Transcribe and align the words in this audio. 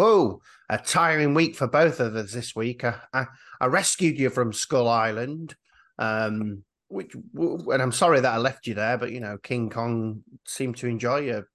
Whoa, 0.00 0.40
a 0.68 0.78
tiring 0.78 1.34
week 1.34 1.54
for 1.54 1.66
both 1.66 2.00
of 2.00 2.16
us 2.16 2.32
this 2.32 2.56
week. 2.56 2.84
I, 2.84 2.96
I, 3.12 3.26
I 3.60 3.66
rescued 3.66 4.18
you 4.18 4.30
from 4.30 4.52
Skull 4.52 4.88
Island, 4.88 5.54
um, 5.98 6.64
which, 6.88 7.14
and 7.14 7.82
I'm 7.82 7.92
sorry 7.92 8.20
that 8.20 8.34
I 8.34 8.38
left 8.38 8.66
you 8.66 8.74
there, 8.74 8.98
but 8.98 9.12
you 9.12 9.20
know, 9.20 9.38
King 9.38 9.70
Kong 9.70 10.22
seemed 10.46 10.76
to 10.78 10.86
enjoy 10.86 11.20
your 11.20 11.48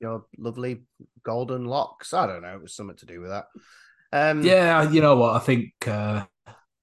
your 0.00 0.24
lovely 0.38 0.82
golden 1.24 1.64
locks. 1.64 2.14
I 2.14 2.26
don't 2.26 2.42
know, 2.42 2.54
it 2.54 2.62
was 2.62 2.74
something 2.74 2.96
to 2.96 3.06
do 3.06 3.20
with 3.20 3.30
that. 3.30 3.46
Um, 4.12 4.42
yeah, 4.42 4.90
you 4.90 5.00
know 5.00 5.16
what? 5.16 5.36
I 5.36 5.40
think 5.40 5.72
uh, 5.86 6.24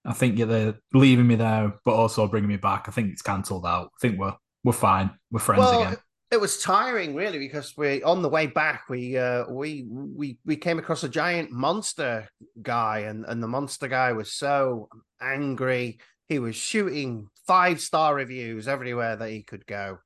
I 0.05 0.13
think 0.13 0.37
you're 0.37 0.75
leaving 0.93 1.25
me 1.25 1.35
there, 1.35 1.73
but 1.83 1.93
also 1.95 2.27
bringing 2.27 2.49
me 2.49 2.57
back. 2.57 2.85
I 2.87 2.91
think 2.91 3.11
it's 3.11 3.23
cancelled 3.23 3.65
out. 3.65 3.91
I 3.95 3.99
think 4.01 4.19
we're 4.19 4.35
we're 4.63 4.73
fine. 4.73 5.11
We're 5.31 5.39
friends 5.39 5.59
well, 5.59 5.81
again 5.81 5.97
it 6.35 6.41
was 6.41 6.61
tiring 6.61 7.15
really 7.15 7.39
because 7.39 7.77
we 7.77 8.03
on 8.03 8.21
the 8.21 8.27
way 8.27 8.45
back 8.45 8.89
we 8.89 9.17
uh 9.17 9.45
we 9.49 9.85
we 9.89 10.37
we 10.45 10.57
came 10.57 10.77
across 10.77 11.01
a 11.05 11.09
giant 11.09 11.49
monster 11.49 12.27
guy 12.61 12.99
and 12.99 13.23
and 13.25 13.41
the 13.41 13.47
monster 13.47 13.87
guy 13.87 14.11
was 14.11 14.33
so 14.33 14.89
angry. 15.21 15.97
He 16.27 16.39
was 16.39 16.57
shooting 16.57 17.29
five 17.47 17.79
star 17.79 18.13
reviews 18.13 18.67
everywhere 18.67 19.15
that 19.15 19.29
he 19.29 19.43
could 19.43 19.65
go. 19.65 19.99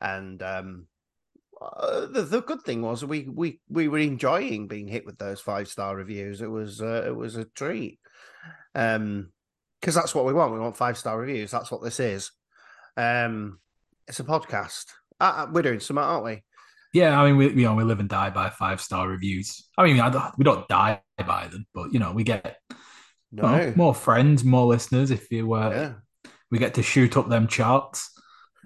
And 0.00 0.42
um 0.42 0.86
uh, 1.62 2.06
the, 2.06 2.22
the 2.22 2.42
good 2.42 2.62
thing 2.62 2.82
was 2.82 3.04
we 3.04 3.28
we 3.28 3.60
we 3.68 3.86
were 3.86 3.98
enjoying 3.98 4.66
being 4.66 4.88
hit 4.88 5.06
with 5.06 5.18
those 5.18 5.40
five 5.40 5.68
star 5.68 5.94
reviews. 5.94 6.42
It 6.42 6.50
was 6.50 6.82
uh, 6.82 7.04
it 7.06 7.14
was 7.14 7.36
a 7.36 7.44
treat. 7.44 8.00
Um 8.74 9.30
because 9.80 9.94
that's 9.94 10.12
what 10.12 10.24
we 10.24 10.32
want. 10.32 10.52
We 10.52 10.58
want 10.58 10.76
five 10.76 10.98
star 10.98 11.16
reviews. 11.16 11.52
That's 11.52 11.70
what 11.70 11.84
this 11.84 12.00
is. 12.00 12.32
Um 12.96 13.60
it's 14.08 14.18
a 14.18 14.24
podcast 14.24 14.86
uh, 15.20 15.24
uh, 15.36 15.46
we're 15.52 15.62
doing 15.62 15.80
something, 15.80 16.02
aren't 16.02 16.24
we? 16.24 16.42
Yeah, 16.92 17.20
I 17.20 17.26
mean, 17.26 17.36
we 17.36 17.48
you 17.48 17.66
know 17.66 17.74
we 17.74 17.84
live 17.84 18.00
and 18.00 18.08
die 18.08 18.30
by 18.30 18.50
five 18.50 18.80
star 18.80 19.08
reviews. 19.08 19.68
I 19.76 19.84
mean, 19.84 20.00
I 20.00 20.10
don't, 20.10 20.38
we 20.38 20.44
don't 20.44 20.66
die 20.68 21.02
by 21.18 21.48
them, 21.48 21.66
but 21.74 21.92
you 21.92 21.98
know, 21.98 22.12
we 22.12 22.24
get 22.24 22.58
no. 23.30 23.42
well, 23.42 23.72
more 23.76 23.94
friends, 23.94 24.44
more 24.44 24.66
listeners. 24.66 25.10
If 25.10 25.30
you 25.30 25.46
were, 25.46 25.70
yeah. 25.70 26.30
we 26.50 26.58
get 26.58 26.74
to 26.74 26.82
shoot 26.82 27.16
up 27.16 27.28
them 27.28 27.46
charts. 27.46 28.10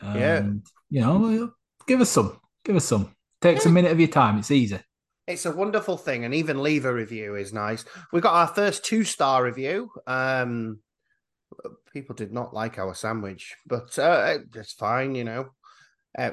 And, 0.01 0.19
yeah, 0.19 0.43
you 0.91 1.01
know, 1.01 1.53
give 1.87 2.01
us 2.01 2.11
some, 2.11 2.39
give 2.65 2.77
us 2.77 2.85
some. 2.85 3.15
Takes 3.41 3.65
yeah. 3.65 3.71
a 3.71 3.75
minute 3.75 3.93
of 3.93 3.99
your 3.99 4.09
time. 4.09 4.39
It's 4.39 4.51
easy. 4.51 4.79
It's 5.27 5.47
a 5.47 5.53
wonderful 5.53 5.97
thing, 5.97 6.25
and 6.25 6.35
even 6.35 6.63
leave 6.63 6.85
a 6.85 6.93
review 6.93 7.37
is 7.37 7.53
nice. 7.53 7.85
We 8.13 8.21
got 8.21 8.35
our 8.35 8.49
first 8.49 8.85
two 8.85 9.05
star 9.05 9.43
review. 9.43 9.91
Um, 10.07 10.81
people 11.93 12.15
did 12.15 12.33
not 12.33 12.55
like 12.55 12.79
our 12.79 12.95
sandwich, 12.95 13.57
but 13.67 13.99
uh, 13.99 14.39
it's 14.55 14.73
fine, 14.73 15.15
you 15.15 15.25
know. 15.25 15.51
Uh, 16.17 16.31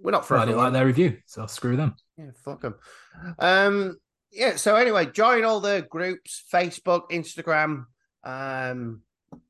we're 0.00 0.10
not 0.10 0.26
for. 0.26 0.34
Well, 0.34 0.42
I 0.42 0.46
didn't 0.46 0.58
like 0.58 0.72
their 0.72 0.86
review, 0.86 1.18
so 1.26 1.46
screw 1.46 1.76
them. 1.76 1.94
Yeah, 2.18 2.30
fuck 2.44 2.62
them. 2.62 2.74
Um, 3.38 3.98
yeah. 4.30 4.56
So 4.56 4.76
anyway, 4.76 5.06
join 5.06 5.44
all 5.44 5.60
the 5.60 5.86
groups: 5.88 6.44
Facebook, 6.52 7.10
Instagram. 7.10 7.84
Um, 8.24 9.02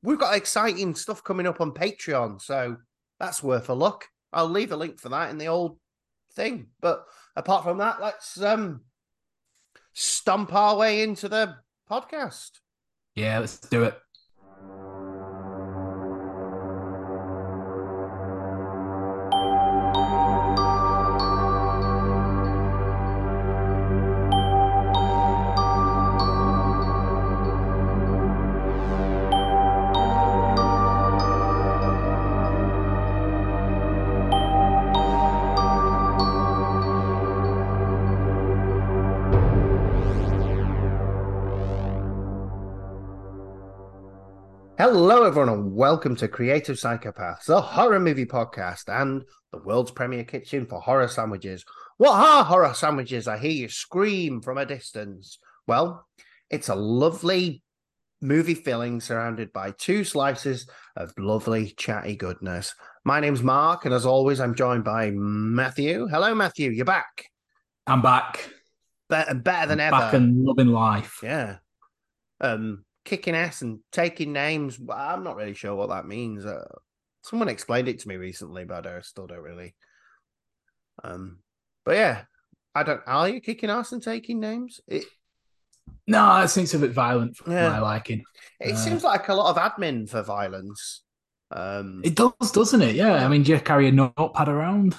we've 0.03 0.19
got 0.19 0.37
exciting 0.37 0.95
stuff 0.95 1.25
coming 1.25 1.47
up 1.47 1.61
on 1.61 1.73
Patreon, 1.73 2.41
so 2.41 2.77
that's 3.19 3.43
worth 3.43 3.69
a 3.69 3.75
look. 3.75 4.07
I'll 4.33 4.49
leave 4.49 4.73
a 4.73 4.77
link 4.77 5.01
for 5.01 5.09
that 5.11 5.31
in 5.31 5.39
the 5.39 5.49
old 5.49 5.79
thing. 6.35 6.69
But 6.81 7.05
apart 7.37 7.65
from 7.65 7.79
that, 7.79 8.01
let's 8.01 8.41
um 8.41 8.83
stomp 9.93 10.53
our 10.55 10.77
way 10.77 11.03
into 11.03 11.29
the 11.29 11.57
podcast. 11.91 12.51
Yeah, 13.15 13.39
let's 13.41 13.59
do 13.59 13.85
it. 13.85 13.99
Hello, 44.85 45.23
everyone, 45.23 45.49
and 45.49 45.77
welcome 45.77 46.17
to 46.17 46.27
Creative 46.27 46.75
Psychopaths, 46.75 47.49
a 47.49 47.61
horror 47.61 48.01
movie 48.01 48.27
podcast 48.27 48.89
and 48.89 49.23
the 49.53 49.59
world's 49.59 49.93
premier 49.93 50.25
kitchen 50.25 50.67
for 50.67 50.81
horror 50.81 51.07
sandwiches. 51.07 51.65
What 51.99 52.17
are 52.17 52.43
horror 52.43 52.75
sandwiches? 52.75 53.29
I 53.29 53.39
hear 53.39 53.53
you 53.53 53.69
scream 53.69 54.41
from 54.41 54.59
a 54.59 54.67
distance. 54.67 55.39
Well, 55.69 56.05
it's 56.51 56.69
a 56.69 56.75
lovely 56.75 57.63
movie 58.21 58.57
filling 58.57 59.01
surrounded 59.01 59.53
by 59.53 59.71
two 59.71 60.03
slices 60.03 60.69
of 60.97 61.15
lovely 61.17 61.75
chatty 61.77 62.17
goodness. 62.17 62.75
My 63.05 63.21
name's 63.21 63.41
Mark, 63.41 63.85
and 63.85 63.95
as 63.95 64.05
always, 64.05 64.41
I'm 64.41 64.57
joined 64.57 64.83
by 64.83 65.13
Matthew. 65.13 66.09
Hello, 66.09 66.35
Matthew. 66.35 66.73
You're 66.73 66.87
back. 66.87 67.27
I'm 67.87 68.03
back. 68.03 68.51
Better, 69.09 69.35
better 69.35 69.69
than 69.69 69.79
ever. 69.79 69.97
Back 69.97 70.15
and 70.15 70.43
loving 70.45 70.73
life. 70.73 71.21
Yeah. 71.23 71.59
Um, 72.41 72.85
kicking 73.05 73.35
ass 73.35 73.63
and 73.63 73.81
taking 73.91 74.33
names. 74.33 74.79
I'm 74.91 75.25
not 75.25 75.37
really 75.37 75.55
sure 75.55 75.75
what 75.75 75.89
that 75.91 76.07
means. 76.07 76.45
Uh, 76.45 76.65
someone 77.23 77.49
explained 77.49 77.89
it 77.89 78.01
to 78.01 78.09
me 78.09 78.17
recently, 78.17 78.65
but 78.65 78.87
I 78.87 79.01
still 79.01 79.27
don't 79.27 79.41
really. 79.41 79.75
Um, 81.03 81.39
but 81.85 81.97
yeah, 81.97 82.23
I 82.75 82.83
don't. 82.83 83.01
Are 83.07 83.29
you 83.29 83.41
kicking 83.41 83.71
ass 83.71 83.93
and 83.93 84.03
taking 84.03 84.41
names? 84.41 84.81
It, 84.87 85.05
no, 86.07 86.41
it 86.41 86.49
seems 86.49 86.75
a 86.75 86.79
bit 86.79 86.93
violent 86.93 87.37
for 87.37 87.51
yeah. 87.51 87.69
my 87.69 87.81
liking. 87.81 88.23
It 88.61 88.75
uh, 88.75 88.77
seems 88.77 89.05
like 89.05 89.29
a 89.29 89.35
lot 89.35 89.51
of 89.51 89.57
admin 89.57 90.09
for 90.09 90.23
violence. 90.23 91.03
Um, 91.51 92.01
it 92.05 92.15
does, 92.15 92.51
doesn't 92.53 92.83
it? 92.83 92.95
Yeah. 92.95 93.25
I 93.25 93.29
mean, 93.29 93.43
do 93.43 93.53
you 93.53 93.61
carry 93.61 93.89
a 93.89 93.93
notepad 93.93 94.49
around? 94.49 94.97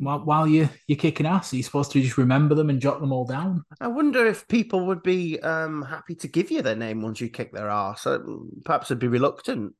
While, 0.00 0.20
while 0.20 0.46
you 0.46 0.68
you're 0.86 0.98
kicking 0.98 1.26
ass? 1.26 1.52
Are 1.52 1.56
you 1.56 1.62
supposed 1.62 1.92
to 1.92 2.00
just 2.00 2.18
remember 2.18 2.54
them 2.54 2.70
and 2.70 2.80
jot 2.80 3.00
them 3.00 3.12
all 3.12 3.26
down? 3.26 3.64
I 3.80 3.88
wonder 3.88 4.26
if 4.26 4.48
people 4.48 4.86
would 4.86 5.02
be 5.02 5.38
um, 5.40 5.82
happy 5.82 6.14
to 6.16 6.28
give 6.28 6.50
you 6.50 6.62
their 6.62 6.76
name 6.76 7.02
once 7.02 7.20
you 7.20 7.28
kick 7.28 7.52
their 7.52 7.68
ass. 7.68 8.06
Uh, 8.06 8.18
perhaps 8.64 8.88
they'd 8.88 8.98
be 8.98 9.08
reluctant. 9.08 9.74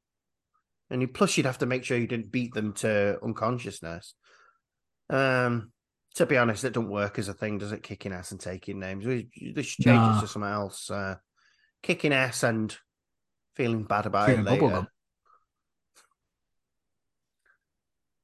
And 0.90 1.02
you, 1.02 1.08
plus, 1.08 1.36
you'd 1.36 1.46
have 1.46 1.58
to 1.58 1.66
make 1.66 1.84
sure 1.84 1.96
you 1.96 2.06
didn't 2.06 2.32
beat 2.32 2.52
them 2.52 2.72
to 2.74 3.18
unconsciousness. 3.22 4.14
Um, 5.08 5.72
to 6.16 6.26
be 6.26 6.36
honest, 6.36 6.64
it 6.64 6.72
don't 6.72 6.90
work 6.90 7.18
as 7.18 7.28
a 7.28 7.34
thing, 7.34 7.58
does 7.58 7.72
it? 7.72 7.82
Kicking 7.82 8.12
ass 8.12 8.32
and 8.32 8.40
taking 8.40 8.80
names. 8.80 9.06
We, 9.06 9.30
this 9.54 9.66
should 9.66 9.84
change 9.84 9.96
nah. 9.96 10.20
to 10.20 10.26
something 10.26 10.50
else. 10.50 10.90
Uh, 10.90 11.16
kicking 11.82 12.12
ass 12.12 12.42
and 12.42 12.76
feeling 13.54 13.84
bad 13.84 14.06
about 14.06 14.26
feeling 14.26 14.46
it 14.46 14.50
later 14.50 14.88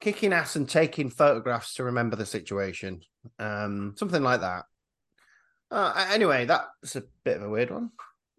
kicking 0.00 0.32
ass 0.32 0.56
and 0.56 0.68
taking 0.68 1.10
photographs 1.10 1.74
to 1.74 1.84
remember 1.84 2.16
the 2.16 2.26
situation. 2.26 3.00
Um, 3.38 3.94
something 3.96 4.22
like 4.22 4.40
that. 4.40 4.64
Uh, 5.70 6.06
anyway, 6.12 6.44
that's 6.44 6.96
a 6.96 7.02
bit 7.24 7.38
of 7.38 7.42
a 7.42 7.48
weird 7.48 7.70
one. 7.70 7.90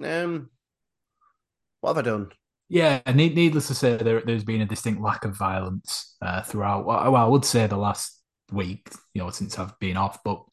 Um, 0.04 0.50
what 1.82 1.96
have 1.96 2.06
I 2.06 2.10
done? 2.10 2.32
Yeah, 2.70 3.02
needless 3.14 3.68
to 3.68 3.76
say, 3.76 3.96
there, 3.98 4.20
has 4.20 4.44
been 4.44 4.62
a 4.62 4.66
distinct 4.66 5.02
lack 5.02 5.24
of 5.24 5.38
violence 5.38 6.16
uh, 6.22 6.42
throughout. 6.42 6.86
Well, 6.86 7.16
I 7.16 7.26
would 7.26 7.46
say 7.46 7.66
the 7.66 7.78
last 7.78 8.22
week, 8.52 8.90
you 9.14 9.24
know, 9.24 9.30
since 9.30 9.58
I've 9.58 9.78
been 9.80 9.98
off, 9.98 10.20
but 10.24 10.44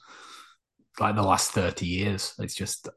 like 1.01 1.17
the 1.17 1.23
last 1.23 1.51
thirty 1.51 1.87
years, 1.87 2.35
it's 2.39 2.55
just 2.55 2.89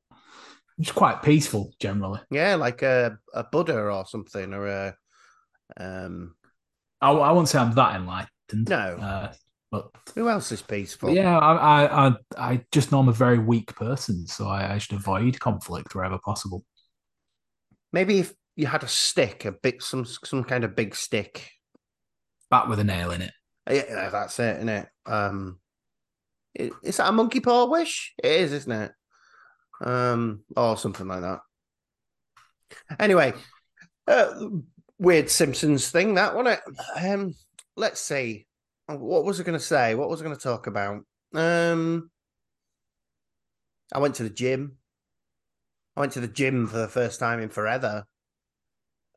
it's 0.78 0.91
quite 0.91 1.24
peaceful 1.24 1.74
generally. 1.79 2.19
Yeah, 2.29 2.56
like 2.56 2.84
a 2.84 3.18
a 3.34 3.44
Buddha 3.44 3.79
or 3.79 4.06
something, 4.06 4.53
or 4.53 4.68
a 4.68 4.95
um 5.78 6.35
I, 7.01 7.11
I 7.11 7.31
won't 7.31 7.49
say 7.49 7.59
I'm 7.59 7.73
that 7.73 7.95
enlightened. 7.95 8.69
No. 8.69 8.77
Uh, 8.77 9.33
but 9.71 9.89
who 10.15 10.29
else 10.29 10.51
is 10.51 10.61
peaceful? 10.61 11.13
Yeah, 11.13 11.37
I, 11.37 11.55
I, 11.55 12.07
I, 12.07 12.15
I 12.37 12.65
just 12.71 12.91
know 12.91 12.99
I'm 12.99 13.09
a 13.09 13.13
very 13.13 13.39
weak 13.39 13.75
person, 13.75 14.25
so 14.25 14.47
I, 14.47 14.75
I 14.75 14.77
should 14.77 14.97
avoid 14.97 15.39
conflict 15.39 15.94
wherever 15.94 16.17
possible. 16.19 16.63
Maybe 17.91 18.19
if 18.19 18.33
you 18.55 18.67
had 18.67 18.83
a 18.83 18.88
stick, 18.88 19.45
a 19.45 19.51
big, 19.51 19.81
some, 19.81 20.05
some 20.05 20.44
kind 20.44 20.63
of 20.63 20.75
big 20.75 20.95
stick, 20.95 21.51
bat 22.49 22.69
with 22.69 22.79
a 22.79 22.83
nail 22.83 23.11
in 23.11 23.21
it. 23.21 23.33
Yeah, 23.69 24.09
that's 24.09 24.39
it, 24.39 24.57
isn't 24.57 24.69
it? 24.69 24.88
Um, 25.05 25.59
is 26.55 26.97
that 26.97 27.09
a 27.09 27.11
monkey 27.11 27.41
paw 27.41 27.65
wish? 27.65 28.13
It 28.23 28.31
is, 28.31 28.53
isn't 28.53 28.71
it? 28.71 28.91
Um, 29.81 30.43
or 30.55 30.77
something 30.77 31.07
like 31.07 31.21
that. 31.21 31.39
Anyway, 33.00 33.33
uh, 34.07 34.33
weird 34.99 35.29
Simpsons 35.29 35.89
thing, 35.89 36.15
that 36.15 36.35
one. 36.35 36.47
Um, 36.95 37.35
let's 37.75 38.01
see. 38.01 38.47
What 38.88 39.25
was 39.25 39.39
I 39.39 39.44
going 39.44 39.57
to 39.57 39.63
say? 39.63 39.95
What 39.95 40.09
was 40.09 40.21
I 40.21 40.25
going 40.25 40.35
to 40.35 40.41
talk 40.41 40.67
about? 40.67 41.03
Um, 41.33 42.09
I 43.94 43.99
went 43.99 44.15
to 44.15 44.23
the 44.23 44.29
gym. 44.29 44.77
I 45.95 45.99
went 45.99 46.13
to 46.13 46.21
the 46.21 46.27
gym 46.27 46.67
for 46.67 46.77
the 46.77 46.88
first 46.88 47.19
time 47.19 47.39
in 47.39 47.49
forever. 47.49 48.05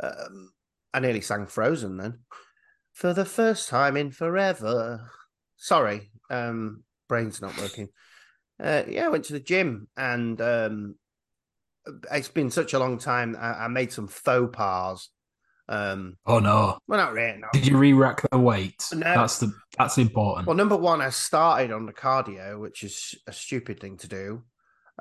Um, 0.03 0.53
I 0.93 1.01
nearly 1.01 1.21
sang 1.21 1.47
Frozen 1.47 1.99
then. 1.99 2.21
For 2.93 3.13
the 3.13 3.25
first 3.25 3.69
time 3.69 3.97
in 3.97 4.11
forever. 4.11 5.09
Sorry, 5.57 6.11
um, 6.31 6.83
brain's 7.09 7.41
not 7.41 7.57
working. 7.59 7.89
Uh, 8.59 8.83
yeah, 8.89 9.07
I 9.07 9.09
went 9.09 9.25
to 9.27 9.33
the 9.33 9.41
gym 9.41 9.89
and 9.97 10.41
um, 10.41 10.95
it's 12.11 12.29
been 12.29 12.51
such 12.51 12.73
a 12.73 12.79
long 12.79 12.99
time. 12.99 13.37
I, 13.39 13.65
I 13.65 13.69
made 13.69 13.93
some 13.93 14.09
faux 14.09 14.55
pas. 14.55 15.11
Um, 15.71 16.17
oh 16.27 16.41
no! 16.41 16.79
Well, 16.89 16.99
not 16.99 17.13
really. 17.13 17.39
No. 17.39 17.47
Did 17.53 17.65
you 17.65 17.79
re-rack 17.79 18.29
the 18.29 18.39
weight? 18.39 18.85
No. 18.93 18.99
That's 18.99 19.39
the 19.39 19.53
that's 19.79 19.99
important. 19.99 20.49
Well, 20.49 20.57
number 20.57 20.77
one, 20.77 21.01
I 21.01 21.11
started 21.11 21.71
on 21.71 21.87
the 21.87 21.93
cardio, 21.93 22.61
which 22.61 22.83
is 22.83 23.15
a 23.29 23.33
stupid 23.33 23.79
thing 23.79 23.97
to 23.99 24.09
do, 24.09 24.43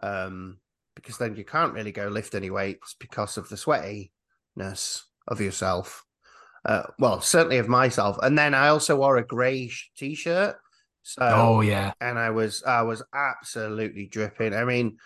um, 0.04 0.60
because 0.96 1.18
then 1.18 1.36
you 1.36 1.44
can't 1.44 1.74
really 1.74 1.92
go 1.92 2.08
lift 2.08 2.36
any 2.36 2.52
weights 2.52 2.96
because 3.00 3.36
of 3.36 3.50
the 3.50 3.56
sweatiness 3.56 5.02
of 5.28 5.42
yourself. 5.42 6.06
Uh, 6.64 6.84
well, 7.00 7.20
certainly 7.20 7.58
of 7.58 7.68
myself. 7.68 8.20
And 8.22 8.38
then 8.38 8.54
I 8.54 8.68
also 8.68 8.96
wore 8.98 9.18
a 9.18 9.26
grey 9.26 9.72
t-shirt. 9.98 10.56
So, 11.02 11.22
oh 11.22 11.62
yeah, 11.62 11.94
and 12.00 12.20
I 12.20 12.30
was 12.30 12.62
I 12.62 12.84
was 12.84 13.02
absolutely 13.12 14.06
dripping. 14.06 14.54
I 14.54 14.66
mean, 14.66 14.98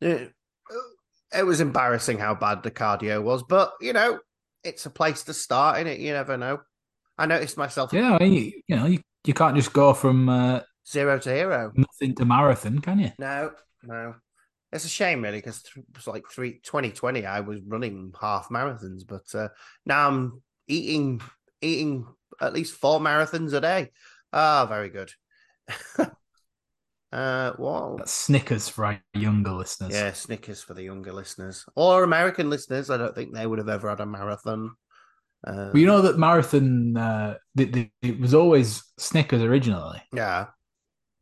it, 0.00 0.32
it 1.32 1.46
was 1.46 1.60
embarrassing 1.60 2.18
how 2.18 2.34
bad 2.34 2.64
the 2.64 2.72
cardio 2.72 3.22
was, 3.22 3.44
but 3.44 3.74
you 3.80 3.92
know, 3.92 4.18
it's 4.64 4.86
a 4.86 4.90
place 4.90 5.24
to 5.24 5.34
start 5.34 5.80
in 5.80 5.86
it. 5.86 6.00
You 6.00 6.12
never 6.12 6.36
know. 6.36 6.60
I 7.16 7.26
noticed 7.26 7.56
myself. 7.56 7.92
Yeah, 7.92 8.22
you, 8.22 8.52
you 8.66 8.76
know, 8.76 8.86
you, 8.86 9.00
you 9.24 9.34
can't 9.34 9.56
just 9.56 9.72
go 9.72 9.92
from 9.92 10.28
uh, 10.28 10.60
zero 10.88 11.18
to 11.18 11.30
hero, 11.30 11.72
nothing 11.74 12.14
to 12.16 12.24
marathon, 12.24 12.78
can 12.80 12.98
you? 13.00 13.12
No, 13.18 13.52
no. 13.82 14.14
It's 14.70 14.84
a 14.84 14.88
shame, 14.88 15.22
really, 15.22 15.38
because 15.38 15.64
it 15.76 15.84
was 15.94 16.06
like 16.06 16.24
three, 16.30 16.60
2020, 16.62 17.24
I 17.24 17.40
was 17.40 17.60
running 17.66 18.12
half 18.20 18.48
marathons, 18.50 19.02
but 19.06 19.34
uh, 19.34 19.48
now 19.86 20.08
I'm 20.08 20.42
eating 20.66 21.20
eating 21.62 22.06
at 22.40 22.52
least 22.52 22.74
four 22.74 23.00
marathons 23.00 23.54
a 23.54 23.60
day. 23.60 23.90
Ah, 24.32 24.62
oh, 24.62 24.66
very 24.66 24.90
good. 24.90 25.10
uh, 27.12 27.52
what? 27.52 27.98
That's 27.98 28.12
Snickers 28.12 28.68
for 28.68 28.84
our 28.84 29.00
younger 29.14 29.52
listeners. 29.52 29.94
Yeah, 29.94 30.12
Snickers 30.12 30.62
for 30.62 30.74
the 30.74 30.82
younger 30.82 31.12
listeners 31.12 31.64
or 31.74 32.04
American 32.04 32.50
listeners. 32.50 32.90
I 32.90 32.98
don't 32.98 33.14
think 33.14 33.32
they 33.32 33.46
would 33.46 33.58
have 33.58 33.68
ever 33.68 33.88
had 33.88 34.00
a 34.00 34.06
marathon. 34.06 34.74
Um, 35.46 35.56
well, 35.56 35.78
you 35.78 35.86
know 35.86 36.02
that 36.02 36.18
marathon. 36.18 36.96
Uh, 36.96 37.34
it 37.56 38.20
was 38.20 38.34
always 38.34 38.82
Snickers 38.98 39.42
originally. 39.42 40.02
Yeah, 40.12 40.46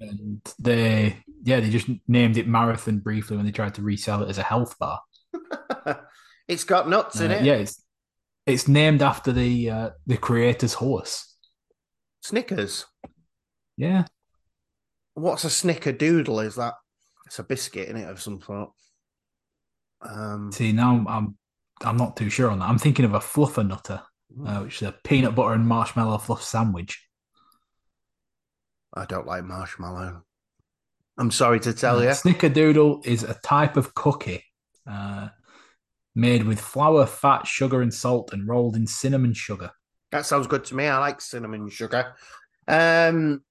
and 0.01 0.41
they 0.59 1.19
yeah 1.43 1.61
they 1.61 1.71
just 1.71 1.89
named 2.09 2.37
it 2.37 2.49
marathon 2.49 2.99
briefly 2.99 3.37
when 3.37 3.47
they 3.47 3.53
tried 3.53 3.75
to 3.75 3.83
resell 3.83 4.23
it 4.23 4.29
as 4.29 4.39
a 4.39 4.43
health 4.43 4.77
bar. 4.79 5.01
it's 6.49 6.65
got 6.65 6.89
nuts 6.89 7.21
uh, 7.21 7.25
in 7.25 7.31
it. 7.31 7.45
Yeah, 7.45 7.55
it's 7.55 7.81
it's 8.45 8.67
named 8.67 9.03
after 9.03 9.31
the 9.31 9.71
uh, 9.71 9.91
the 10.07 10.17
creator's 10.17 10.75
horse. 10.75 11.33
Snickers. 12.23 12.87
Yeah. 13.77 14.07
What's 15.17 15.45
a 15.45 15.49
snickerdoodle? 15.49 16.45
Is 16.45 16.57
that 16.57 16.75
it's 17.25 17.39
a 17.39 17.43
biscuit 17.43 17.89
in 17.89 17.97
it 17.97 18.09
of 18.09 18.21
some 18.21 18.41
sort? 18.43 18.71
Um, 20.03 20.53
See 20.53 20.73
now 20.73 21.05
I'm 21.09 21.37
I'm 21.83 21.97
not 21.97 22.19
too 22.19 22.29
sure 22.29 22.51
on 22.51 22.59
that. 22.59 22.69
I'm 22.69 22.79
thinking 22.79 23.07
of 23.07 23.15
a 23.15 23.19
fluffernutter, 23.19 24.03
uh, 24.47 24.61
which 24.61 24.83
is 24.83 24.89
a 24.89 24.95
peanut 25.05 25.35
butter 25.35 25.55
and 25.55 25.67
marshmallow 25.67 26.19
fluff 26.19 26.43
sandwich. 26.43 27.03
I 28.93 29.07
don't 29.07 29.27
like 29.27 29.45
marshmallow. 29.45 30.23
I'm 31.17 31.31
sorry 31.31 31.61
to 31.61 31.73
tell 31.73 31.99
uh, 31.99 32.03
you. 32.03 32.09
Snickerdoodle 32.11 33.07
is 33.07 33.23
a 33.23 33.35
type 33.43 33.79
of 33.79 33.95
cookie 33.95 34.45
uh, 34.87 35.29
made 36.15 36.45
with 36.45 36.61
flour, 36.61 37.07
fat, 37.07 37.47
sugar, 37.47 37.81
and 37.81 37.93
salt, 37.93 38.35
and 38.35 38.47
rolled 38.47 38.77
in 38.77 38.87
cinnamon 38.87 39.33
sugar. 39.33 39.71
That 40.13 40.27
sounds 40.27 40.47
good 40.47 40.65
to 40.67 40.75
me. 40.75 40.87
I 40.87 40.99
like 40.99 41.23
cinnamon 41.23 41.71
sugar. 41.71 42.15
Um, 42.69 43.43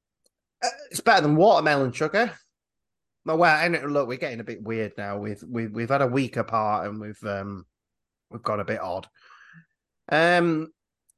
it's 0.91 1.01
better 1.01 1.21
than 1.21 1.35
watermelon 1.35 1.91
sugar. 1.91 2.31
Well, 3.25 3.43
and 3.45 3.91
look, 3.91 4.07
we're 4.07 4.17
getting 4.17 4.39
a 4.39 4.45
bit 4.45 4.61
weird 4.61 4.93
now. 4.97 5.17
We've 5.17 5.43
we've 5.47 5.71
we've 5.71 5.89
had 5.89 6.01
a 6.01 6.07
week 6.07 6.37
apart, 6.37 6.87
and 6.87 6.99
we've 6.99 7.23
um 7.23 7.65
we've 8.29 8.43
got 8.43 8.59
a 8.59 8.65
bit 8.65 8.79
odd. 8.79 9.07
Um, 10.09 10.71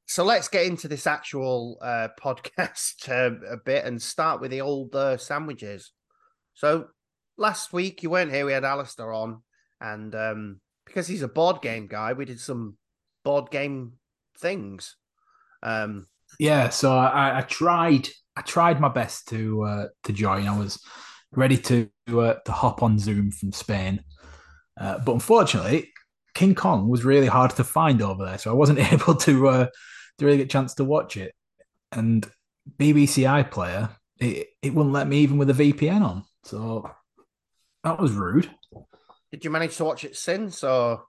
so 0.06 0.24
let's 0.24 0.48
get 0.48 0.64
into 0.64 0.88
this 0.88 1.06
actual 1.06 1.78
uh, 1.82 2.08
podcast 2.20 3.08
uh, 3.08 3.46
a 3.46 3.58
bit 3.58 3.84
and 3.84 4.00
start 4.00 4.40
with 4.40 4.50
the 4.50 4.62
old 4.62 4.94
uh, 4.94 5.18
sandwiches. 5.18 5.92
So 6.54 6.88
last 7.36 7.72
week 7.72 8.02
you 8.02 8.10
weren't 8.10 8.32
here, 8.32 8.46
we 8.46 8.52
had 8.52 8.64
Alistair 8.64 9.12
on, 9.12 9.42
and 9.80 10.14
um, 10.14 10.60
because 10.86 11.06
he's 11.06 11.22
a 11.22 11.28
board 11.28 11.60
game 11.60 11.86
guy, 11.86 12.14
we 12.14 12.24
did 12.24 12.40
some 12.40 12.78
board 13.22 13.50
game 13.50 13.92
things. 14.38 14.96
Um, 15.62 16.06
yeah, 16.38 16.68
so 16.70 16.92
I, 16.92 17.38
I 17.38 17.40
tried, 17.42 18.08
I 18.38 18.42
tried 18.42 18.80
my 18.80 18.88
best 18.88 19.26
to 19.30 19.62
uh, 19.64 19.86
to 20.04 20.12
join. 20.12 20.46
I 20.46 20.56
was 20.56 20.80
ready 21.32 21.58
to 21.58 21.90
uh, 22.06 22.34
to 22.44 22.52
hop 22.52 22.84
on 22.84 22.96
Zoom 22.96 23.32
from 23.32 23.50
Spain, 23.50 24.04
uh, 24.80 25.00
but 25.00 25.12
unfortunately, 25.12 25.90
King 26.34 26.54
Kong 26.54 26.88
was 26.88 27.04
really 27.04 27.26
hard 27.26 27.50
to 27.56 27.64
find 27.64 28.00
over 28.00 28.24
there, 28.24 28.38
so 28.38 28.52
I 28.52 28.54
wasn't 28.54 28.78
able 28.92 29.16
to 29.16 29.48
uh, 29.48 29.66
to 30.18 30.24
really 30.24 30.36
get 30.36 30.44
a 30.44 30.50
chance 30.50 30.74
to 30.74 30.84
watch 30.84 31.16
it. 31.16 31.34
And 31.90 32.30
BBC 32.78 33.24
iPlayer, 33.24 33.90
it, 34.18 34.50
it 34.62 34.72
wouldn't 34.72 34.94
let 34.94 35.08
me 35.08 35.18
even 35.18 35.38
with 35.38 35.50
a 35.50 35.54
VPN 35.72 36.02
on. 36.02 36.22
So 36.44 36.88
that 37.82 37.98
was 37.98 38.12
rude. 38.12 38.48
Did 39.32 39.44
you 39.44 39.50
manage 39.50 39.76
to 39.78 39.84
watch 39.84 40.04
it 40.04 40.16
since 40.16 40.62
or? 40.62 41.02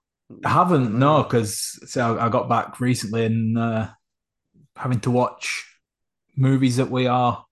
I 0.44 0.50
haven't, 0.50 0.98
no, 0.98 1.22
because 1.22 1.80
so 1.92 2.18
I 2.20 2.30
got 2.30 2.50
back 2.50 2.80
recently 2.80 3.26
and 3.26 3.58
uh, 3.58 3.90
having 4.76 5.00
to 5.02 5.12
watch 5.12 5.69
movies 6.40 6.78
that 6.78 6.90
we 6.90 7.06
are 7.06 7.44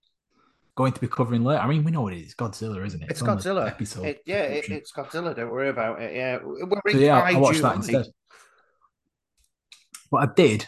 going 0.74 0.92
to 0.92 1.00
be 1.00 1.08
covering 1.08 1.44
later. 1.44 1.60
I 1.60 1.66
mean, 1.66 1.84
we 1.84 1.90
know 1.90 2.02
what 2.02 2.14
it 2.14 2.22
is. 2.22 2.34
Godzilla, 2.34 2.84
isn't 2.86 3.02
it? 3.02 3.10
It's, 3.10 3.20
it's 3.20 3.28
Godzilla. 3.28 3.66
Episode. 3.66 4.06
It, 4.06 4.22
yeah, 4.24 4.42
it, 4.42 4.68
it's 4.70 4.92
Godzilla. 4.92 5.34
Don't 5.36 5.50
worry 5.50 5.68
about 5.68 6.00
it. 6.00 6.14
Yeah, 6.14 6.38
so, 6.38 6.98
yeah, 6.98 7.18
I 7.18 7.34
watched 7.34 7.62
that 7.62 7.76
instead. 7.76 8.06
But 10.10 10.16
I 10.18 10.32
did 10.34 10.66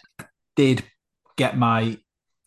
did 0.55 0.85
get 1.37 1.57
my 1.57 1.97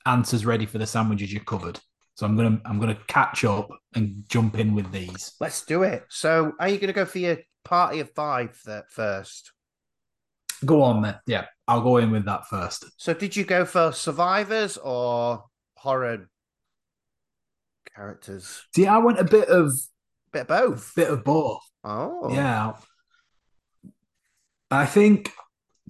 answers 0.05 0.45
ready 0.45 0.65
for 0.65 0.77
the 0.77 0.85
sandwiches 0.85 1.33
you 1.33 1.39
covered. 1.39 1.79
So 2.15 2.27
I'm 2.27 2.35
gonna 2.35 2.61
I'm 2.65 2.79
gonna 2.79 2.99
catch 3.07 3.43
up 3.43 3.69
and 3.95 4.23
jump 4.27 4.59
in 4.59 4.75
with 4.75 4.91
these. 4.91 5.33
Let's 5.39 5.65
do 5.65 5.81
it. 5.81 6.03
So 6.09 6.53
are 6.59 6.69
you 6.69 6.77
gonna 6.77 6.93
go 6.93 7.05
for 7.05 7.17
your 7.17 7.37
party 7.65 8.01
of 8.01 8.11
five 8.11 8.59
that 8.65 8.91
first? 8.91 9.51
Go 10.63 10.83
on 10.83 11.01
then. 11.01 11.15
Yeah, 11.25 11.45
I'll 11.67 11.81
go 11.81 11.97
in 11.97 12.11
with 12.11 12.25
that 12.25 12.45
first. 12.47 12.85
So 12.97 13.13
did 13.13 13.35
you 13.35 13.43
go 13.43 13.65
for 13.65 13.91
survivors 13.91 14.77
or 14.77 15.45
horror 15.83 16.29
characters? 17.95 18.63
See, 18.73 18.87
I 18.87 18.97
went 18.99 19.19
a 19.19 19.25
bit 19.25 19.49
of 19.49 19.71
bit 20.31 20.43
of 20.43 20.47
both. 20.47 20.93
Bit 20.95 21.09
of 21.09 21.23
both. 21.23 21.61
Oh. 21.83 22.33
Yeah. 22.33 22.73
I 24.71 24.85
think 24.85 25.31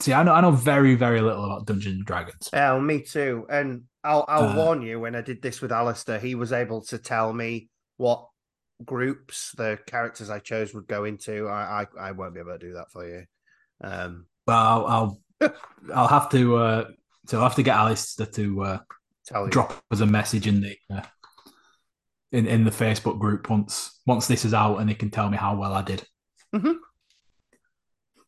See, 0.01 0.11
I 0.11 0.23
know 0.23 0.33
I 0.33 0.41
know 0.41 0.51
very 0.51 0.95
very 0.95 1.21
little 1.21 1.45
about 1.45 1.67
Dungeons 1.67 1.97
and 1.97 2.05
Dragons. 2.05 2.49
Yeah, 2.51 2.73
well, 2.73 2.81
me 2.81 3.01
too. 3.01 3.45
And 3.49 3.83
I'll 4.03 4.25
I'll 4.27 4.49
uh, 4.49 4.55
warn 4.55 4.81
you 4.81 4.99
when 4.99 5.15
I 5.15 5.21
did 5.21 5.41
this 5.41 5.61
with 5.61 5.71
Alistair, 5.71 6.19
he 6.19 6.33
was 6.33 6.51
able 6.51 6.81
to 6.85 6.97
tell 6.97 7.31
me 7.31 7.69
what 7.97 8.27
groups 8.83 9.51
the 9.55 9.79
characters 9.85 10.31
I 10.31 10.39
chose 10.39 10.73
would 10.73 10.87
go 10.87 11.05
into. 11.05 11.47
I 11.47 11.83
I, 11.83 12.09
I 12.09 12.11
won't 12.11 12.33
be 12.33 12.39
able 12.39 12.53
to 12.53 12.57
do 12.57 12.73
that 12.73 12.91
for 12.91 13.07
you. 13.07 13.23
Um, 13.81 14.25
well, 14.47 14.57
I'll 14.57 15.21
I'll, 15.41 15.53
I'll 15.93 16.07
have 16.07 16.29
to 16.31 16.57
uh, 16.57 16.87
so 17.27 17.37
I'll 17.37 17.43
have 17.43 17.55
to 17.55 17.63
get 17.63 17.75
Alistair 17.75 18.25
to 18.25 18.63
uh, 18.63 18.79
tell 19.25 19.45
you. 19.45 19.51
drop 19.51 19.81
us 19.91 19.99
a 19.99 20.05
message 20.05 20.47
in 20.47 20.61
the 20.61 20.77
uh, 20.93 21.01
in 22.31 22.47
in 22.47 22.63
the 22.63 22.71
Facebook 22.71 23.19
group 23.19 23.49
once 23.49 23.99
once 24.05 24.27
this 24.27 24.45
is 24.45 24.53
out, 24.53 24.77
and 24.77 24.89
he 24.89 24.95
can 24.95 25.09
tell 25.09 25.29
me 25.29 25.37
how 25.37 25.55
well 25.55 25.73
I 25.73 25.81
did. 25.81 26.03
Mm-hmm. 26.55 26.73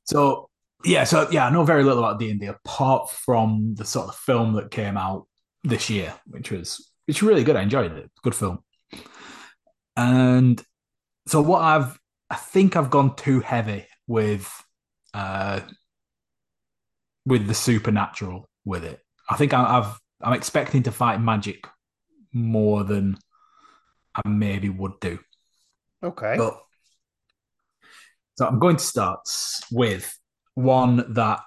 So 0.04 0.50
yeah, 0.84 1.04
so 1.04 1.28
yeah, 1.32 1.48
I 1.48 1.50
know 1.50 1.64
very 1.64 1.84
little 1.84 2.04
about 2.04 2.20
D 2.20 2.30
and 2.30 2.40
D 2.40 2.46
apart 2.46 3.10
from 3.10 3.76
the 3.76 3.86
sort 3.86 4.08
of 4.08 4.16
film 4.16 4.54
that 4.54 4.72
came 4.72 4.98
out 4.98 5.28
this 5.64 5.90
year, 5.90 6.14
which 6.28 6.52
was 6.52 6.92
it's 7.08 7.24
really 7.24 7.44
good. 7.44 7.56
I 7.56 7.64
enjoyed 7.64 7.92
it. 7.92 8.12
Good 8.24 8.36
film. 8.36 8.60
And 9.98 10.62
so 11.28 11.42
what 11.42 11.62
I've 11.62 12.00
I 12.30 12.36
think 12.36 12.76
I've 12.76 12.90
gone 12.90 13.16
too 13.16 13.40
heavy 13.40 13.88
with 14.08 14.52
uh 15.14 15.62
with 17.26 17.48
the 17.48 17.54
supernatural 17.54 18.48
with 18.64 18.84
it. 18.84 19.00
I 19.30 19.38
think 19.38 19.54
I, 19.54 19.80
I've 19.80 20.00
I'm 20.22 20.34
expecting 20.34 20.84
to 20.84 20.92
fight 20.92 21.22
magic 21.22 21.68
more 22.34 22.84
than 22.84 23.18
I 24.14 24.28
maybe 24.28 24.70
would 24.70 25.00
do. 25.00 25.20
Okay. 26.04 26.36
But, 26.38 26.62
so 28.38 28.48
I'm 28.48 28.60
going 28.60 28.78
to 28.78 28.84
start 28.84 29.22
with 29.72 30.18
one 30.56 31.14
that 31.14 31.42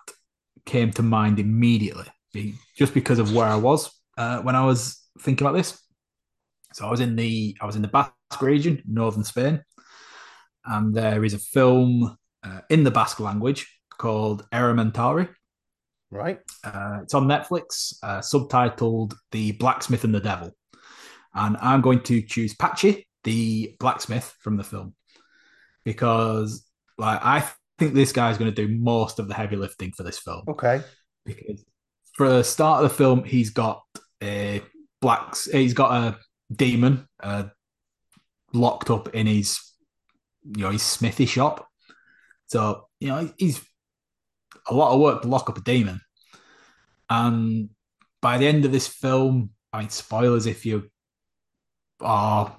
came 0.64 0.90
to 0.92 1.02
mind 1.02 1.38
immediately, 1.38 2.54
just 2.76 2.94
because 2.94 3.18
of 3.18 3.34
where 3.34 3.46
I 3.46 3.56
was 3.56 3.90
uh, 4.16 4.40
when 4.40 4.54
I 4.54 4.64
was 4.64 5.02
thinking 5.20 5.46
about 5.46 5.56
this. 5.56 5.82
So 6.72 6.87
I 6.87 6.90
was 6.90 7.00
in 7.00 7.16
the 7.16 7.56
I 7.60 7.66
was 7.66 7.76
in 7.76 7.82
the 7.82 7.88
Basque 7.88 8.14
region, 8.40 8.82
northern 8.87 9.25
Spain, 9.25 9.62
and 10.64 10.94
there 10.94 11.25
is 11.25 11.34
a 11.34 11.38
film 11.38 12.16
uh, 12.42 12.60
in 12.70 12.84
the 12.84 12.90
Basque 12.90 13.20
language 13.20 13.66
called 13.96 14.46
Errementari. 14.52 15.28
Right. 16.10 16.38
Uh, 16.64 17.00
it's 17.02 17.14
on 17.14 17.26
Netflix, 17.26 17.94
uh, 18.02 18.18
subtitled 18.18 19.14
"The 19.32 19.52
Blacksmith 19.52 20.04
and 20.04 20.14
the 20.14 20.20
Devil," 20.20 20.52
and 21.34 21.56
I'm 21.60 21.80
going 21.80 22.02
to 22.04 22.22
choose 22.22 22.54
Patxi 22.54 23.04
the 23.24 23.76
blacksmith 23.78 24.34
from 24.40 24.56
the 24.56 24.64
film 24.64 24.94
because 25.84 26.66
like 26.96 27.20
I 27.22 27.46
think 27.78 27.94
this 27.94 28.12
guy's 28.12 28.38
going 28.38 28.52
to 28.52 28.66
do 28.66 28.74
most 28.74 29.18
of 29.18 29.28
the 29.28 29.34
heavy 29.34 29.56
lifting 29.56 29.92
for 29.92 30.02
this 30.02 30.18
film. 30.18 30.42
Okay. 30.48 30.80
Because 31.24 31.64
for 32.14 32.28
the 32.28 32.44
start 32.44 32.82
of 32.82 32.90
the 32.90 32.96
film, 32.96 33.24
he's 33.24 33.50
got 33.50 33.82
a 34.22 34.62
blacks. 35.00 35.44
He's 35.44 35.74
got 35.74 35.92
a 35.92 36.18
demon 36.52 37.06
uh, 37.22 37.44
locked 38.52 38.90
up 38.90 39.14
in 39.14 39.26
his, 39.26 39.60
you 40.56 40.62
know, 40.62 40.70
his 40.70 40.82
smithy 40.82 41.26
shop. 41.26 41.68
So 42.46 42.86
you 42.98 43.08
know 43.08 43.30
he's 43.36 43.60
a 44.68 44.75
lot 44.75 44.92
of 44.92 45.00
work 45.00 45.22
to 45.22 45.28
lock 45.28 45.48
up 45.48 45.58
a 45.58 45.62
demon. 45.62 46.00
And 47.10 47.70
by 48.20 48.38
the 48.38 48.46
end 48.46 48.64
of 48.64 48.72
this 48.72 48.87
film, 48.87 49.50
I 49.72 49.80
mean 49.80 49.90
spoilers 49.90 50.46
if 50.46 50.66
you 50.66 50.90
are 52.00 52.56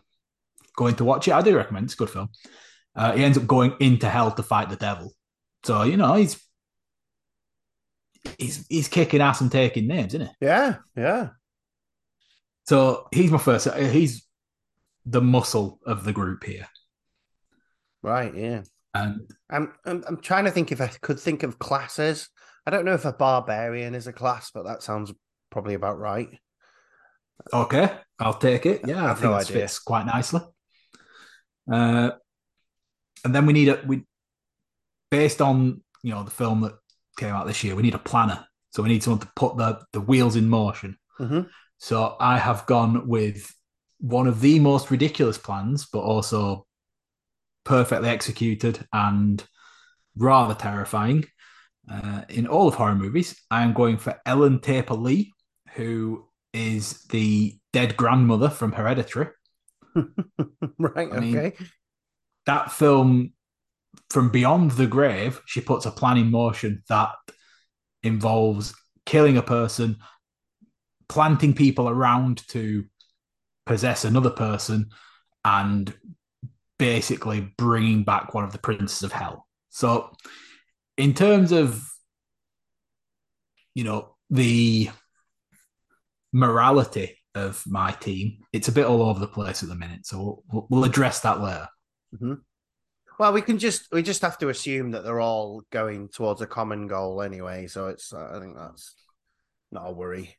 going 0.76 0.96
to 0.96 1.06
watch 1.06 1.28
it. 1.28 1.34
I 1.34 1.42
do 1.42 1.56
recommend 1.56 1.86
it's 1.86 1.94
a 1.94 1.98
good 1.98 2.10
film. 2.10 2.30
Uh, 2.96 3.14
he 3.14 3.24
ends 3.24 3.38
up 3.38 3.48
going 3.48 3.74
into 3.80 4.10
hell 4.10 4.32
to 4.32 4.44
fight 4.44 4.70
the 4.70 4.76
devil. 4.76 5.14
So 5.64 5.84
you 5.84 5.98
know 5.98 6.14
he's 6.16 6.42
he's 8.38 8.66
he's 8.68 8.88
kicking 8.88 9.22
ass 9.22 9.42
and 9.42 9.52
taking 9.52 9.88
names, 9.88 10.14
isn't 10.14 10.28
he? 10.28 10.46
Yeah, 10.46 10.78
yeah. 10.96 11.30
So 12.68 13.08
he's 13.12 13.32
my 13.32 13.38
first. 13.38 13.74
He's 13.76 14.26
the 15.06 15.22
muscle 15.22 15.80
of 15.86 16.04
the 16.04 16.14
group 16.14 16.44
here. 16.44 16.68
Right. 18.02 18.34
Yeah. 18.36 18.62
And 18.94 19.32
I'm, 19.50 19.74
I'm 19.86 20.04
I'm 20.08 20.18
trying 20.18 20.46
to 20.46 20.52
think 20.52 20.72
if 20.72 20.82
I 20.82 20.88
could 20.88 21.20
think 21.20 21.44
of 21.44 21.60
classes. 21.60 22.30
I 22.66 22.72
don't 22.72 22.86
know 22.86 22.94
if 22.94 23.06
a 23.06 23.14
barbarian 23.14 23.96
is 23.96 24.08
a 24.08 24.14
class, 24.14 24.52
but 24.52 24.66
that 24.66 24.84
sounds 24.84 25.14
probably 25.52 25.74
about 25.74 26.00
right. 26.00 26.30
Okay, 27.54 27.92
I'll 28.20 28.38
take 28.38 28.66
it. 28.66 28.82
Yeah, 28.86 29.06
I, 29.06 29.12
I 29.12 29.14
think 29.14 29.24
no 29.26 29.34
idea. 29.34 29.58
fits 29.62 29.80
quite 29.80 30.06
nicely. 30.06 30.42
Uh, 31.72 32.12
and 33.24 33.36
then 33.36 33.46
we 33.46 33.54
need 33.54 33.70
a 33.70 33.82
we 33.86 34.06
based 35.12 35.42
on 35.42 35.82
you 36.04 36.14
know 36.14 36.24
the 36.24 36.32
film 36.32 36.62
that 36.62 36.74
came 37.18 37.34
out 37.34 37.48
this 37.48 37.64
year. 37.64 37.76
We 37.76 37.84
need 37.84 37.96
a 37.96 38.00
planner, 38.00 38.46
so 38.72 38.84
we 38.84 38.90
need 38.90 39.04
someone 39.04 39.22
to 39.22 39.32
put 39.36 39.58
the 39.58 39.82
the 39.94 40.02
wheels 40.02 40.36
in 40.36 40.50
motion. 40.50 40.98
Mm-hmm. 41.20 41.42
So 41.78 42.16
I 42.20 42.38
have 42.38 42.66
gone 42.66 43.08
with 43.08 43.54
one 44.00 44.28
of 44.28 44.42
the 44.42 44.60
most 44.60 44.92
ridiculous 44.92 45.38
plans, 45.38 45.88
but 45.92 46.00
also 46.00 46.66
perfectly 47.70 48.10
executed 48.10 48.84
and 48.92 49.46
rather 50.18 50.56
terrifying. 50.56 51.24
Uh, 51.90 52.24
in 52.28 52.48
all 52.48 52.68
of 52.68 52.74
horror 52.74 52.96
movies, 52.96 53.40
I 53.52 53.62
am 53.62 53.74
going 53.74 53.98
for 53.98 54.20
Ellen 54.26 54.60
Taper 54.60 54.96
Leigh, 54.96 55.32
who 55.76 56.26
is 56.52 57.04
the 57.12 57.56
dead 57.72 57.96
grandmother 57.96 58.50
from 58.50 58.72
Hereditary. 58.72 59.28
right. 60.80 61.12
I 61.12 61.18
okay. 61.18 61.20
Mean, 61.20 61.54
that 62.48 62.72
film, 62.72 63.34
from 64.10 64.30
beyond 64.30 64.72
the 64.72 64.88
grave, 64.88 65.40
she 65.46 65.62
puts 65.62 65.86
a 65.86 65.92
plan 65.92 66.18
in 66.18 66.32
motion 66.32 66.82
that 66.90 67.12
involves 68.02 68.74
killing 69.06 69.38
a 69.38 69.44
person, 69.44 69.98
planting 71.08 71.54
people 71.54 71.88
around 71.88 72.48
to 72.48 72.86
possess 73.68 74.06
another 74.06 74.32
person, 74.32 74.90
and 75.46 75.94
basically 76.80 77.54
bringing 77.58 78.04
back 78.04 78.34
one 78.34 78.44
of 78.44 78.52
the 78.52 78.58
princes 78.58 79.04
of 79.04 79.12
hell. 79.12 79.46
So, 79.70 80.12
in 80.98 81.14
terms 81.14 81.52
of, 81.52 81.84
you 83.76 83.84
know, 83.84 84.16
the 84.32 84.90
morality 86.34 87.18
of 87.36 87.64
my 87.68 87.92
team, 87.92 88.40
it's 88.52 88.68
a 88.68 88.72
bit 88.72 88.86
all 88.86 89.04
over 89.04 89.20
the 89.20 89.28
place 89.28 89.62
at 89.62 89.70
the 89.70 89.76
minute. 89.76 90.06
So 90.06 90.44
we'll, 90.52 90.68
we'll 90.70 90.84
address 90.84 91.20
that 91.22 91.40
later. 91.40 91.68
Mm-hmm. 92.16 92.34
Well, 93.20 93.34
we 93.34 93.42
can 93.42 93.60
just 93.60 93.92
we 93.92 94.02
just 94.02 94.22
have 94.22 94.38
to 94.40 94.50
assume 94.50 94.92
that 94.92 95.04
they're 95.04 95.20
all 95.20 95.64
going 95.72 96.08
towards 96.08 96.42
a 96.42 96.48
common 96.48 96.88
goal 96.88 97.22
anyway. 97.22 97.68
So 97.68 97.88
it's 97.88 98.14
uh, 98.14 98.32
I 98.34 98.40
think 98.40 98.56
that's 98.56 98.96
not 99.72 99.90
a 99.90 99.92
worry. 99.92 100.36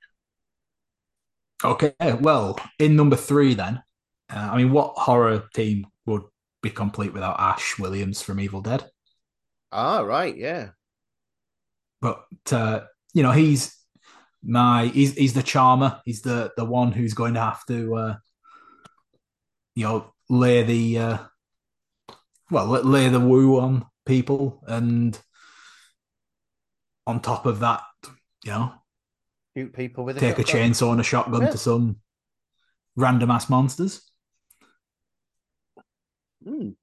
Okay, 1.63 1.93
well, 2.21 2.59
in 2.79 2.97
number 2.97 3.17
three, 3.17 3.53
then, 3.53 3.83
uh, 4.31 4.49
I 4.53 4.57
mean, 4.57 4.73
what 4.73 4.95
horror 4.97 5.45
team 5.55 5.87
would 6.07 6.23
be 6.63 6.71
complete 6.71 7.13
without 7.13 7.41
Ash 7.41 7.79
Williams 7.79 8.23
from 8.23 8.41
Evil 8.41 8.61
Dead? 8.61 8.89
Ah, 9.73 10.01
right, 10.01 10.37
yeah. 10.37 10.71
But 12.01 12.25
uh, 12.51 12.81
you 13.15 13.23
know, 13.23 13.33
he's 13.33 13.77
my 14.43 14.87
he's 14.87 15.15
he's 15.15 15.35
the 15.35 15.43
charmer. 15.43 16.01
He's 16.05 16.23
the 16.23 16.53
the 16.57 16.65
one 16.65 16.93
who's 16.93 17.15
going 17.15 17.35
to 17.35 17.41
have 17.41 17.65
to 17.67 17.95
uh, 17.95 18.17
you 19.75 19.85
know 19.85 20.13
lay 20.29 20.63
the 20.63 20.99
uh, 20.99 21.19
well 22.51 22.67
lay 22.67 23.09
the 23.09 23.21
woo 23.21 23.61
on 23.61 23.87
people, 24.07 24.63
and 24.67 25.19
on 27.07 27.21
top 27.21 27.47
of 27.47 27.61
that, 27.61 27.83
you 28.45 28.53
know, 28.53 28.73
shoot 29.57 29.73
people 29.73 30.05
with 30.05 30.17
a 30.17 30.21
take 30.21 30.37
shotgun. 30.37 30.57
a 30.57 30.59
chainsaw 30.59 30.93
and 30.93 31.01
a 31.01 31.05
shotgun 31.05 31.43
yeah. 31.43 31.51
to 31.51 31.59
some 31.59 31.97
random 32.97 33.31
ass 33.31 33.51
monsters. 33.51 34.10
Mm. 36.47 36.75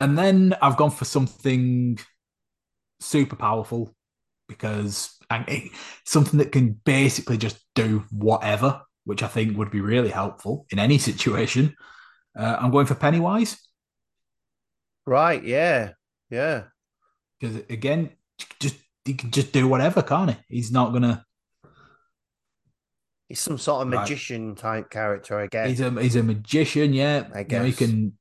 And 0.00 0.18
then 0.18 0.54
I've 0.60 0.76
gone 0.76 0.90
for 0.90 1.04
something 1.04 1.98
super 3.00 3.36
powerful 3.36 3.94
because 4.48 5.18
something 6.04 6.38
that 6.38 6.52
can 6.52 6.72
basically 6.84 7.38
just 7.38 7.58
do 7.74 8.04
whatever, 8.10 8.82
which 9.04 9.22
I 9.22 9.28
think 9.28 9.56
would 9.56 9.70
be 9.70 9.80
really 9.80 10.10
helpful 10.10 10.66
in 10.70 10.78
any 10.78 10.98
situation. 10.98 11.74
Uh, 12.38 12.56
I'm 12.58 12.70
going 12.70 12.86
for 12.86 12.94
Pennywise. 12.94 13.56
Right. 15.06 15.42
Yeah. 15.42 15.92
Yeah. 16.30 16.64
Because 17.38 17.56
again, 17.68 18.10
just 18.58 18.76
he 19.04 19.14
can 19.14 19.30
just 19.30 19.52
do 19.52 19.68
whatever, 19.68 20.02
can't 20.02 20.30
he? 20.30 20.36
He's 20.48 20.72
not 20.72 20.92
gonna. 20.92 21.24
He's 23.28 23.40
some 23.40 23.58
sort 23.58 23.82
of 23.82 23.88
magician 23.88 24.50
right. 24.50 24.58
type 24.58 24.90
character, 24.90 25.38
I 25.38 25.46
guess. 25.46 25.68
He's 25.68 25.80
a 25.80 25.90
he's 26.00 26.16
a 26.16 26.22
magician, 26.22 26.92
yeah. 26.92 27.28
I 27.34 27.42
guess 27.42 27.52
you 27.52 27.58
know, 27.58 27.64
he 27.64 27.72
can 27.72 28.18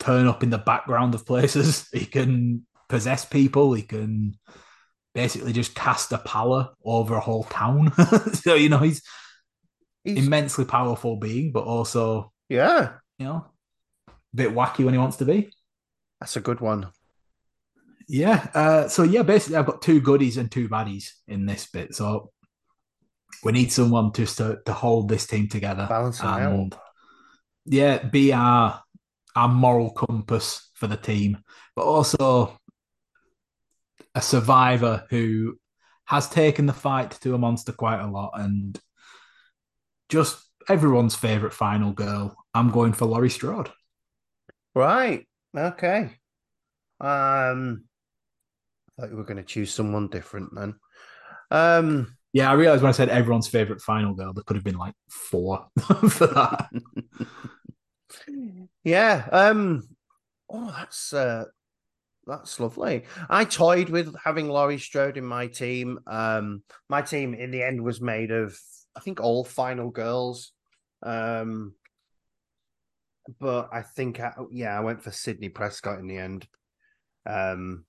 turn 0.00 0.26
up 0.26 0.42
in 0.42 0.50
the 0.50 0.58
background 0.58 1.14
of 1.14 1.26
places. 1.26 1.88
He 1.92 2.06
can 2.06 2.66
possess 2.88 3.24
people. 3.24 3.72
He 3.74 3.82
can 3.82 4.34
basically 5.14 5.52
just 5.52 5.74
cast 5.74 6.12
a 6.12 6.18
power 6.18 6.70
over 6.84 7.14
a 7.14 7.20
whole 7.20 7.44
town. 7.44 7.92
so 8.32 8.54
you 8.54 8.68
know 8.68 8.78
he's, 8.78 9.02
he's 10.02 10.26
immensely 10.26 10.64
powerful 10.64 11.16
being, 11.16 11.52
but 11.52 11.64
also 11.64 12.32
yeah, 12.48 12.94
you 13.18 13.26
know, 13.26 13.46
a 14.08 14.12
bit 14.34 14.52
wacky 14.52 14.84
when 14.84 14.94
he 14.94 14.98
wants 14.98 15.18
to 15.18 15.24
be. 15.24 15.52
That's 16.20 16.36
a 16.36 16.40
good 16.40 16.60
one. 16.60 16.88
Yeah. 18.08 18.48
Uh, 18.52 18.88
so 18.88 19.04
yeah, 19.04 19.22
basically, 19.22 19.56
I've 19.56 19.66
got 19.66 19.82
two 19.82 20.00
goodies 20.00 20.36
and 20.36 20.50
two 20.50 20.68
baddies 20.68 21.12
in 21.28 21.46
this 21.46 21.66
bit. 21.66 21.94
So 21.94 22.32
we 23.44 23.52
need 23.52 23.70
someone 23.70 24.12
just 24.12 24.38
to, 24.38 24.58
to 24.66 24.72
hold 24.72 25.08
this 25.08 25.26
team 25.26 25.48
together, 25.48 25.86
balance 25.88 26.20
and, 26.20 26.74
out. 26.74 26.80
Yeah, 27.66 28.02
be 28.02 28.32
our 28.32 28.82
our 29.36 29.48
moral 29.48 29.90
compass 29.90 30.70
for 30.74 30.86
the 30.86 30.96
team, 30.96 31.38
but 31.76 31.84
also 31.84 32.58
a 34.14 34.20
survivor 34.22 35.06
who 35.10 35.58
has 36.06 36.28
taken 36.28 36.66
the 36.66 36.72
fight 36.72 37.12
to 37.22 37.34
a 37.34 37.38
monster 37.38 37.72
quite 37.72 38.00
a 38.00 38.06
lot 38.06 38.32
and 38.34 38.80
just 40.08 40.44
everyone's 40.68 41.14
favorite 41.14 41.52
final 41.52 41.92
girl. 41.92 42.36
I'm 42.52 42.70
going 42.70 42.92
for 42.92 43.06
Laurie 43.06 43.30
Strode. 43.30 43.70
Right. 44.74 45.26
Okay. 45.56 46.10
Um 47.00 47.84
I 48.98 49.02
thought 49.02 49.10
you 49.10 49.16
were 49.16 49.24
going 49.24 49.36
to 49.38 49.42
choose 49.44 49.72
someone 49.72 50.08
different 50.08 50.50
then. 50.54 50.74
Um 51.50 52.16
yeah, 52.32 52.50
I 52.50 52.54
realized 52.54 52.82
when 52.82 52.90
I 52.90 52.92
said 52.92 53.08
everyone's 53.08 53.48
favorite 53.48 53.80
final 53.80 54.14
girl, 54.14 54.32
there 54.32 54.44
could 54.44 54.56
have 54.56 54.64
been 54.64 54.78
like 54.78 54.94
four 55.08 55.68
for 56.08 56.26
that. 56.28 56.70
yeah. 58.84 59.28
Um 59.32 59.88
oh 60.48 60.74
that's 60.76 61.12
uh 61.12 61.44
that's 62.26 62.60
lovely. 62.60 63.04
I 63.28 63.44
toyed 63.44 63.88
with 63.88 64.14
having 64.22 64.48
Laurie 64.48 64.78
Strode 64.78 65.16
in 65.16 65.24
my 65.24 65.46
team. 65.46 65.98
Um, 66.06 66.62
my 66.88 67.02
team 67.02 67.34
in 67.34 67.50
the 67.50 67.62
end 67.62 67.82
was 67.82 68.00
made 68.00 68.30
of, 68.30 68.56
I 68.96 69.00
think, 69.00 69.20
all 69.20 69.42
final 69.42 69.90
girls. 69.90 70.52
Um, 71.02 71.74
but 73.40 73.68
I 73.72 73.82
think, 73.82 74.20
I, 74.20 74.32
yeah, 74.50 74.76
I 74.76 74.80
went 74.80 75.02
for 75.02 75.10
Sidney 75.10 75.48
Prescott 75.48 75.98
in 75.98 76.06
the 76.06 76.18
end. 76.18 76.46
Um, 77.26 77.84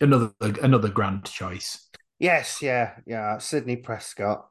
another 0.00 0.32
another 0.40 0.88
grand 0.88 1.24
choice. 1.24 1.88
Yes, 2.18 2.62
yeah, 2.62 2.92
yeah, 3.06 3.38
Sidney 3.38 3.76
Prescott. 3.76 4.46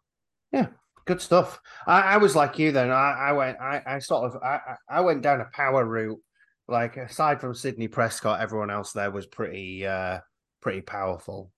Yeah, 0.52 0.68
good 1.06 1.22
stuff. 1.22 1.60
I, 1.88 2.02
I 2.02 2.18
was 2.18 2.36
like 2.36 2.60
you 2.60 2.72
then. 2.72 2.90
I, 2.92 3.30
I 3.30 3.32
went. 3.34 3.58
I, 3.60 3.82
I 3.86 4.00
sort 4.00 4.34
of. 4.34 4.42
I, 4.42 4.60
I 4.90 5.02
went 5.02 5.22
down 5.22 5.42
a 5.42 5.50
power 5.54 5.86
route 5.86 6.20
like 6.68 6.98
aside 6.98 7.42
from 7.42 7.54
Sidney 7.54 7.88
Prescott, 7.88 8.40
everyone 8.40 8.70
else 8.70 8.94
there 8.94 9.12
was 9.12 9.26
pretty 9.26 9.86
uh 9.86 10.20
pretty 10.62 10.82
powerful. 10.82 11.52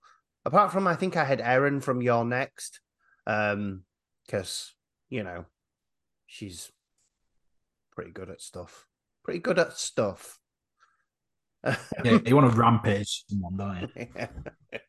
Apart 0.45 0.71
from 0.71 0.87
I 0.87 0.95
think 0.95 1.15
I 1.15 1.25
had 1.25 1.41
Erin 1.41 1.81
from 1.81 2.01
You're 2.01 2.25
Next. 2.25 2.79
Um 3.27 3.83
because, 4.25 4.73
you 5.09 5.23
know, 5.23 5.45
she's 6.25 6.71
pretty 7.91 8.11
good 8.11 8.29
at 8.29 8.41
stuff. 8.41 8.87
Pretty 9.23 9.39
good 9.39 9.59
at 9.59 9.77
stuff. 9.77 10.39
yeah, 11.63 12.19
you 12.25 12.35
want 12.35 12.51
to 12.51 12.57
rampage 12.57 13.23
someone, 13.29 13.57
don't 13.57 13.91
you? 13.95 14.07
yeah. 14.15 14.79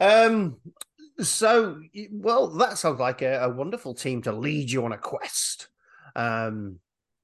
Um. 0.00 0.56
So, 1.22 1.80
well, 2.10 2.48
that 2.58 2.78
sounds 2.78 3.00
like 3.00 3.22
a, 3.22 3.40
a, 3.42 3.48
wonderful 3.48 3.94
team 3.94 4.22
to 4.22 4.32
lead 4.32 4.70
you 4.70 4.84
on 4.84 4.92
a 4.92 4.98
quest. 4.98 5.68
Um, 6.16 6.78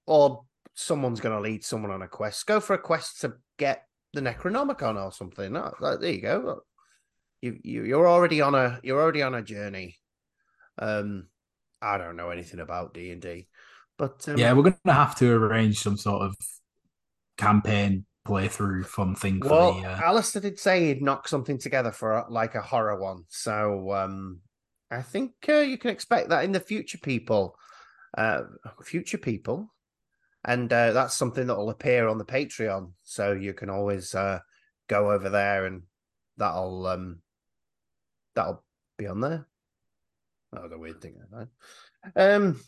or 0.06 0.44
someone's 0.74 1.20
going 1.20 1.34
to 1.34 1.40
lead 1.40 1.64
someone 1.64 1.90
on 1.90 2.02
a 2.02 2.08
quest. 2.08 2.46
Go 2.46 2.60
for 2.60 2.74
a 2.74 2.78
quest 2.78 3.20
to 3.22 3.34
get 3.58 3.86
the 4.12 4.20
Necronomicon 4.20 5.02
or 5.02 5.12
something. 5.12 5.52
There 5.52 6.10
you 6.10 6.22
go. 6.22 6.62
You, 7.42 7.58
you 7.62 7.84
you're 7.84 8.08
already 8.08 8.40
on 8.40 8.54
a 8.54 8.80
you're 8.82 9.00
already 9.00 9.22
on 9.22 9.34
a 9.34 9.42
journey. 9.42 9.96
Um, 10.78 11.28
I 11.82 11.98
don't 11.98 12.16
know 12.16 12.30
anything 12.30 12.60
about 12.60 12.94
D 12.94 13.10
and 13.10 13.20
D, 13.20 13.48
but 13.98 14.26
um, 14.28 14.38
yeah, 14.38 14.52
we're 14.52 14.62
going 14.62 14.76
to 14.86 14.92
have 14.92 15.16
to 15.16 15.32
arrange 15.32 15.78
some 15.80 15.96
sort 15.96 16.22
of 16.22 16.36
campaign 17.36 18.06
playthrough 18.26 18.86
fun 18.86 19.14
thing 19.14 19.40
for 19.40 19.48
well, 19.48 19.72
the. 19.74 19.88
Uh... 19.88 20.00
Alistair 20.02 20.42
did 20.42 20.58
say 20.58 20.86
he'd 20.86 21.02
knock 21.02 21.28
something 21.28 21.58
together 21.58 21.92
for 21.92 22.24
like 22.28 22.54
a 22.54 22.62
horror 22.62 23.00
one, 23.00 23.24
so 23.28 23.92
um, 23.92 24.40
I 24.90 25.02
think 25.02 25.32
uh, 25.48 25.58
you 25.58 25.78
can 25.78 25.90
expect 25.90 26.28
that 26.30 26.44
in 26.44 26.52
the 26.52 26.60
future, 26.60 26.98
people. 26.98 27.56
Uh, 28.16 28.44
future 28.82 29.18
people, 29.18 29.74
and 30.44 30.72
uh, 30.72 30.92
that's 30.92 31.14
something 31.14 31.46
that 31.46 31.56
will 31.56 31.68
appear 31.70 32.08
on 32.08 32.16
the 32.16 32.24
Patreon, 32.24 32.92
so 33.02 33.32
you 33.32 33.52
can 33.52 33.68
always 33.68 34.14
uh, 34.14 34.38
go 34.88 35.10
over 35.10 35.28
there, 35.28 35.66
and 35.66 35.82
that'll 36.38 36.86
um, 36.86 37.20
that'll 38.34 38.64
be 38.96 39.06
on 39.06 39.20
there. 39.20 39.46
Oh, 40.56 40.68
the 40.68 40.78
weird 40.78 41.02
thing. 41.02 41.16
Um, 42.14 42.60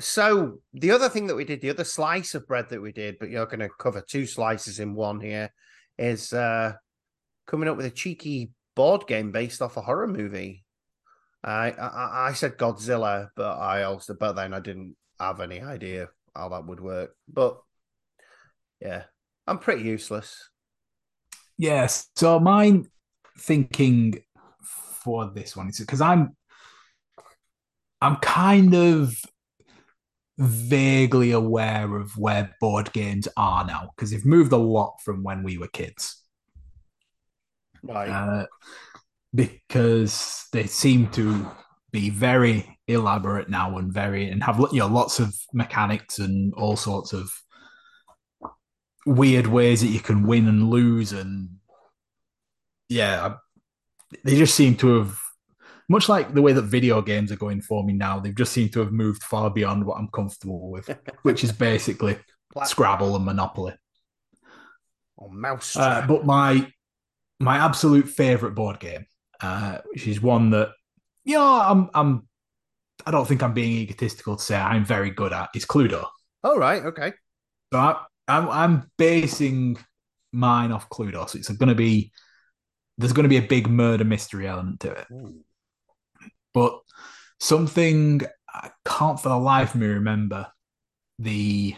so 0.00 0.58
the 0.72 0.90
other 0.90 1.08
thing 1.08 1.26
that 1.26 1.34
we 1.34 1.44
did, 1.44 1.60
the 1.60 1.70
other 1.70 1.84
slice 1.84 2.34
of 2.34 2.46
bread 2.46 2.68
that 2.70 2.80
we 2.80 2.92
did, 2.92 3.18
but 3.18 3.30
you're 3.30 3.46
going 3.46 3.60
to 3.60 3.68
cover 3.78 4.00
two 4.00 4.26
slices 4.26 4.78
in 4.78 4.94
one 4.94 5.20
here, 5.20 5.52
is 5.98 6.32
uh, 6.32 6.72
coming 7.46 7.68
up 7.68 7.76
with 7.76 7.86
a 7.86 7.90
cheeky 7.90 8.52
board 8.76 9.06
game 9.08 9.32
based 9.32 9.60
off 9.60 9.76
a 9.76 9.82
horror 9.82 10.06
movie. 10.06 10.64
I, 11.42 11.70
I 11.70 12.28
I 12.28 12.32
said 12.32 12.58
Godzilla, 12.58 13.28
but 13.36 13.58
I 13.58 13.84
also 13.84 14.14
but 14.14 14.32
then 14.32 14.54
I 14.54 14.60
didn't 14.60 14.96
have 15.20 15.40
any 15.40 15.60
idea 15.60 16.08
how 16.34 16.48
that 16.50 16.66
would 16.66 16.80
work. 16.80 17.16
But 17.32 17.58
yeah, 18.80 19.04
I'm 19.46 19.58
pretty 19.58 19.82
useless. 19.82 20.48
Yes. 21.56 22.08
So 22.16 22.38
mine 22.38 22.86
thinking 23.38 24.22
for 24.62 25.30
this 25.32 25.56
one 25.56 25.68
is 25.68 25.78
because 25.78 26.00
I'm 26.00 26.36
I'm 28.00 28.16
kind 28.16 28.74
of 28.74 29.16
vaguely 30.38 31.32
aware 31.32 31.96
of 31.96 32.16
where 32.16 32.54
board 32.60 32.92
games 32.92 33.26
are 33.36 33.66
now 33.66 33.90
because 33.96 34.10
they've 34.10 34.24
moved 34.24 34.52
a 34.52 34.56
lot 34.56 34.96
from 35.04 35.22
when 35.24 35.42
we 35.42 35.58
were 35.58 35.68
kids. 35.68 36.22
Right. 37.82 38.08
Uh, 38.08 38.46
because 39.34 40.46
they 40.52 40.64
seem 40.64 41.08
to 41.10 41.46
be 41.90 42.10
very 42.10 42.78
elaborate 42.86 43.48
now 43.48 43.76
and 43.78 43.92
very 43.92 44.28
and 44.28 44.42
have 44.42 44.58
you 44.72 44.78
know 44.78 44.86
lots 44.86 45.18
of 45.18 45.34
mechanics 45.52 46.18
and 46.18 46.54
all 46.54 46.76
sorts 46.76 47.12
of 47.12 47.30
weird 49.04 49.46
ways 49.46 49.80
that 49.80 49.88
you 49.88 50.00
can 50.00 50.26
win 50.26 50.48
and 50.48 50.70
lose 50.70 51.12
and 51.12 51.48
yeah 52.88 53.34
they 54.24 54.36
just 54.36 54.54
seem 54.54 54.74
to 54.74 54.98
have 54.98 55.18
much 55.88 56.08
like 56.08 56.34
the 56.34 56.42
way 56.42 56.52
that 56.52 56.62
video 56.62 57.00
games 57.00 57.32
are 57.32 57.36
going 57.36 57.62
for 57.62 57.82
me 57.82 57.94
now, 57.94 58.20
they've 58.20 58.34
just 58.34 58.52
seemed 58.52 58.72
to 58.74 58.80
have 58.80 58.92
moved 58.92 59.22
far 59.22 59.50
beyond 59.50 59.84
what 59.84 59.98
I'm 59.98 60.08
comfortable 60.08 60.70
with, 60.70 60.90
which 61.22 61.42
is 61.42 61.52
basically 61.52 62.18
Scrabble 62.64 63.16
and 63.16 63.24
Monopoly. 63.24 63.74
Or 65.16 65.30
mouse. 65.30 65.76
Uh, 65.76 66.04
but 66.06 66.24
my 66.24 66.70
my 67.40 67.58
absolute 67.58 68.08
favorite 68.08 68.54
board 68.54 68.80
game, 68.80 69.06
uh, 69.40 69.78
which 69.90 70.06
is 70.06 70.20
one 70.20 70.50
that 70.50 70.72
you 71.24 71.34
know 71.34 71.60
I'm 71.60 71.90
I'm 71.94 72.28
I 73.06 73.10
don't 73.10 73.26
think 73.26 73.42
I'm 73.42 73.54
being 73.54 73.72
egotistical 73.72 74.36
to 74.36 74.42
say 74.42 74.56
I'm 74.56 74.84
very 74.84 75.10
good 75.10 75.32
at, 75.32 75.50
is 75.54 75.66
Cluedo. 75.66 76.06
Oh 76.44 76.56
right, 76.56 76.84
okay. 76.84 77.12
So 77.72 77.78
I, 77.78 78.04
I'm 78.28 78.48
I'm 78.48 78.90
basing 78.98 79.78
mine 80.32 80.70
off 80.70 80.88
Cluedo, 80.88 81.28
so 81.28 81.38
it's 81.38 81.48
going 81.48 81.68
to 81.68 81.74
be 81.74 82.12
there's 82.98 83.12
going 83.12 83.24
to 83.24 83.28
be 83.28 83.38
a 83.38 83.42
big 83.42 83.68
murder 83.68 84.04
mystery 84.04 84.46
element 84.46 84.80
to 84.80 84.92
it. 84.92 85.06
Ooh. 85.12 85.40
But 86.54 86.78
something 87.40 88.22
I 88.52 88.70
can't 88.84 89.20
for 89.20 89.28
the 89.28 89.36
life 89.36 89.74
of 89.74 89.80
me 89.80 89.86
remember 89.86 90.46
the 91.18 91.76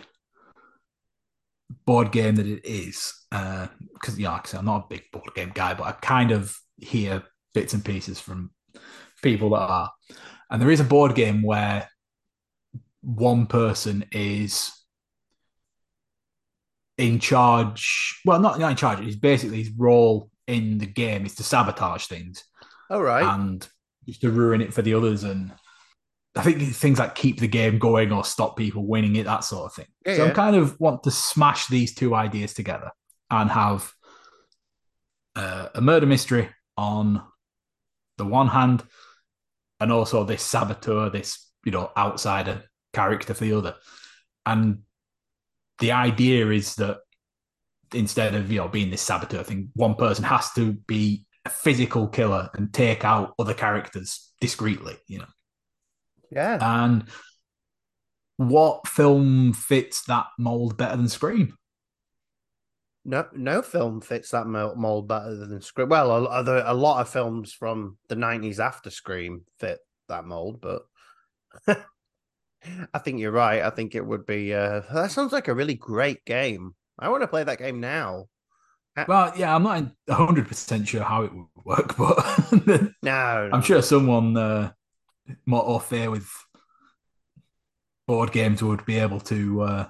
board 1.86 2.12
game 2.12 2.36
that 2.36 2.46
it 2.46 2.64
is. 2.64 3.14
Because, 3.30 4.14
uh, 4.14 4.16
yeah, 4.16 4.32
like 4.32 4.54
I 4.54 4.58
I'm 4.58 4.64
not 4.64 4.84
a 4.84 4.94
big 4.94 5.04
board 5.12 5.34
game 5.34 5.52
guy, 5.54 5.74
but 5.74 5.86
I 5.86 5.92
kind 5.92 6.30
of 6.30 6.56
hear 6.76 7.22
bits 7.54 7.74
and 7.74 7.84
pieces 7.84 8.20
from 8.20 8.50
people 9.22 9.50
that 9.50 9.60
are. 9.60 9.90
And 10.50 10.60
there 10.60 10.70
is 10.70 10.80
a 10.80 10.84
board 10.84 11.14
game 11.14 11.42
where 11.42 11.88
one 13.02 13.46
person 13.46 14.04
is 14.12 14.72
in 16.98 17.18
charge. 17.18 18.20
Well, 18.24 18.40
not, 18.40 18.58
not 18.58 18.72
in 18.72 18.76
charge. 18.76 19.00
He's 19.00 19.16
basically 19.16 19.58
his 19.58 19.70
role 19.70 20.30
in 20.46 20.78
the 20.78 20.86
game 20.86 21.24
is 21.26 21.36
to 21.36 21.44
sabotage 21.44 22.06
things. 22.06 22.44
All 22.90 23.02
right. 23.02 23.22
And 23.22 23.66
just 24.06 24.20
to 24.22 24.30
ruin 24.30 24.60
it 24.60 24.72
for 24.72 24.82
the 24.82 24.94
others. 24.94 25.24
And 25.24 25.52
I 26.34 26.42
think 26.42 26.62
things 26.74 26.98
like 26.98 27.14
keep 27.14 27.40
the 27.40 27.48
game 27.48 27.78
going 27.78 28.12
or 28.12 28.24
stop 28.24 28.56
people 28.56 28.86
winning 28.86 29.16
it, 29.16 29.24
that 29.24 29.44
sort 29.44 29.66
of 29.66 29.74
thing. 29.74 29.86
Yeah, 30.06 30.16
so 30.16 30.24
yeah. 30.24 30.30
I 30.30 30.34
kind 30.34 30.56
of 30.56 30.78
want 30.78 31.02
to 31.04 31.10
smash 31.10 31.66
these 31.66 31.94
two 31.94 32.14
ideas 32.14 32.54
together 32.54 32.90
and 33.30 33.50
have 33.50 33.92
uh, 35.36 35.68
a 35.74 35.80
murder 35.80 36.06
mystery 36.06 36.48
on 36.76 37.22
the 38.18 38.24
one 38.24 38.48
hand, 38.48 38.82
and 39.78 39.90
also 39.92 40.24
this 40.24 40.42
saboteur, 40.42 41.10
this 41.10 41.48
you 41.64 41.72
know 41.72 41.90
outsider 41.96 42.64
character 42.92 43.34
for 43.34 43.44
the 43.44 43.54
other. 43.54 43.74
And 44.46 44.80
the 45.78 45.92
idea 45.92 46.50
is 46.50 46.74
that 46.76 46.98
instead 47.94 48.34
of 48.34 48.50
you 48.50 48.58
know 48.58 48.68
being 48.68 48.90
this 48.90 49.02
saboteur 49.02 49.42
thing, 49.42 49.70
one 49.74 49.94
person 49.94 50.24
has 50.24 50.52
to 50.52 50.72
be 50.86 51.26
a 51.44 51.50
physical 51.50 52.08
killer 52.08 52.50
and 52.54 52.72
take 52.72 53.04
out 53.04 53.34
other 53.38 53.54
characters 53.54 54.32
discreetly, 54.40 54.96
you 55.06 55.18
know. 55.18 55.26
Yeah. 56.30 56.58
And 56.60 57.04
what 58.36 58.86
film 58.88 59.52
fits 59.52 60.04
that 60.04 60.26
mold 60.38 60.76
better 60.76 60.96
than 60.96 61.08
Scream? 61.08 61.56
No, 63.04 63.26
no 63.34 63.62
film 63.62 64.00
fits 64.00 64.30
that 64.30 64.46
mold 64.46 65.08
better 65.08 65.34
than 65.34 65.60
Scream. 65.62 65.88
Well, 65.88 66.26
a, 66.26 66.44
a, 66.44 66.72
a 66.72 66.74
lot 66.74 67.00
of 67.00 67.08
films 67.08 67.52
from 67.52 67.96
the 68.08 68.16
nineties 68.16 68.60
after 68.60 68.90
Scream 68.90 69.42
fit 69.58 69.78
that 70.08 70.24
mold, 70.24 70.60
but 70.60 70.82
I 72.94 72.98
think 72.98 73.20
you're 73.20 73.30
right. 73.30 73.62
I 73.62 73.70
think 73.70 73.94
it 73.94 74.04
would 74.04 74.26
be. 74.26 74.54
Uh, 74.54 74.80
that 74.92 75.10
sounds 75.10 75.32
like 75.32 75.48
a 75.48 75.54
really 75.54 75.74
great 75.74 76.24
game. 76.24 76.74
I 76.98 77.08
want 77.08 77.22
to 77.22 77.28
play 77.28 77.44
that 77.44 77.58
game 77.58 77.80
now. 77.80 78.26
Uh, 79.00 79.04
well, 79.08 79.32
yeah, 79.36 79.54
I'm 79.54 79.62
not 79.62 79.84
100 80.06 80.48
percent 80.48 80.88
sure 80.88 81.02
how 81.02 81.22
it 81.22 81.32
would 81.34 81.46
work, 81.64 81.96
but 81.96 82.66
no, 82.66 82.90
no, 83.02 83.50
I'm 83.52 83.62
sure 83.62 83.82
someone 83.82 84.36
uh, 84.36 84.72
more 85.46 85.66
au 85.66 85.78
fait 85.78 86.08
with 86.08 86.28
board 88.06 88.32
games 88.32 88.62
would 88.62 88.84
be 88.84 88.98
able 88.98 89.20
to, 89.20 89.62
uh, 89.62 89.86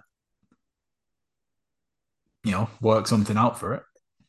you 2.44 2.53
know, 2.53 2.68
work 2.81 3.07
something 3.07 3.37
out 3.37 3.59
for 3.59 3.75
it. 3.75 3.83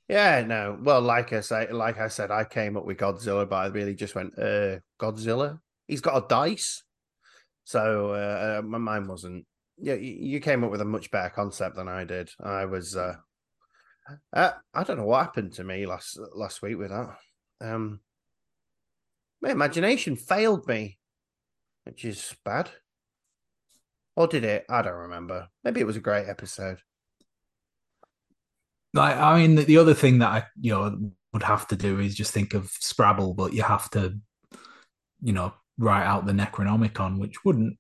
Yeah, 0.08 0.44
no. 0.46 0.78
Well, 0.82 1.02
like 1.02 1.34
I 1.34 1.42
say, 1.42 1.72
like 1.72 2.00
I 2.00 2.08
said, 2.08 2.32
I 2.32 2.44
came 2.44 2.76
up 2.78 2.86
with 2.86 2.98
Godzilla, 2.98 3.48
but 3.50 3.56
I 3.56 3.66
really 3.68 3.96
just 3.96 4.16
went, 4.16 4.38
uh, 4.38 4.80
Godzilla. 5.00 5.60
He's 5.88 6.02
got 6.02 6.24
a 6.24 6.28
dice, 6.28 6.84
so 7.64 8.12
uh, 8.14 8.60
uh 8.60 8.62
my 8.62 8.78
mind 8.78 9.08
wasn't. 9.08 9.46
Yeah, 9.78 9.96
you 9.96 10.40
came 10.40 10.64
up 10.64 10.72
with 10.72 10.82
a 10.82 10.86
much 10.86 11.10
better 11.12 11.30
concept 11.30 11.76
than 11.76 11.88
I 11.88 12.04
did. 12.04 12.30
I 12.40 12.66
was, 12.66 12.96
uh, 12.96 13.16
uh, 14.34 14.52
I 14.74 14.84
don't 14.84 14.98
know 14.98 15.06
what 15.06 15.26
happened 15.26 15.54
to 15.54 15.64
me 15.64 15.86
last 15.86 16.20
last 16.36 16.62
week 16.62 16.78
with 16.78 16.90
that. 16.90 17.16
Um, 17.62 18.00
my 19.42 19.52
imagination 19.52 20.16
failed 20.16 20.68
me, 20.68 20.98
which 21.86 22.06
is 22.06 22.36
bad. 22.46 22.70
Or 24.16 24.28
did 24.28 24.44
it? 24.44 24.66
I 24.70 24.82
don't 24.82 24.94
remember. 24.94 25.48
Maybe 25.64 25.80
it 25.80 25.88
was 25.88 25.96
a 25.96 26.02
great 26.02 26.28
episode. 26.28 26.80
Like, 28.94 29.16
I 29.16 29.40
mean, 29.40 29.56
the 29.56 29.78
other 29.78 29.94
thing 29.94 30.20
that 30.20 30.30
I, 30.30 30.44
you 30.60 30.74
know, 30.74 31.12
would 31.32 31.44
have 31.44 31.68
to 31.70 31.78
do 31.78 32.00
is 32.00 32.14
just 32.14 32.34
think 32.34 32.54
of 32.54 32.70
Scrabble, 32.70 33.34
but 33.34 33.54
you 33.54 33.64
have 33.64 33.90
to, 33.92 34.18
you 35.22 35.32
know, 35.32 35.54
write 35.78 36.06
out 36.06 36.26
the 36.26 36.34
Necronomicon, 36.34 37.20
which 37.20 37.46
wouldn't 37.46 37.78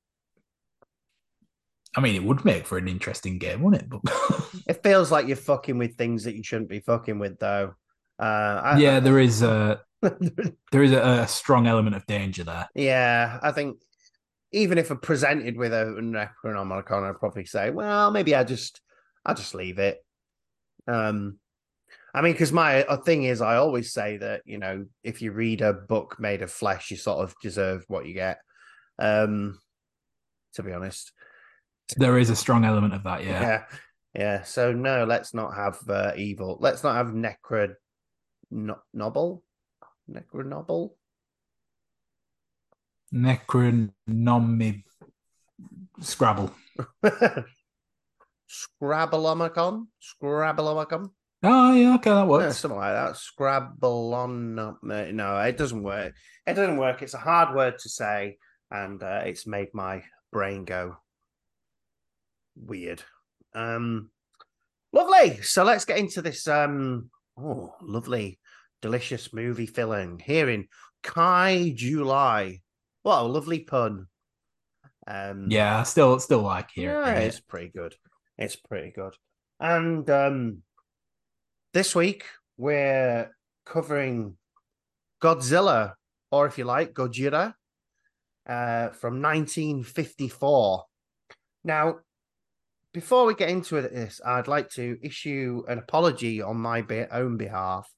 I 1.95 2.01
mean, 2.01 2.15
it 2.15 2.23
would 2.23 2.45
make 2.45 2.65
for 2.65 2.77
an 2.77 2.88
interesting 2.88 3.38
game, 3.38 3.62
wouldn't 3.62 3.84
it? 3.84 3.89
But 3.89 4.01
it 4.67 4.84
feels 4.84 5.12
like 5.12 5.27
you're 5.27 5.36
fucking 5.36 5.77
with 5.77 5.95
things 5.95 6.23
that 6.23 6.36
you 6.36 6.43
shouldn't 6.43 6.69
be 6.69 6.80
fucking 6.80 7.19
with, 7.19 7.38
though. 7.39 7.75
Uh, 8.17 8.62
I, 8.63 8.77
yeah, 8.80 8.99
there 8.99 9.19
is 9.19 9.41
a 9.41 9.82
there 10.01 10.84
is 10.84 10.91
a, 10.91 11.01
a, 11.01 11.27
strong 11.27 11.67
element 11.67 11.95
of 11.95 12.06
danger 12.06 12.43
there. 12.43 12.69
Yeah, 12.75 13.39
I 13.41 13.51
think 13.51 13.77
even 14.51 14.77
if 14.77 14.91
I 14.91 14.95
presented 14.95 15.58
with 15.58 15.73
a 15.73 15.86
Necronomicon, 15.99 17.10
I'd 17.10 17.19
probably 17.19 17.45
say, 17.45 17.71
well, 17.71 18.12
maybe 18.12 18.36
I 18.36 18.43
just 18.43 18.80
I 19.25 19.34
just 19.34 19.56
leave 19.56 19.80
it. 19.80 20.04
Um, 20.88 21.39
I 22.13 22.21
mean, 22.21 22.34
because 22.34 22.51
my 22.51 22.84
thing 23.06 23.23
is, 23.23 23.41
I 23.41 23.56
always 23.56 23.91
say 23.91 24.17
that 24.17 24.41
you 24.45 24.60
know, 24.60 24.86
if 25.04 25.21
you 25.21 25.32
read 25.32 25.62
a 25.62 25.73
book 25.73 26.17
made 26.19 26.41
of 26.41 26.51
flesh, 26.51 26.91
you 26.91 26.97
sort 26.97 27.23
of 27.23 27.34
deserve 27.41 27.84
what 27.88 28.06
you 28.06 28.13
get. 28.13 28.39
Um, 28.99 29.60
to 30.54 30.63
be 30.63 30.73
honest, 30.73 31.12
there 31.97 32.17
is 32.17 32.30
a 32.30 32.36
strong 32.36 32.65
element 32.65 32.93
of 32.93 33.04
that. 33.04 33.23
Yeah, 33.23 33.41
yeah, 33.41 33.63
yeah. 34.13 34.43
So 34.43 34.71
no, 34.71 35.06
let's 35.06 35.34
not 35.34 35.56
have 35.56 35.77
uh, 35.89 36.12
evil. 36.15 36.58
Let's 36.60 36.84
not 36.84 36.95
have 36.95 37.08
necro 37.08 37.73
no- 38.49 38.82
noble, 38.93 39.43
necronoble, 40.10 40.91
necronomy 43.13 44.84
Scrabble. 45.99 46.51
Scrabbleomicon, 48.82 49.88
Scrabbleomicon. 50.01 51.10
Oh 51.43 51.73
yeah, 51.73 51.95
okay, 51.95 52.12
that 52.12 52.27
works. 52.27 52.43
Yeah, 52.43 52.51
something 52.51 52.80
like 52.80 52.93
that. 52.93 53.17
Scrabble 53.17 54.13
on. 54.13 54.56
No, 54.56 55.39
it 55.39 55.58
doesn't 55.58 55.84
work. 55.84 56.13
It 56.45 56.54
doesn't 56.54 56.77
work. 56.77 57.01
It's 57.01 57.13
a 57.13 57.19
hard 57.19 57.56
word 57.56 57.80
to 57.80 57.89
say, 57.89 58.38
and 58.69 59.01
uh, 59.01 59.21
it's 59.25 59.47
made 59.47 59.69
my 59.73 60.04
brain 60.32 60.65
go 60.65 60.97
weird. 62.56 63.04
Um, 63.54 64.10
lovely. 64.94 65.42
So 65.42 65.64
let's 65.64 65.86
get 65.86 65.98
into 65.98 66.22
this. 66.22 66.48
Um, 66.48 67.10
oh, 67.38 67.74
lovely, 67.82 68.40
delicious 68.82 69.34
movie 69.34 69.66
filling 69.66 70.20
here 70.20 70.50
in 70.50 70.68
Kai 71.04 71.74
July. 71.76 72.62
What 73.04 73.22
a 73.22 73.24
lovely 73.24 73.60
pun. 73.60 74.08
Um, 75.08 75.48
yeah, 75.50 75.84
still, 75.84 76.20
still 76.20 76.42
like 76.42 76.70
here. 76.74 77.02
Yeah, 77.02 77.16
it's 77.16 77.40
pretty 77.40 77.70
good. 77.70 77.96
It's 78.38 78.56
pretty 78.56 78.92
good. 78.92 79.14
And 79.60 80.10
um, 80.10 80.64
this 81.74 81.96
week, 81.96 82.26
we're 82.58 83.32
covering 83.66 84.38
Godzilla, 85.22 85.94
or 86.32 86.48
if 86.48 86.58
you 86.58 86.64
like, 86.64 86.94
Gojira, 86.94 87.54
uh, 88.48 88.90
from 88.90 89.22
1954. 89.22 90.84
Now, 91.64 92.00
before 92.93 93.25
we 93.25 93.34
get 93.34 93.49
into 93.49 93.82
this, 93.82 94.19
I'd 94.25 94.47
like 94.47 94.69
to 94.71 94.97
issue 95.01 95.63
an 95.67 95.77
apology 95.77 96.41
on 96.41 96.58
my 96.58 96.84
own 97.12 97.38
behalf, 97.38 97.89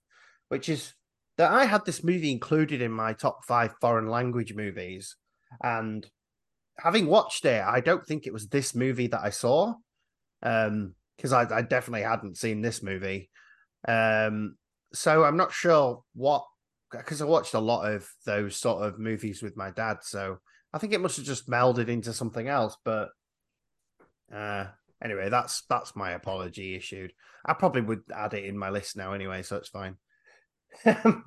which 0.49 0.69
is 0.69 0.93
that 1.37 1.51
I 1.51 1.65
had 1.65 1.85
this 1.85 2.03
movie 2.03 2.31
included 2.31 2.81
in 2.81 2.91
my 2.91 3.13
top 3.13 3.43
five 3.45 3.73
foreign 3.81 4.07
language 4.07 4.53
movies. 4.53 5.15
And 5.61 6.05
having 6.77 7.07
watched 7.07 7.45
it, 7.45 7.63
I 7.63 7.79
don't 7.79 8.05
think 8.05 8.27
it 8.27 8.33
was 8.33 8.47
this 8.47 8.75
movie 8.75 9.07
that 9.07 9.21
I 9.21 9.31
saw. 9.31 9.75
Um, 10.43 10.95
because 11.17 11.31
I, 11.31 11.43
I, 11.57 11.61
definitely 11.61 12.01
hadn't 12.01 12.37
seen 12.37 12.61
this 12.61 12.83
movie. 12.83 13.29
Um, 13.87 14.57
so 14.93 15.23
I'm 15.23 15.37
not 15.37 15.53
sure 15.53 16.03
what 16.15 16.43
because 16.91 17.21
I 17.21 17.25
watched 17.25 17.53
a 17.53 17.59
lot 17.59 17.91
of 17.91 18.07
those 18.25 18.55
sort 18.55 18.83
of 18.83 18.99
movies 18.99 19.41
with 19.41 19.55
my 19.55 19.71
dad. 19.71 19.97
So 20.01 20.39
I 20.73 20.77
think 20.77 20.93
it 20.93 21.01
must 21.01 21.17
have 21.17 21.25
just 21.25 21.49
melded 21.49 21.87
into 21.87 22.13
something 22.13 22.47
else. 22.47 22.75
But 22.83 23.09
uh, 24.33 24.65
anyway, 25.03 25.29
that's 25.29 25.63
that's 25.69 25.95
my 25.95 26.11
apology 26.11 26.75
issued. 26.75 27.13
I 27.45 27.53
probably 27.53 27.81
would 27.81 28.03
add 28.13 28.33
it 28.33 28.45
in 28.45 28.57
my 28.57 28.69
list 28.69 28.95
now 28.95 29.13
anyway, 29.13 29.43
so 29.43 29.57
it's 29.57 29.69
fine. 29.69 29.97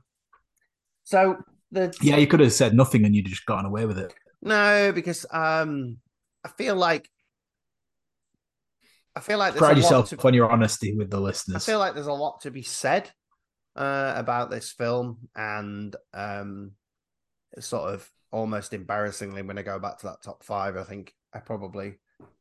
so 1.05 1.37
the 1.71 1.97
yeah, 2.01 2.17
you 2.17 2.27
could 2.27 2.41
have 2.41 2.53
said 2.53 2.75
nothing 2.75 3.05
and 3.05 3.15
you'd 3.15 3.27
just 3.27 3.47
gotten 3.47 3.67
away 3.67 3.85
with 3.85 3.99
it. 3.99 4.15
No, 4.43 4.93
because 4.93 5.27
um, 5.31 5.99
I 6.45 6.49
feel 6.49 6.77
like 6.77 7.09
I 9.15 9.21
feel 9.21 9.39
like 9.39 9.57
pride 9.57 9.77
yourself 9.77 10.11
to, 10.11 10.27
on 10.27 10.35
your 10.35 10.51
honesty 10.51 10.95
with 10.95 11.11
the 11.11 11.21
listeners. 11.21 11.57
I 11.57 11.73
feel 11.73 11.79
like 11.79 11.95
there's 11.95 12.07
a 12.07 12.13
lot 12.13 12.43
to 12.43 12.51
be 12.51 12.63
said 12.63 13.11
uh, 13.75 14.13
about 14.17 14.51
this 14.51 14.73
film, 14.73 15.19
and 15.35 15.95
um, 16.15 16.73
sort 17.59 17.95
of 17.95 18.09
almost 18.31 18.75
embarrassingly 18.75 19.43
when 19.43 19.59
I 19.59 19.63
go 19.63 19.79
back 19.79 19.99
to 19.99 20.07
that 20.09 20.23
top 20.23 20.45
five. 20.45 20.77
I 20.77 20.85
think 20.85 21.15
I 21.33 21.39
probably 21.39 21.99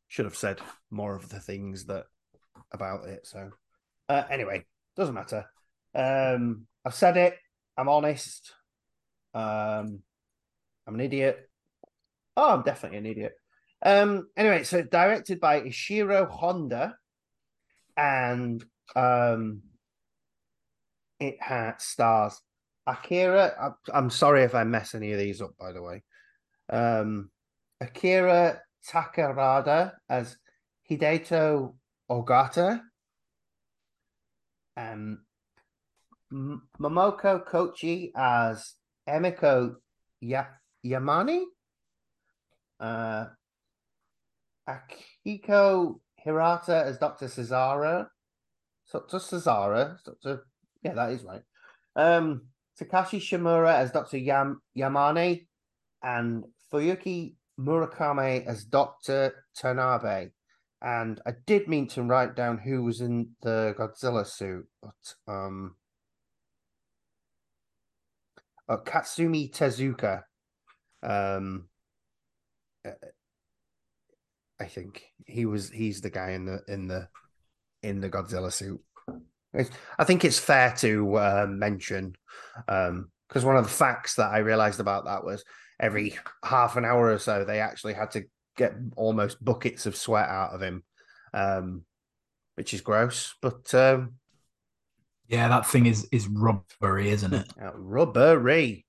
should 0.07 0.25
have 0.25 0.35
said 0.35 0.59
more 0.89 1.15
of 1.15 1.29
the 1.29 1.39
things 1.39 1.85
that 1.85 2.05
about 2.71 3.07
it. 3.07 3.25
So 3.25 3.49
uh, 4.09 4.23
anyway, 4.29 4.65
doesn't 4.95 5.15
matter. 5.15 5.45
Um, 5.93 6.67
I've 6.85 6.93
said 6.93 7.17
it. 7.17 7.37
I'm 7.77 7.89
honest. 7.89 8.53
Um, 9.33 9.99
I'm 10.87 10.95
an 10.95 11.01
idiot. 11.01 11.49
Oh, 12.37 12.53
I'm 12.53 12.63
definitely 12.63 12.99
an 12.99 13.05
idiot. 13.05 13.33
Um, 13.83 14.27
anyway, 14.37 14.63
so 14.63 14.81
directed 14.81 15.39
by 15.39 15.61
Ishiro 15.61 16.29
Honda, 16.29 16.95
and 17.97 18.63
um, 18.95 19.61
it 21.19 21.41
has 21.41 21.83
stars 21.83 22.39
Akira. 22.87 23.75
I'm 23.93 24.09
sorry 24.09 24.43
if 24.43 24.55
I 24.55 24.63
mess 24.63 24.95
any 24.95 25.11
of 25.11 25.19
these 25.19 25.41
up, 25.41 25.55
by 25.59 25.71
the 25.71 25.81
way. 25.81 26.03
Um, 26.69 27.29
Akira 27.81 28.61
Takarada 28.87 29.93
as 30.09 30.37
Hideto 30.89 31.75
Ogata. 32.09 32.81
Um, 34.77 35.19
Momoko 36.33 37.45
Kochi 37.45 38.11
as 38.15 38.73
Emiko 39.07 39.75
ya- 40.21 40.45
Yamane. 40.85 41.43
Uh, 42.79 43.25
Akiko 44.67 45.99
Hirata 46.25 46.83
as 46.85 46.97
Dr. 46.97 47.27
Cesara. 47.27 48.07
Dr. 48.91 49.17
Cesara. 49.17 49.97
Dr. 50.03 50.45
Yeah, 50.83 50.93
that 50.93 51.11
is 51.11 51.23
right. 51.23 51.41
Um, 51.95 52.47
Takashi 52.79 53.19
Shimura 53.19 53.73
as 53.75 53.91
Dr. 53.91 54.17
Yam- 54.17 54.61
Yamane 54.77 55.47
and 56.03 56.43
Fuyuki 56.71 57.35
Murakami 57.59 58.45
as 58.45 58.63
Dr. 58.65 59.33
Tanabe. 59.57 60.31
And 60.81 61.21
I 61.25 61.31
did 61.45 61.67
mean 61.67 61.87
to 61.89 62.03
write 62.03 62.35
down 62.35 62.57
who 62.57 62.83
was 62.83 63.01
in 63.01 63.29
the 63.41 63.73
Godzilla 63.77 64.27
suit, 64.27 64.67
but 64.81 65.33
um, 65.33 65.75
uh, 68.69 68.77
Katsumi 68.77 69.51
Tezuka. 69.51 70.23
Um, 71.01 71.69
I 74.59 74.65
think 74.65 75.03
he 75.25 75.45
was 75.45 75.69
he's 75.69 76.01
the 76.01 76.09
guy 76.09 76.31
in 76.31 76.45
the 76.45 76.61
in 76.67 76.87
the 76.87 77.07
in 77.81 78.01
the 78.01 78.09
Godzilla 78.09 78.51
suit. 78.51 78.81
I 79.97 80.03
think 80.03 80.25
it's 80.25 80.39
fair 80.39 80.73
to 80.79 81.15
uh, 81.15 81.45
mention 81.47 82.15
because 82.67 82.89
um, 82.89 83.43
one 83.43 83.55
of 83.55 83.63
the 83.63 83.69
facts 83.69 84.15
that 84.15 84.31
I 84.31 84.39
realized 84.39 84.79
about 84.79 85.05
that 85.05 85.23
was 85.23 85.43
every 85.79 86.17
half 86.43 86.75
an 86.75 86.85
hour 86.85 87.11
or 87.11 87.19
so 87.19 87.43
they 87.43 87.59
actually 87.59 87.93
had 87.93 88.11
to 88.11 88.23
get 88.57 88.73
almost 88.95 89.43
buckets 89.43 89.85
of 89.85 89.95
sweat 89.95 90.29
out 90.29 90.51
of 90.51 90.61
him, 90.61 90.83
um, 91.33 91.83
which 92.55 92.73
is 92.73 92.81
gross. 92.81 93.35
But 93.41 93.73
um, 93.73 94.13
yeah, 95.27 95.47
that 95.47 95.67
thing 95.67 95.85
is 95.85 96.07
is 96.11 96.27
rubbery, 96.27 97.09
isn't 97.09 97.33
it? 97.33 97.47
rubbery. 97.75 98.85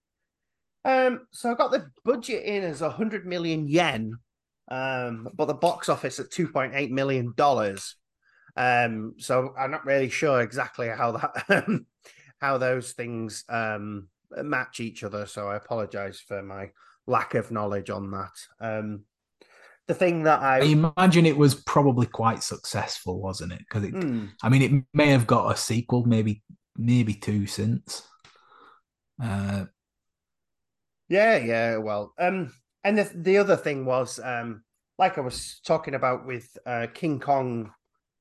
Um, 0.84 1.26
so 1.32 1.50
I 1.50 1.54
got 1.54 1.72
the 1.72 1.90
budget 2.04 2.44
in 2.44 2.62
as 2.62 2.80
a 2.80 2.90
hundred 2.90 3.26
million 3.26 3.66
yen, 3.66 4.18
um, 4.70 5.28
but 5.34 5.46
the 5.46 5.54
box 5.54 5.88
office 5.88 6.20
at 6.20 6.30
two 6.30 6.48
point 6.48 6.74
eight 6.74 6.92
million 6.92 7.32
dollars. 7.36 7.96
Um, 8.56 9.14
so 9.18 9.52
I'm 9.58 9.70
not 9.70 9.84
really 9.84 10.08
sure 10.08 10.40
exactly 10.40 10.88
how 10.88 11.12
that 11.12 11.66
how 12.40 12.58
those 12.58 12.92
things 12.92 13.44
um 13.48 14.08
match 14.42 14.80
each 14.80 15.04
other. 15.04 15.26
So 15.26 15.48
I 15.48 15.56
apologize 15.56 16.20
for 16.20 16.42
my 16.42 16.70
lack 17.06 17.34
of 17.34 17.50
knowledge 17.50 17.90
on 17.90 18.10
that. 18.10 18.32
Um, 18.60 19.04
the 19.86 19.94
thing 19.94 20.24
that 20.24 20.40
I... 20.40 20.58
I 20.58 20.64
imagine 20.64 21.26
it 21.26 21.36
was 21.36 21.54
probably 21.54 22.06
quite 22.06 22.42
successful, 22.42 23.20
wasn't 23.20 23.52
it? 23.52 23.60
Because 23.60 23.84
it, 23.84 23.94
mm. 23.94 24.30
I 24.42 24.48
mean, 24.48 24.62
it 24.62 24.84
may 24.92 25.08
have 25.08 25.26
got 25.26 25.52
a 25.52 25.56
sequel, 25.56 26.04
maybe 26.04 26.42
maybe 26.76 27.14
two 27.14 27.46
since. 27.46 28.02
Uh, 29.22 29.66
yeah, 31.08 31.36
yeah. 31.36 31.76
Well, 31.76 32.12
um, 32.18 32.52
and 32.84 32.98
the 32.98 33.10
the 33.14 33.38
other 33.38 33.56
thing 33.56 33.84
was, 33.84 34.18
um, 34.18 34.64
like 34.98 35.18
I 35.18 35.20
was 35.20 35.60
talking 35.64 35.94
about 35.94 36.26
with 36.26 36.48
uh, 36.66 36.88
King 36.92 37.20
Kong 37.20 37.70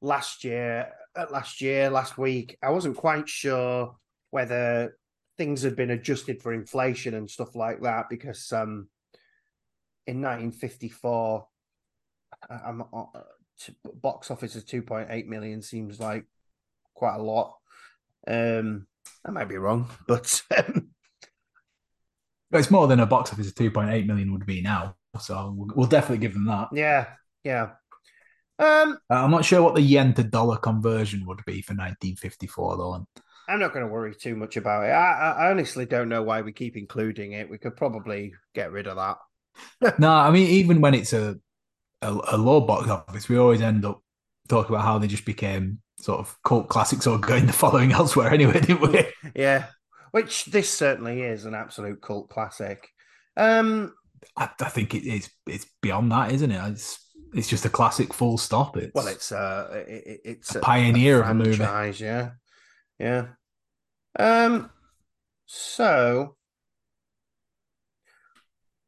last 0.02 0.44
year, 0.44 0.90
uh, 1.16 1.26
last 1.32 1.62
year, 1.62 1.90
last 1.90 2.18
week. 2.18 2.58
I 2.62 2.70
wasn't 2.70 2.96
quite 2.96 3.28
sure 3.28 3.96
whether 4.30 4.98
things 5.38 5.62
had 5.64 5.76
been 5.76 5.92
adjusted 5.92 6.42
for 6.42 6.54
inflation 6.54 7.14
and 7.14 7.30
stuff 7.30 7.56
like 7.56 7.82
that 7.82 8.10
because 8.10 8.52
um, 8.52 8.88
in 10.08 10.22
1954, 10.22 11.48
I'm, 12.50 12.82
uh, 12.82 13.06
box 14.02 14.32
office 14.32 14.56
of 14.56 14.66
2.8 14.66 15.26
million 15.28 15.62
seems 15.62 16.00
like 16.00 16.26
quite 16.94 17.16
a 17.16 17.22
lot. 17.22 17.56
Um, 18.28 18.88
I 19.26 19.32
might 19.32 19.50
be 19.50 19.58
wrong, 19.58 19.90
but 20.08 20.42
um, 20.58 20.90
it's 22.52 22.72
more 22.72 22.88
than 22.88 23.00
a 23.00 23.06
box 23.06 23.32
office 23.32 23.48
of 23.48 23.56
2.8 23.56 24.06
million 24.06 24.32
would 24.34 24.46
be 24.46 24.62
now. 24.62 24.96
So 25.20 25.54
we'll, 25.56 25.76
we'll 25.76 25.88
definitely 25.88 26.20
give 26.20 26.34
them 26.34 26.46
that. 26.46 26.70
Yeah, 26.74 27.08
yeah. 27.44 27.72
Um, 28.58 28.98
uh, 29.10 29.16
I'm 29.16 29.32
not 29.32 29.44
sure 29.46 29.62
what 29.62 29.76
the 29.76 29.82
yen 29.82 30.14
to 30.14 30.24
dollar 30.24 30.58
conversion 30.58 31.26
would 31.26 31.44
be 31.46 31.62
for 31.62 31.74
1954 31.74 32.78
though. 32.78 33.08
I'm 33.48 33.60
not 33.60 33.74
going 33.74 33.86
to 33.86 33.92
worry 33.92 34.16
too 34.16 34.36
much 34.36 34.58
about 34.58 34.86
it. 34.86 34.92
I, 34.92 35.32
I, 35.32 35.52
honestly 35.52 35.86
don't 35.86 36.10
know 36.10 36.24
why 36.24 36.42
we 36.42 36.52
keep 36.52 36.76
including 36.76 37.34
it. 37.34 37.50
We 37.50 37.58
could 37.58 37.76
probably 37.76 38.34
get 38.54 38.72
rid 38.72 38.88
of 38.88 38.98
that. 38.98 39.96
no, 40.00 40.12
I 40.12 40.32
mean 40.32 40.48
even 40.48 40.82
when 40.82 40.94
it's 40.94 41.14
a, 41.14 41.38
a, 42.02 42.18
a 42.32 42.38
low 42.38 42.62
box 42.62 42.90
office, 42.90 43.30
we 43.30 43.38
always 43.38 43.62
end 43.62 43.86
up 43.86 44.02
talking 44.48 44.76
about 44.76 44.86
how 44.86 44.98
they 44.98 45.08
just 45.08 45.26
became 45.26 45.80
sort 46.00 46.20
of 46.20 46.38
cult 46.44 46.68
classics 46.68 47.08
or 47.08 47.18
going 47.18 47.46
the 47.46 47.54
following 47.54 47.92
elsewhere 47.94 48.34
anyway, 48.34 48.60
didn't 48.60 48.82
we? 48.82 49.06
yeah, 49.36 49.68
which 50.12 50.46
this 50.46 50.70
certainly 50.70 51.22
is 51.22 51.46
an 51.46 51.54
absolute 51.54 52.02
cult 52.02 52.30
classic. 52.30 52.88
Um, 53.38 53.94
I, 54.38 54.50
I 54.60 54.70
think 54.70 54.96
it 54.96 55.04
is. 55.04 55.30
It's 55.48 55.66
beyond 55.82 56.12
that, 56.12 56.32
isn't 56.32 56.52
it? 56.52 56.72
It's 56.72 57.00
it's 57.34 57.50
just 57.50 57.66
a 57.66 57.70
classic. 57.70 58.14
Full 58.14 58.38
stop. 58.38 58.78
It's 58.78 58.94
well, 58.94 59.08
it's 59.08 59.32
uh, 59.32 59.84
it, 59.88 60.22
it's 60.24 60.56
a, 60.56 60.60
a 60.60 60.62
pioneer 60.62 61.22
a 61.22 61.26
of 61.26 61.30
a 61.30 61.34
movie. 61.34 62.04
Yeah, 62.04 62.32
yeah. 63.00 63.28
Um, 64.18 64.70
so 65.46 66.36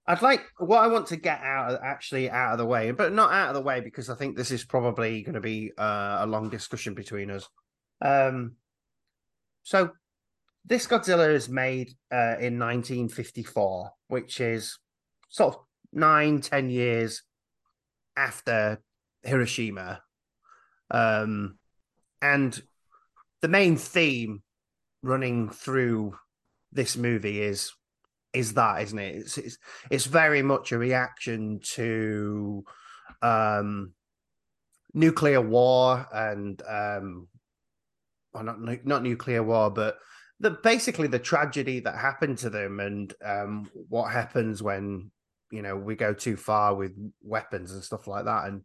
I'd 0.08 0.22
like 0.22 0.46
what 0.58 0.84
I 0.84 0.88
want 0.88 1.08
to 1.08 1.18
get 1.18 1.42
out 1.42 1.72
of, 1.72 1.80
actually 1.84 2.30
out 2.30 2.54
of 2.54 2.58
the 2.58 2.66
way, 2.66 2.92
but 2.92 3.12
not 3.12 3.32
out 3.32 3.50
of 3.50 3.56
the 3.56 3.62
way 3.62 3.82
because 3.82 4.10
I 4.10 4.16
think 4.16 4.38
this 4.38 4.52
is 4.52 4.64
probably 4.64 5.22
going 5.22 5.36
to 5.36 5.42
be 5.42 5.72
uh, 5.78 6.20
a 6.22 6.26
long 6.26 6.50
discussion 6.50 6.94
between 6.94 7.30
us. 7.30 7.48
Um, 8.02 8.54
so 9.64 9.92
this 10.64 10.88
Godzilla 10.88 11.30
is 11.34 11.50
made 11.50 11.90
uh, 12.12 12.40
in 12.40 12.58
1954, 12.58 13.92
which 14.08 14.40
is 14.40 14.80
sort 15.28 15.56
of 15.56 15.62
nine, 15.92 16.40
ten 16.40 16.70
years 16.70 17.24
after 18.16 18.82
Hiroshima. 19.24 20.02
Um, 20.90 21.58
and 22.22 22.62
the 23.42 23.48
main 23.48 23.78
theme 23.78 24.42
running 25.04 25.50
through 25.50 26.16
this 26.72 26.98
movie 26.98 27.42
is 27.42 27.72
is 28.34 28.54
that, 28.54 28.82
isn't 28.84 29.00
it? 29.00 29.16
It's 29.16 29.38
it's, 29.38 29.58
it's 29.90 30.06
very 30.06 30.42
much 30.42 30.72
a 30.72 30.78
reaction 30.78 31.60
to 31.76 32.64
um, 33.22 33.94
nuclear 34.94 35.42
war 35.42 36.08
and 36.14 36.62
um, 36.68 37.28
well, 38.34 38.44
not 38.44 38.86
not 38.86 39.04
nuclear 39.04 39.44
war, 39.44 39.72
but 39.72 39.98
the 40.40 40.52
basically 40.52 41.08
the 41.08 41.20
tragedy 41.20 41.80
that 41.80 41.96
happened 41.96 42.38
to 42.40 42.50
them 42.50 42.80
and 42.80 43.14
um, 43.24 43.70
what 43.90 44.12
happens 44.12 44.62
when 44.62 45.12
you 45.52 45.62
know 45.62 45.76
we 45.76 45.96
go 45.96 46.14
too 46.14 46.38
far 46.38 46.76
with 46.76 46.92
weapons 47.22 47.72
and 47.72 47.84
stuff 47.84 48.08
like 48.08 48.26
that. 48.26 48.46
And 48.46 48.62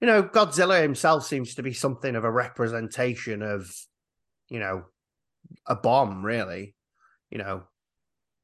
you 0.00 0.06
know, 0.06 0.22
Godzilla 0.22 0.80
himself 0.80 1.26
seems 1.26 1.54
to 1.56 1.62
be 1.62 1.72
something 1.72 2.14
of 2.14 2.24
a 2.24 2.30
representation 2.30 3.42
of 3.42 3.70
you 4.48 4.60
know 4.60 4.84
a 5.66 5.74
bomb, 5.74 6.24
really. 6.24 6.74
You 7.30 7.38
know, 7.38 7.64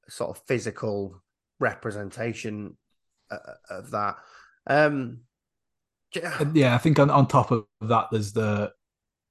sort 0.09 0.37
of 0.37 0.43
physical 0.47 1.23
representation 1.59 2.77
uh, 3.31 3.37
uh, 3.37 3.79
of 3.79 3.91
that. 3.93 4.17
Um, 4.67 5.21
yeah, 6.55 6.75
I 6.75 6.79
think 6.79 6.99
on, 6.99 7.11
on 7.11 7.27
top 7.27 7.51
of 7.51 7.67
that, 7.81 8.09
there's 8.11 8.33
the, 8.33 8.73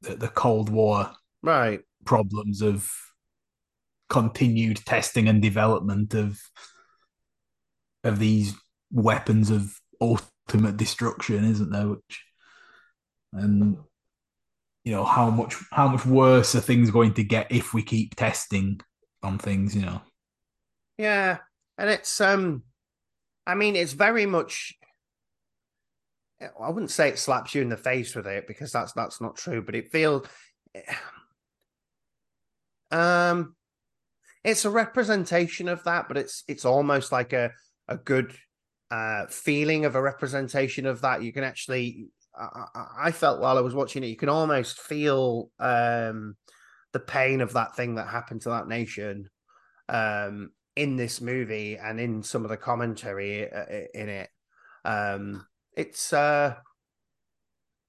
the, 0.01 0.15
the 0.15 0.27
Cold 0.29 0.69
War 0.69 1.11
right 1.41 1.81
problems 2.05 2.61
of 2.61 2.89
continued 4.09 4.77
testing 4.85 5.27
and 5.27 5.41
development 5.41 6.13
of 6.13 6.39
of 8.03 8.19
these 8.19 8.53
weapons 8.91 9.49
of 9.49 9.79
ultimate 10.47 10.77
destruction, 10.77 11.45
isn't 11.45 11.71
there? 11.71 11.87
Which 11.87 12.23
and 13.33 13.77
you 14.83 14.91
know 14.91 15.03
how 15.03 15.29
much 15.29 15.55
how 15.71 15.87
much 15.87 16.05
worse 16.05 16.55
are 16.55 16.61
things 16.61 16.91
going 16.91 17.13
to 17.15 17.23
get 17.23 17.51
if 17.51 17.73
we 17.73 17.83
keep 17.83 18.15
testing 18.15 18.79
on 19.21 19.37
things? 19.37 19.75
You 19.75 19.83
know. 19.83 20.01
Yeah, 20.97 21.39
and 21.77 21.89
it's 21.89 22.21
um, 22.21 22.63
I 23.47 23.55
mean, 23.55 23.75
it's 23.75 23.93
very 23.93 24.25
much. 24.25 24.73
I 26.41 26.69
wouldn't 26.69 26.91
say 26.91 27.07
it 27.07 27.19
slaps 27.19 27.55
you 27.55 27.61
in 27.61 27.69
the 27.69 27.77
face 27.77 28.15
with 28.15 28.27
it 28.27 28.47
because 28.47 28.71
that's 28.71 28.91
that's 28.93 29.21
not 29.21 29.37
true, 29.37 29.61
but 29.61 29.75
it 29.75 29.91
feels. 29.91 30.27
Um, 32.91 33.55
it's 34.43 34.65
a 34.65 34.69
representation 34.69 35.67
of 35.67 35.83
that, 35.85 36.07
but 36.07 36.15
it's 36.15 36.43
it's 36.47 36.63
almost 36.63 37.11
like 37.11 37.33
a 37.33 37.49
a 37.87 37.97
good 37.97 38.35
uh 38.93 39.25
feeling 39.27 39.85
of 39.85 39.95
a 39.95 40.01
representation 40.01 40.85
of 40.85 41.01
that. 41.01 41.23
You 41.23 41.33
can 41.33 41.43
actually, 41.43 42.07
I, 42.35 42.85
I 43.07 43.11
felt 43.11 43.41
while 43.41 43.57
I 43.57 43.61
was 43.61 43.73
watching 43.73 44.03
it, 44.03 44.07
you 44.07 44.17
can 44.17 44.29
almost 44.29 44.79
feel 44.79 45.49
um 45.59 46.35
the 46.91 46.99
pain 46.99 47.41
of 47.41 47.53
that 47.53 47.75
thing 47.75 47.95
that 47.95 48.07
happened 48.07 48.41
to 48.43 48.49
that 48.49 48.67
nation. 48.67 49.29
Um, 49.89 50.51
in 50.75 50.95
this 50.95 51.21
movie 51.21 51.77
and 51.77 51.99
in 51.99 52.23
some 52.23 52.43
of 52.43 52.49
the 52.49 52.57
commentary 52.57 53.51
uh, 53.51 53.65
in 53.93 54.09
it. 54.09 54.29
Um, 54.85 55.45
it's 55.75 56.13
uh, 56.13 56.55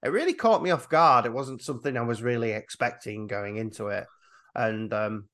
it 0.03 0.09
really 0.09 0.35
caught 0.35 0.63
me 0.63 0.71
off 0.71 0.89
guard. 0.89 1.27
It 1.27 1.33
wasn't 1.33 1.63
something 1.63 1.97
I 1.97 2.03
was 2.03 2.23
really 2.23 2.53
expecting 2.53 3.27
going 3.27 3.57
into 3.57 3.89
it, 3.89 4.07
and 4.55 4.93
um, 4.93 5.29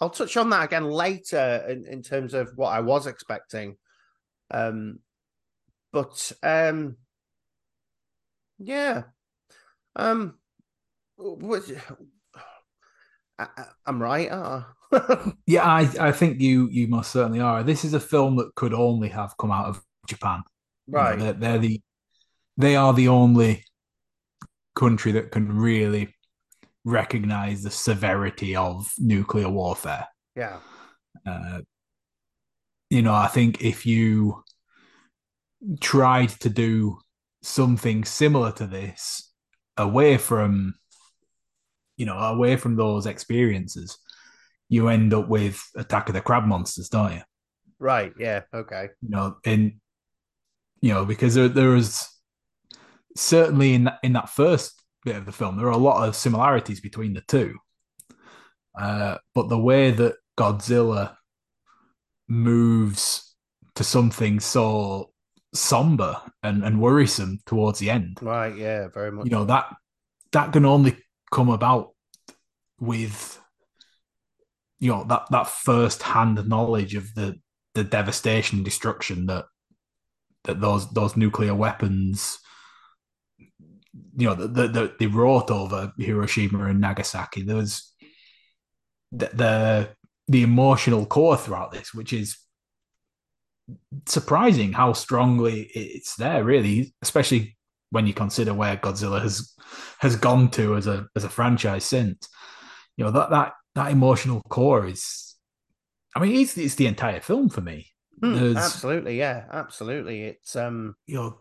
I'll 0.00 0.10
touch 0.10 0.36
on 0.36 0.50
that 0.50 0.64
again 0.64 0.84
later 0.84 1.64
in, 1.68 1.86
in 1.86 2.02
terms 2.02 2.34
of 2.34 2.50
what 2.56 2.70
I 2.70 2.80
was 2.80 3.06
expecting. 3.06 3.76
Um, 4.50 4.98
but 5.96 6.30
um, 6.42 6.96
yeah, 8.58 9.04
um, 9.96 10.34
what, 11.16 11.62
I, 13.38 13.46
am 13.86 14.02
right. 14.02 14.30
Uh. 14.30 14.64
yeah, 15.46 15.64
I, 15.64 15.88
I 15.98 16.12
think 16.12 16.38
you 16.38 16.68
you 16.68 16.86
most 16.88 17.12
certainly 17.12 17.40
are. 17.40 17.62
This 17.62 17.82
is 17.82 17.94
a 17.94 18.00
film 18.00 18.36
that 18.36 18.54
could 18.56 18.74
only 18.74 19.08
have 19.08 19.38
come 19.38 19.50
out 19.50 19.68
of 19.68 19.82
Japan. 20.06 20.42
Right. 20.86 21.12
You 21.12 21.16
know, 21.16 21.24
they're, 21.24 21.32
they're 21.32 21.58
the 21.60 21.80
they 22.58 22.76
are 22.76 22.92
the 22.92 23.08
only 23.08 23.64
country 24.74 25.12
that 25.12 25.30
can 25.30 25.50
really 25.50 26.14
recognize 26.84 27.62
the 27.62 27.70
severity 27.70 28.54
of 28.54 28.92
nuclear 28.98 29.48
warfare. 29.48 30.08
Yeah. 30.34 30.58
Uh, 31.26 31.62
you 32.90 33.00
know, 33.00 33.14
I 33.14 33.28
think 33.28 33.62
if 33.62 33.86
you 33.86 34.44
tried 35.80 36.28
to 36.28 36.48
do 36.48 36.98
something 37.42 38.04
similar 38.04 38.52
to 38.52 38.66
this 38.66 39.32
away 39.76 40.16
from 40.16 40.74
you 41.96 42.04
know, 42.04 42.18
away 42.18 42.56
from 42.56 42.76
those 42.76 43.06
experiences, 43.06 43.98
you 44.68 44.88
end 44.88 45.14
up 45.14 45.28
with 45.28 45.62
Attack 45.76 46.08
of 46.08 46.14
the 46.14 46.20
Crab 46.20 46.44
Monsters, 46.44 46.88
don't 46.88 47.14
you? 47.14 47.22
Right. 47.78 48.12
Yeah. 48.18 48.42
Okay. 48.54 48.88
You 49.02 49.08
know, 49.08 49.36
and 49.44 49.74
you 50.82 50.92
know 50.92 51.04
because 51.04 51.34
there, 51.34 51.48
there 51.48 51.70
was 51.70 52.08
certainly 53.16 53.74
in 53.74 53.84
that, 53.84 53.98
in 54.02 54.12
that 54.12 54.28
first 54.28 54.82
bit 55.04 55.16
of 55.16 55.24
the 55.24 55.32
film 55.32 55.56
there 55.56 55.66
are 55.66 55.70
a 55.70 55.76
lot 55.76 56.06
of 56.06 56.16
similarities 56.16 56.80
between 56.80 57.14
the 57.14 57.22
two, 57.22 57.54
uh, 58.78 59.16
but 59.34 59.48
the 59.48 59.58
way 59.58 59.90
that 59.90 60.16
Godzilla 60.38 61.16
moves 62.28 63.34
to 63.74 63.84
something 63.84 64.40
so 64.40 65.12
somber 65.58 66.20
and, 66.42 66.64
and 66.64 66.80
worrisome 66.80 67.40
towards 67.46 67.78
the 67.78 67.90
end. 67.90 68.18
Right, 68.20 68.56
yeah, 68.56 68.88
very 68.88 69.12
much. 69.12 69.26
You 69.26 69.30
know, 69.30 69.44
that 69.44 69.74
that 70.32 70.52
can 70.52 70.64
only 70.64 70.96
come 71.30 71.48
about 71.48 71.94
with 72.78 73.40
you 74.78 74.90
know 74.90 75.04
that 75.04 75.26
that 75.30 75.46
first 75.46 76.02
hand 76.02 76.46
knowledge 76.48 76.94
of 76.94 77.14
the 77.14 77.38
the 77.74 77.84
devastation 77.84 78.58
and 78.58 78.64
destruction 78.64 79.26
that 79.26 79.46
that 80.44 80.60
those 80.60 80.90
those 80.90 81.16
nuclear 81.16 81.54
weapons 81.54 82.38
you 84.16 84.26
know 84.26 84.34
that 84.34 84.72
the, 84.72 84.94
they 84.98 85.06
wrought 85.06 85.50
over 85.50 85.92
Hiroshima 85.98 86.66
and 86.66 86.80
Nagasaki 86.80 87.42
there 87.42 87.56
was 87.56 87.92
the, 89.12 89.30
the 89.32 89.88
the 90.28 90.42
emotional 90.42 91.06
core 91.06 91.36
throughout 91.36 91.72
this 91.72 91.94
which 91.94 92.12
is 92.12 92.36
surprising 94.06 94.72
how 94.72 94.92
strongly 94.92 95.62
it's 95.74 96.14
there 96.16 96.44
really 96.44 96.94
especially 97.02 97.56
when 97.90 98.06
you 98.06 98.14
consider 98.14 98.52
where 98.54 98.76
Godzilla 98.76 99.22
has 99.22 99.54
has 99.98 100.16
gone 100.16 100.50
to 100.52 100.76
as 100.76 100.86
a 100.86 101.06
as 101.14 101.24
a 101.24 101.28
franchise 101.28 101.84
since. 101.84 102.28
You 102.96 103.04
know 103.04 103.10
that 103.10 103.30
that 103.30 103.52
that 103.74 103.90
emotional 103.90 104.42
core 104.48 104.86
is. 104.86 105.34
I 106.14 106.20
mean, 106.20 106.34
it's 106.36 106.56
it's 106.56 106.74
the 106.74 106.86
entire 106.86 107.20
film 107.20 107.48
for 107.48 107.60
me. 107.60 107.88
Mm, 108.22 108.56
absolutely, 108.56 109.18
yeah, 109.18 109.44
absolutely. 109.52 110.24
It's 110.24 110.56
um, 110.56 110.96
you 111.06 111.16
know, 111.16 111.38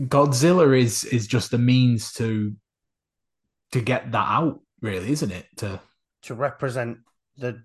Godzilla 0.00 0.78
is 0.78 1.04
is 1.04 1.26
just 1.26 1.52
a 1.52 1.58
means 1.58 2.12
to 2.14 2.54
to 3.72 3.80
get 3.80 4.12
that 4.12 4.28
out, 4.28 4.60
really, 4.80 5.10
isn't 5.10 5.32
it? 5.32 5.46
To 5.56 5.80
to 6.22 6.34
represent 6.34 6.98
the 7.36 7.62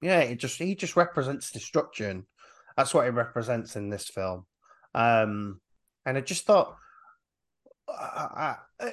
yeah, 0.00 0.20
it 0.20 0.36
just 0.36 0.58
he 0.58 0.74
just 0.74 0.96
represents 0.96 1.50
destruction. 1.50 2.26
That's 2.76 2.94
what 2.94 3.06
it 3.06 3.10
represents 3.10 3.76
in 3.76 3.90
this 3.90 4.08
film. 4.08 4.46
Um, 4.94 5.60
and 6.06 6.16
I 6.16 6.20
just 6.20 6.46
thought 6.46 6.76
I, 7.88 8.56
I, 8.80 8.92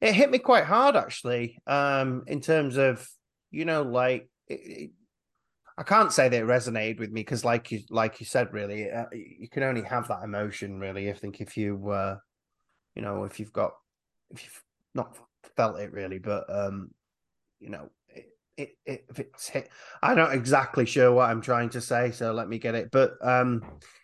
it 0.00 0.14
hit 0.14 0.30
me 0.30 0.38
quite 0.38 0.64
hard 0.64 0.96
actually. 0.96 1.58
Um, 1.66 2.24
in 2.26 2.40
terms 2.40 2.76
of 2.76 3.06
you 3.50 3.64
know, 3.64 3.82
like 3.82 4.28
it, 4.48 4.54
it, 4.54 4.90
I 5.78 5.82
can't 5.82 6.12
say 6.12 6.28
that 6.28 6.42
it 6.42 6.46
resonated 6.46 6.98
with 6.98 7.10
me 7.10 7.20
because, 7.20 7.44
like 7.44 7.70
you, 7.70 7.80
like 7.90 8.18
you 8.20 8.26
said, 8.26 8.52
really, 8.52 8.90
uh, 8.90 9.04
you 9.12 9.48
can 9.48 9.62
only 9.62 9.82
have 9.82 10.08
that 10.08 10.22
emotion, 10.24 10.78
really. 10.78 11.10
I 11.10 11.12
think 11.12 11.40
if 11.40 11.56
you, 11.56 11.90
uh, 11.90 12.16
you 12.94 13.02
know, 13.02 13.24
if 13.24 13.38
you've 13.38 13.52
got, 13.52 13.72
if 14.30 14.44
you've 14.44 14.62
not 14.94 15.18
felt 15.56 15.78
it 15.78 15.92
really, 15.92 16.18
but 16.18 16.44
um, 16.48 16.90
you 17.60 17.68
know, 17.68 17.90
it, 18.56 18.70
it, 18.84 19.04
if 19.10 19.18
it's 19.18 19.48
hit, 19.48 19.68
I'm 20.02 20.16
not 20.16 20.34
exactly 20.34 20.86
sure 20.86 21.12
what 21.12 21.30
I'm 21.30 21.42
trying 21.42 21.70
to 21.70 21.80
say, 21.80 22.10
so 22.10 22.32
let 22.32 22.48
me 22.48 22.58
get 22.58 22.74
it. 22.74 22.90
But 22.90 23.14
um, 23.22 23.62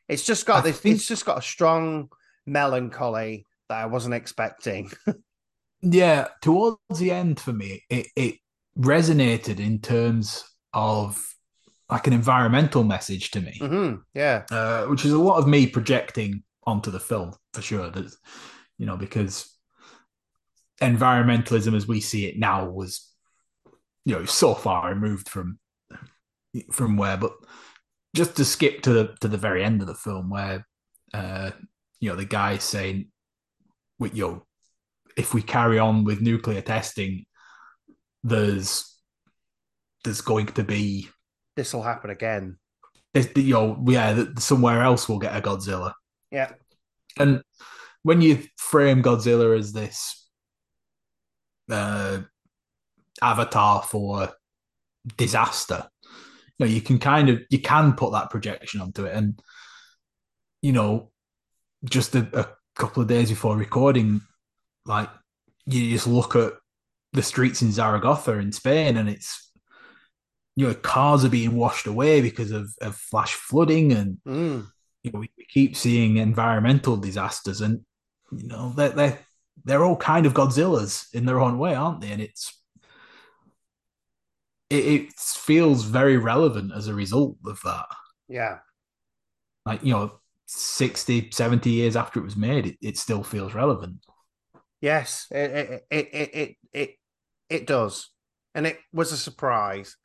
it's 0.08 0.24
just 0.24 0.46
got 0.46 0.58
I 0.58 0.68
this. 0.68 0.78
Think... 0.78 0.96
It's 0.96 1.08
just 1.08 1.24
got 1.24 1.38
a 1.38 1.42
strong 1.42 2.08
melancholy 2.46 3.46
that 3.68 3.78
I 3.78 3.86
wasn't 3.86 4.14
expecting. 4.14 4.90
yeah, 5.82 6.28
towards 6.40 6.78
the 6.98 7.10
end 7.10 7.40
for 7.40 7.52
me, 7.52 7.82
it 7.88 8.08
it 8.16 8.34
resonated 8.78 9.58
in 9.58 9.80
terms 9.80 10.44
of 10.72 11.20
like 11.90 12.06
an 12.06 12.12
environmental 12.12 12.84
message 12.84 13.30
to 13.32 13.40
me. 13.40 13.58
Mm-hmm. 13.60 13.96
Yeah, 14.14 14.44
uh, 14.50 14.86
which 14.86 15.04
is 15.04 15.12
a 15.12 15.18
lot 15.18 15.38
of 15.38 15.46
me 15.46 15.66
projecting 15.66 16.42
onto 16.64 16.90
the 16.90 17.00
film 17.00 17.34
for 17.54 17.62
sure. 17.62 17.90
That 17.90 18.12
you 18.78 18.86
know 18.86 18.96
because 18.96 19.48
environmentalism 20.80 21.76
as 21.76 21.86
we 21.86 22.00
see 22.00 22.26
it 22.26 22.38
now 22.38 22.68
was 22.68 23.11
you 24.04 24.14
know 24.14 24.24
so 24.24 24.54
far 24.54 24.90
removed 24.90 25.28
from 25.28 25.58
from 26.70 26.96
where 26.96 27.16
but 27.16 27.32
just 28.14 28.36
to 28.36 28.44
skip 28.44 28.82
to 28.82 28.92
the 28.92 29.16
to 29.20 29.28
the 29.28 29.38
very 29.38 29.64
end 29.64 29.80
of 29.80 29.86
the 29.86 29.94
film 29.94 30.28
where 30.28 30.66
uh 31.14 31.50
you 32.00 32.10
know 32.10 32.16
the 32.16 32.24
guy 32.24 32.58
saying 32.58 33.08
with 33.98 34.14
you 34.14 34.26
know 34.26 34.46
if 35.16 35.34
we 35.34 35.42
carry 35.42 35.78
on 35.78 36.04
with 36.04 36.20
nuclear 36.20 36.60
testing 36.60 37.24
there's 38.22 38.92
there's 40.04 40.20
going 40.20 40.46
to 40.46 40.64
be 40.64 41.08
this 41.56 41.74
will 41.74 41.82
happen 41.82 42.10
again. 42.10 42.56
You 43.14 43.52
know 43.52 43.84
yeah 43.86 44.24
somewhere 44.38 44.82
else 44.82 45.08
we'll 45.08 45.18
get 45.18 45.36
a 45.36 45.40
godzilla. 45.40 45.92
Yeah. 46.30 46.52
And 47.18 47.42
when 48.02 48.20
you 48.20 48.42
frame 48.56 49.02
godzilla 49.02 49.58
as 49.58 49.72
this 49.72 50.28
uh 51.70 52.22
avatar 53.22 53.82
for 53.82 54.28
disaster 55.16 55.88
you 56.58 56.66
know 56.66 56.66
you 56.66 56.80
can 56.80 56.98
kind 56.98 57.28
of 57.28 57.40
you 57.50 57.60
can 57.60 57.94
put 57.94 58.12
that 58.12 58.30
projection 58.30 58.80
onto 58.80 59.04
it 59.04 59.14
and 59.14 59.40
you 60.60 60.72
know 60.72 61.10
just 61.84 62.14
a, 62.14 62.28
a 62.38 62.48
couple 62.76 63.02
of 63.02 63.08
days 63.08 63.30
before 63.30 63.56
recording 63.56 64.20
like 64.86 65.08
you 65.66 65.90
just 65.90 66.06
look 66.06 66.34
at 66.36 66.52
the 67.12 67.22
streets 67.22 67.62
in 67.62 67.72
Zaragoza 67.72 68.38
in 68.38 68.52
Spain 68.52 68.96
and 68.96 69.08
it's 69.08 69.50
you 70.56 70.66
know 70.66 70.74
cars 70.74 71.24
are 71.24 71.30
being 71.30 71.54
washed 71.56 71.86
away 71.86 72.20
because 72.20 72.50
of, 72.50 72.74
of 72.80 72.96
flash 72.96 73.34
flooding 73.34 73.92
and 73.92 74.18
mm. 74.26 74.66
you 75.02 75.12
know 75.12 75.20
we, 75.20 75.30
we, 75.36 75.46
keep 75.46 75.76
seeing 75.76 76.16
environmental 76.16 76.96
disasters 76.96 77.60
and 77.60 77.80
you 78.30 78.48
know 78.48 78.72
they're, 78.74 78.90
they're 78.90 79.18
they're 79.64 79.84
all 79.84 79.96
kind 79.96 80.24
of 80.26 80.34
Godzillas 80.34 81.12
in 81.14 81.26
their 81.26 81.40
own 81.40 81.58
way 81.58 81.74
aren't 81.74 82.00
they 82.00 82.10
and 82.10 82.22
it's 82.22 82.61
it, 84.72 84.84
it 84.86 85.12
feels 85.12 85.84
very 85.84 86.16
relevant 86.16 86.72
as 86.74 86.88
a 86.88 86.94
result 86.94 87.36
of 87.46 87.60
that. 87.64 87.86
Yeah. 88.28 88.58
Like, 89.66 89.84
you 89.84 89.92
know, 89.92 90.20
60, 90.46 91.30
70 91.30 91.70
years 91.70 91.96
after 91.96 92.20
it 92.20 92.24
was 92.24 92.36
made, 92.36 92.66
it, 92.66 92.76
it 92.80 92.98
still 92.98 93.22
feels 93.22 93.54
relevant. 93.54 94.04
Yes, 94.80 95.26
it, 95.30 95.36
it, 95.36 95.86
it, 95.90 96.30
it, 96.34 96.56
it, 96.72 96.90
it 97.48 97.66
does. 97.66 98.10
And 98.54 98.66
it 98.66 98.78
was 98.92 99.12
a 99.12 99.16
surprise. 99.16 99.96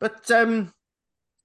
But 0.00 0.30
um 0.30 0.72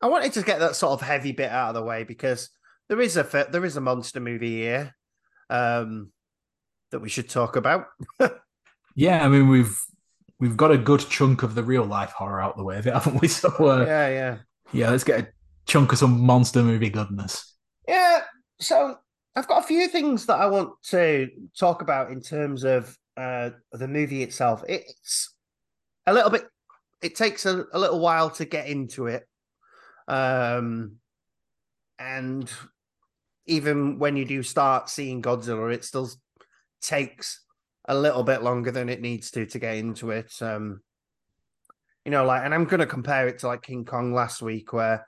I 0.01 0.07
wanted 0.07 0.33
to 0.33 0.43
get 0.43 0.59
that 0.59 0.75
sort 0.75 0.93
of 0.93 1.07
heavy 1.07 1.31
bit 1.31 1.49
out 1.49 1.69
of 1.69 1.75
the 1.75 1.83
way 1.83 2.03
because 2.03 2.49
there 2.89 2.99
is 2.99 3.17
a 3.17 3.47
there 3.51 3.65
is 3.65 3.77
a 3.77 3.81
monster 3.81 4.19
movie 4.19 4.57
here 4.57 4.93
um 5.49 6.12
that 6.91 6.99
we 6.99 7.09
should 7.09 7.29
talk 7.29 7.55
about. 7.55 7.88
yeah, 8.95 9.25
I 9.25 9.27
mean 9.29 9.47
we've 9.47 9.79
we've 10.43 10.58
got 10.58 10.71
a 10.71 10.77
good 10.77 10.99
chunk 10.99 11.41
of 11.41 11.56
the 11.56 11.63
real 11.63 11.86
life 11.86 12.12
horror 12.12 12.41
out 12.41 12.58
the 12.58 12.63
way 12.65 12.77
of 12.77 12.86
it, 12.86 12.93
haven't 12.93 13.21
we? 13.21 13.29
So 13.29 13.49
uh, 13.49 13.86
yeah, 13.86 14.10
yeah, 14.10 14.38
yeah. 14.73 14.89
Let's 14.89 15.06
get 15.06 15.19
a 15.21 15.27
chunk 15.65 15.93
of 15.93 15.97
some 15.97 16.19
monster 16.19 16.62
movie 16.62 16.89
goodness. 16.89 17.56
Yeah. 17.88 18.21
So 18.60 18.97
I've 19.36 19.47
got 19.47 19.63
a 19.63 19.67
few 19.67 19.88
things 19.88 20.25
that 20.25 20.39
I 20.39 20.47
want 20.47 20.71
to 20.89 21.29
talk 21.58 21.82
about 21.82 22.12
in 22.12 22.21
terms 22.21 22.65
of 22.65 22.95
uh, 23.15 23.51
the 23.71 23.88
movie 23.88 24.21
itself. 24.21 24.63
It's 24.67 25.34
a 26.06 26.13
little 26.13 26.29
bit. 26.29 26.43
It 27.01 27.15
takes 27.15 27.45
a, 27.45 27.65
a 27.71 27.79
little 27.79 27.99
while 27.99 28.29
to 28.32 28.45
get 28.45 28.67
into 28.67 29.08
it, 29.08 29.25
um, 30.10 30.97
and 31.97 32.51
even 33.45 33.97
when 33.97 34.17
you 34.17 34.25
do 34.25 34.43
start 34.43 34.89
seeing 34.89 35.21
Godzilla, 35.21 35.73
it 35.73 35.86
still 35.86 36.10
takes 36.82 37.42
a 37.86 37.96
little 37.96 38.24
bit 38.24 38.43
longer 38.43 38.72
than 38.72 38.89
it 38.89 39.02
needs 39.02 39.32
to 39.32 39.46
to 39.46 39.60
get 39.60 39.78
into 39.78 40.12
it. 40.12 40.34
Um, 40.41 40.82
you 42.06 42.12
know, 42.12 42.26
like, 42.26 42.43
and 42.43 42.54
I'm 42.54 42.65
going 42.65 42.80
to 42.80 42.86
compare 42.86 43.28
it 43.28 43.39
to 43.39 43.48
like 43.48 43.62
King 43.62 43.86
Kong 43.86 44.13
last 44.13 44.41
week, 44.41 44.74
where 44.74 45.06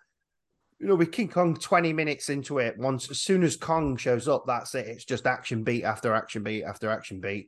you 0.80 0.88
know, 0.88 0.96
with 0.96 1.12
King 1.12 1.30
Kong 1.30 1.56
20 1.56 1.94
minutes 1.94 2.30
into 2.30 2.60
it, 2.60 2.78
once 2.78 3.10
as 3.10 3.22
soon 3.22 3.44
as 3.44 3.56
Kong 3.56 3.98
shows 3.98 4.28
up, 4.28 4.44
that's 4.46 4.76
it. 4.76 4.88
It's 4.88 5.06
just 5.06 5.26
action 5.26 5.64
beat 5.64 5.84
after 5.84 6.14
action 6.14 6.44
beat 6.44 6.64
after 6.64 6.90
action 6.90 7.22
beat. 7.22 7.48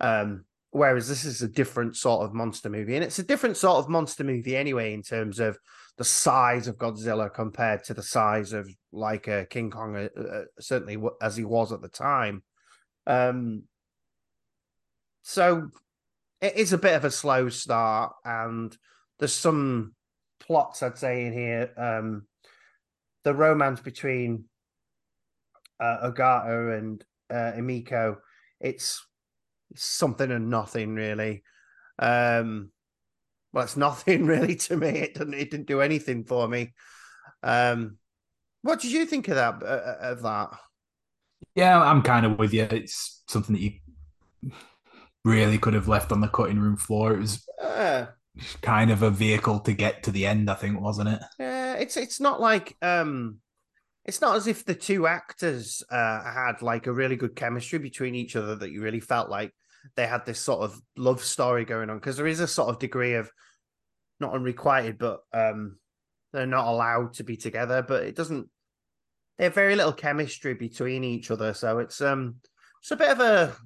Um, 0.00 0.44
whereas 0.70 1.08
this 1.08 1.24
is 1.24 1.40
a 1.40 1.48
different 1.48 1.96
sort 1.96 2.24
of 2.24 2.34
monster 2.34 2.68
movie, 2.68 2.94
and 2.94 3.04
it's 3.04 3.18
a 3.18 3.24
different 3.24 3.56
sort 3.56 3.78
of 3.78 3.88
monster 3.88 4.24
movie 4.24 4.56
anyway 4.56 4.92
in 4.92 5.02
terms 5.02 5.38
of 5.38 5.58
the 5.96 6.04
size 6.04 6.68
of 6.68 6.76
Godzilla 6.76 7.32
compared 7.32 7.84
to 7.84 7.94
the 7.94 8.02
size 8.02 8.52
of 8.52 8.68
like 8.92 9.26
a 9.28 9.46
King 9.46 9.70
Kong, 9.70 9.96
uh, 9.96 10.20
uh, 10.20 10.44
certainly 10.60 10.98
as 11.22 11.36
he 11.36 11.44
was 11.44 11.72
at 11.72 11.80
the 11.80 11.88
time. 11.88 12.42
Um, 13.06 13.62
so 15.28 15.70
it 16.40 16.54
is 16.54 16.72
a 16.72 16.78
bit 16.78 16.94
of 16.94 17.04
a 17.04 17.10
slow 17.10 17.48
start, 17.48 18.12
and 18.24 18.76
there's 19.18 19.34
some 19.34 19.96
plots 20.38 20.84
I'd 20.84 20.96
say 20.96 21.26
in 21.26 21.32
here. 21.32 21.72
Um, 21.76 22.28
the 23.24 23.34
romance 23.34 23.80
between 23.80 24.44
uh, 25.80 26.08
Ogata 26.08 26.78
and 26.78 27.04
uh, 27.28 27.58
Emiko, 27.58 28.18
it's, 28.60 29.04
something 29.74 30.30
and 30.30 30.48
nothing 30.48 30.94
really. 30.94 31.42
Um, 31.98 32.70
well, 33.52 33.64
it's 33.64 33.76
nothing 33.76 34.26
really 34.26 34.54
to 34.54 34.76
me. 34.76 34.90
It 34.90 35.14
didn't. 35.14 35.34
It 35.34 35.50
didn't 35.50 35.66
do 35.66 35.80
anything 35.80 36.22
for 36.22 36.46
me. 36.46 36.72
Um, 37.42 37.98
what 38.62 38.80
did 38.80 38.92
you 38.92 39.04
think 39.06 39.26
of 39.26 39.34
that? 39.34 39.60
Uh, 39.60 39.96
of 40.02 40.22
that? 40.22 40.50
Yeah, 41.56 41.82
I'm 41.82 42.02
kind 42.02 42.24
of 42.24 42.38
with 42.38 42.54
you. 42.54 42.68
It's 42.70 43.24
something 43.26 43.56
that 43.56 43.60
you 43.60 43.72
really 45.26 45.58
could 45.58 45.74
have 45.74 45.88
left 45.88 46.12
on 46.12 46.20
the 46.20 46.28
cutting 46.28 46.60
room 46.60 46.76
floor. 46.76 47.12
It 47.12 47.18
was 47.18 47.46
uh, 47.60 48.06
kind 48.62 48.90
of 48.90 49.02
a 49.02 49.10
vehicle 49.10 49.58
to 49.60 49.72
get 49.72 50.04
to 50.04 50.12
the 50.12 50.24
end, 50.24 50.48
I 50.48 50.54
think, 50.54 50.80
wasn't 50.80 51.08
it? 51.08 51.20
Yeah, 51.38 51.74
it's 51.74 51.96
it's 51.96 52.20
not 52.20 52.40
like 52.40 52.76
um 52.80 53.38
it's 54.04 54.20
not 54.20 54.36
as 54.36 54.46
if 54.46 54.64
the 54.64 54.74
two 54.74 55.08
actors 55.08 55.82
uh, 55.90 56.22
had 56.22 56.62
like 56.62 56.86
a 56.86 56.92
really 56.92 57.16
good 57.16 57.34
chemistry 57.34 57.80
between 57.80 58.14
each 58.14 58.36
other 58.36 58.54
that 58.54 58.70
you 58.70 58.80
really 58.80 59.00
felt 59.00 59.28
like 59.28 59.52
they 59.96 60.06
had 60.06 60.24
this 60.24 60.38
sort 60.38 60.60
of 60.60 60.80
love 60.96 61.22
story 61.22 61.64
going 61.64 61.90
on 61.90 61.98
because 61.98 62.16
there 62.16 62.28
is 62.28 62.38
a 62.38 62.46
sort 62.46 62.68
of 62.68 62.78
degree 62.78 63.14
of 63.14 63.30
not 64.20 64.32
unrequited, 64.32 64.96
but 64.96 65.20
um 65.32 65.76
they're 66.32 66.46
not 66.46 66.68
allowed 66.68 67.14
to 67.14 67.24
be 67.24 67.36
together. 67.36 67.82
But 67.82 68.04
it 68.04 68.14
doesn't. 68.14 68.48
They 69.38 69.44
have 69.44 69.54
very 69.54 69.74
little 69.74 69.92
chemistry 69.92 70.54
between 70.54 71.02
each 71.02 71.32
other, 71.32 71.52
so 71.52 71.80
it's 71.80 72.00
um 72.00 72.36
it's 72.80 72.92
a 72.92 72.96
bit 72.96 73.10
of 73.10 73.18
a 73.18 73.56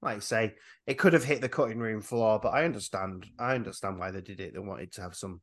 like 0.00 0.16
I 0.16 0.20
say, 0.20 0.54
it 0.86 0.94
could 0.94 1.12
have 1.12 1.24
hit 1.24 1.40
the 1.40 1.48
cutting 1.48 1.78
room 1.78 2.00
floor, 2.00 2.38
but 2.40 2.50
I 2.50 2.64
understand. 2.64 3.26
I 3.38 3.54
understand 3.54 3.98
why 3.98 4.10
they 4.10 4.20
did 4.20 4.40
it. 4.40 4.54
They 4.54 4.60
wanted 4.60 4.92
to 4.92 5.02
have 5.02 5.16
some 5.16 5.40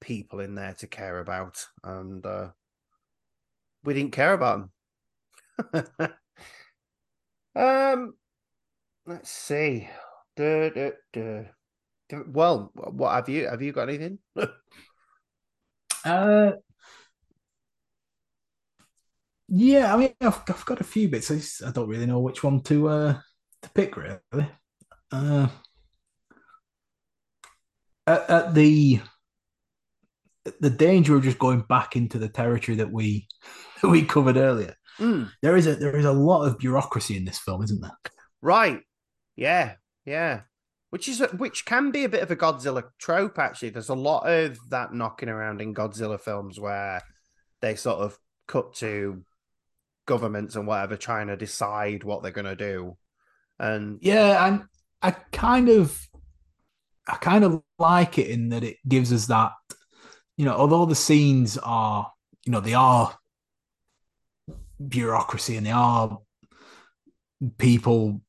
people 0.00 0.40
in 0.40 0.54
there 0.54 0.74
to 0.74 0.86
care 0.86 1.18
about, 1.18 1.64
and 1.84 2.24
uh, 2.24 2.48
we 3.84 3.94
didn't 3.94 4.12
care 4.12 4.32
about 4.32 4.70
them. 5.72 6.12
um, 7.54 8.14
let's 9.06 9.30
see. 9.30 9.88
Duh, 10.36 10.70
duh, 10.70 10.92
duh. 11.12 11.42
Well, 12.26 12.72
what 12.74 13.14
have 13.14 13.28
you? 13.28 13.48
Have 13.48 13.62
you 13.62 13.72
got 13.72 13.88
anything? 13.88 14.18
uh, 16.04 16.52
yeah. 19.48 19.94
I 19.94 19.96
mean, 19.98 20.14
I've, 20.20 20.42
I've 20.48 20.64
got 20.64 20.80
a 20.80 20.84
few 20.84 21.08
bits. 21.08 21.30
I, 21.30 21.68
I 21.68 21.70
don't 21.70 21.88
really 21.88 22.06
know 22.06 22.20
which 22.20 22.42
one 22.42 22.62
to 22.62 22.88
uh 22.88 23.20
to 23.62 23.70
pick 23.70 23.96
really. 23.96 24.48
Uh, 25.12 25.48
at, 28.06 28.30
at 28.30 28.54
the 28.54 29.00
the 30.60 30.70
danger 30.70 31.16
of 31.16 31.22
just 31.22 31.38
going 31.38 31.60
back 31.68 31.96
into 31.96 32.18
the 32.18 32.28
territory 32.28 32.76
that 32.76 32.90
we 32.90 33.26
that 33.82 33.88
we 33.90 34.02
covered 34.02 34.36
earlier. 34.36 34.74
mm. 34.98 35.30
there 35.42 35.56
is 35.56 35.66
a 35.66 35.76
there 35.76 35.96
is 35.96 36.04
a 36.04 36.12
lot 36.12 36.44
of 36.44 36.58
bureaucracy 36.58 37.16
in 37.16 37.24
this 37.24 37.38
film, 37.38 37.62
isn't 37.62 37.80
there? 37.80 37.96
Right. 38.42 38.80
Yeah. 39.36 39.74
Yeah. 40.04 40.42
Which 40.90 41.08
is 41.08 41.20
which 41.36 41.64
can 41.64 41.90
be 41.90 42.04
a 42.04 42.08
bit 42.08 42.22
of 42.22 42.30
a 42.30 42.36
Godzilla 42.36 42.84
trope. 42.98 43.38
Actually, 43.38 43.70
there's 43.70 43.90
a 43.90 43.94
lot 43.94 44.28
of 44.28 44.58
that 44.70 44.92
knocking 44.92 45.28
around 45.28 45.60
in 45.60 45.74
Godzilla 45.74 46.20
films 46.20 46.58
where 46.58 47.02
they 47.60 47.76
sort 47.76 48.00
of 48.00 48.18
cut 48.48 48.74
to 48.76 49.24
governments 50.06 50.56
and 50.56 50.66
whatever 50.66 50.96
trying 50.96 51.28
to 51.28 51.36
decide 51.36 52.02
what 52.02 52.22
they're 52.22 52.32
going 52.32 52.44
to 52.44 52.56
do. 52.56 52.96
And 53.60 53.98
yeah, 54.00 54.46
and 54.46 54.64
I 55.02 55.10
kind 55.10 55.68
of, 55.68 56.08
I 57.06 57.16
kind 57.16 57.44
of 57.44 57.62
like 57.78 58.18
it 58.18 58.28
in 58.28 58.48
that 58.48 58.64
it 58.64 58.78
gives 58.88 59.12
us 59.12 59.26
that, 59.26 59.52
you 60.38 60.46
know, 60.46 60.54
although 60.54 60.86
the 60.86 60.94
scenes 60.94 61.58
are, 61.58 62.10
you 62.46 62.52
know, 62.52 62.60
they 62.60 62.72
are 62.72 63.14
bureaucracy 64.88 65.56
and 65.56 65.66
they 65.66 65.72
are 65.72 66.18
people 67.58 68.22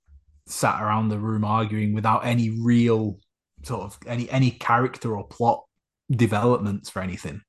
sat 0.47 0.81
around 0.81 1.07
the 1.07 1.17
room 1.17 1.45
arguing 1.45 1.93
without 1.93 2.25
any 2.25 2.49
real 2.49 3.17
sort 3.63 3.83
of 3.83 3.97
any 4.05 4.29
any 4.29 4.51
character 4.51 5.15
or 5.15 5.25
plot 5.27 5.63
developments 6.09 6.89
for 6.89 7.01
anything. 7.01 7.41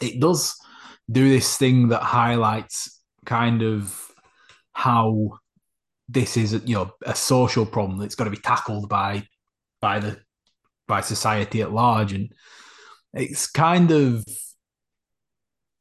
It 0.00 0.18
does 0.18 0.56
do 1.10 1.28
this 1.28 1.58
thing 1.58 1.88
that 1.88 2.02
highlights 2.02 3.02
kind 3.26 3.62
of 3.62 4.10
how 4.72 5.38
this 6.08 6.36
is 6.36 6.52
you 6.64 6.74
know 6.74 6.90
a 7.04 7.14
social 7.14 7.66
problem 7.66 7.98
that's 7.98 8.14
got 8.14 8.24
to 8.24 8.30
be 8.30 8.36
tackled 8.36 8.88
by 8.88 9.26
by 9.80 9.98
the 9.98 10.18
by 10.86 11.00
society 11.00 11.62
at 11.62 11.72
large 11.72 12.12
and 12.12 12.32
it's 13.12 13.46
kind 13.46 13.90
of 13.90 14.24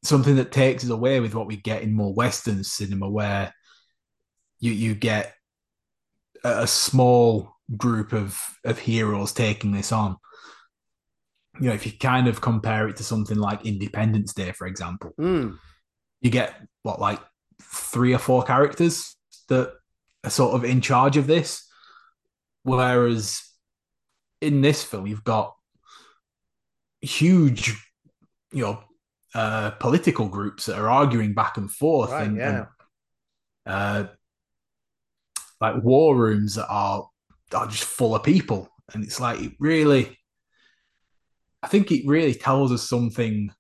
something 0.04 0.36
that 0.36 0.52
takes 0.52 0.84
us 0.84 0.90
away 0.90 1.20
with 1.20 1.36
what 1.36 1.48
we 1.48 1.58
get 1.58 1.82
in 1.82 1.94
more 1.94 2.14
western 2.14 2.64
cinema 2.64 3.10
where 3.10 3.54
you 4.60 4.72
you 4.72 4.96
get 4.96 5.34
a, 6.44 6.68
small 6.68 7.56
group 7.76 8.14
of 8.14 8.40
of 8.64 8.78
heroes 8.78 9.34
taking 9.34 9.72
this 9.72 9.92
on 9.92 10.16
you 11.60 11.68
know 11.68 11.74
if 11.74 11.86
you 11.86 11.92
kind 12.00 12.28
of 12.28 12.42
compare 12.42 12.88
it 12.88 12.98
to 12.98 13.04
something 13.04 13.38
like 13.38 13.66
independence 13.66 14.34
day 14.34 14.52
for 14.52 14.68
example 14.68 15.12
mm. 15.20 15.56
you 16.22 16.30
get 16.30 16.54
what 16.84 17.00
like 17.00 17.20
three 17.62 18.14
or 18.14 18.20
four 18.20 18.44
characters 18.44 19.16
that 19.50 19.74
sort 20.30 20.56
of 20.56 20.64
in 20.64 20.82
charge 20.82 21.18
of 21.18 21.28
this. 21.28 21.68
Whereas 22.64 23.42
in 24.42 24.62
this 24.62 24.84
film, 24.84 25.08
you've 25.08 25.24
got 25.24 25.56
huge, 27.02 27.76
you 28.52 28.64
know, 28.64 28.80
uh, 29.34 29.72
political 29.72 30.28
groups 30.28 30.66
that 30.66 30.80
are 30.80 30.90
arguing 30.90 31.34
back 31.34 31.58
and 31.58 31.70
forth, 31.70 32.12
right, 32.12 32.26
and, 32.26 32.38
yeah. 32.38 32.48
and 32.48 32.68
uh, 33.66 34.08
like 35.60 35.84
war 35.84 36.16
rooms 36.16 36.56
that 36.56 36.68
are 36.68 37.08
are 37.54 37.68
just 37.68 37.84
full 37.84 38.16
of 38.16 38.24
people, 38.24 38.70
and 38.94 39.04
it's 39.04 39.20
like 39.20 39.42
it 39.42 39.54
really. 39.60 40.18
I 41.62 41.68
think 41.68 41.92
it 41.92 42.06
really 42.06 42.36
tells 42.36 42.72
us 42.72 42.88
something 42.88 43.52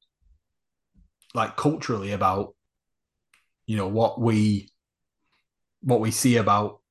like 1.33 1.57
culturally 1.57 2.11
about 2.11 2.55
you 3.65 3.77
know 3.77 3.87
what 3.87 4.21
we 4.21 4.69
what 5.85 6.01
we 6.01 6.11
see 6.11 6.37
about 6.37 6.81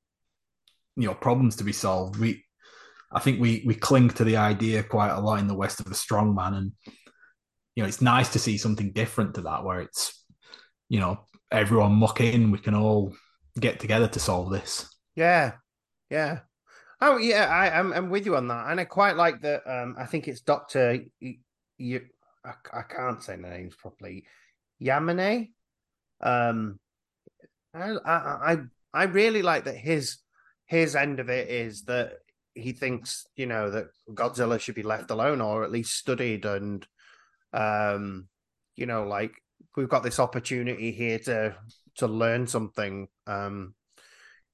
you 0.95 1.07
know 1.07 1.13
problems 1.13 1.57
to 1.57 1.63
be 1.63 1.73
solved. 1.73 2.17
We 2.17 2.43
i 3.11 3.19
think 3.19 3.39
we 3.39 3.63
we 3.67 3.75
cling 3.75 4.09
to 4.09 4.23
the 4.23 4.37
idea 4.37 4.81
quite 4.81 5.11
a 5.11 5.19
lot 5.19 5.39
in 5.39 5.47
the 5.47 5.55
west 5.55 5.79
of 5.79 5.85
the 5.85 5.95
strong 5.95 6.33
man 6.33 6.55
and 6.55 6.71
you 7.75 7.83
know 7.83 7.87
it's 7.87 8.01
nice 8.01 8.29
to 8.29 8.39
see 8.39 8.57
something 8.57 8.91
different 8.93 9.35
to 9.35 9.41
that 9.41 9.63
where 9.63 9.81
it's 9.81 10.23
you 10.89 10.99
know 10.99 11.19
everyone 11.51 11.91
muck 11.91 12.19
in 12.19 12.49
we 12.49 12.57
can 12.57 12.73
all 12.73 13.13
get 13.59 13.79
together 13.79 14.07
to 14.07 14.19
solve 14.19 14.49
this. 14.49 14.89
Yeah 15.15 15.53
yeah. 16.09 16.39
Oh 17.01 17.17
yeah 17.17 17.45
i 17.45 17.77
i'm, 17.77 17.93
I'm 17.93 18.09
with 18.09 18.25
you 18.25 18.35
on 18.37 18.47
that 18.47 18.71
and 18.71 18.79
i 18.79 18.85
quite 18.85 19.15
like 19.15 19.41
that 19.41 19.61
um 19.67 19.95
i 19.99 20.05
think 20.05 20.27
it's 20.27 20.41
dr 20.41 21.01
you, 21.77 22.01
I, 22.43 22.53
I 22.73 22.81
can't 22.83 23.21
say 23.21 23.35
the 23.35 23.41
names 23.43 23.75
properly. 23.75 24.25
Yamane? 24.81 25.51
Um 26.21 26.79
I, 27.73 27.91
I 28.05 28.53
I 28.53 28.57
really 29.03 29.41
like 29.41 29.65
that 29.65 29.77
his 29.77 30.17
his 30.65 30.95
end 30.95 31.19
of 31.19 31.29
it 31.29 31.49
is 31.49 31.83
that 31.83 32.13
he 32.53 32.71
thinks 32.71 33.27
you 33.35 33.45
know 33.45 33.69
that 33.69 33.85
Godzilla 34.09 34.59
should 34.59 34.75
be 34.75 34.83
left 34.83 35.11
alone 35.11 35.41
or 35.41 35.63
at 35.63 35.71
least 35.71 35.97
studied 35.97 36.45
and 36.45 36.85
um 37.53 38.27
you 38.75 38.85
know 38.85 39.03
like 39.03 39.33
we've 39.75 39.89
got 39.89 40.03
this 40.03 40.19
opportunity 40.19 40.91
here 40.91 41.19
to 41.19 41.55
to 41.97 42.07
learn 42.07 42.47
something. 42.47 43.07
Um 43.27 43.75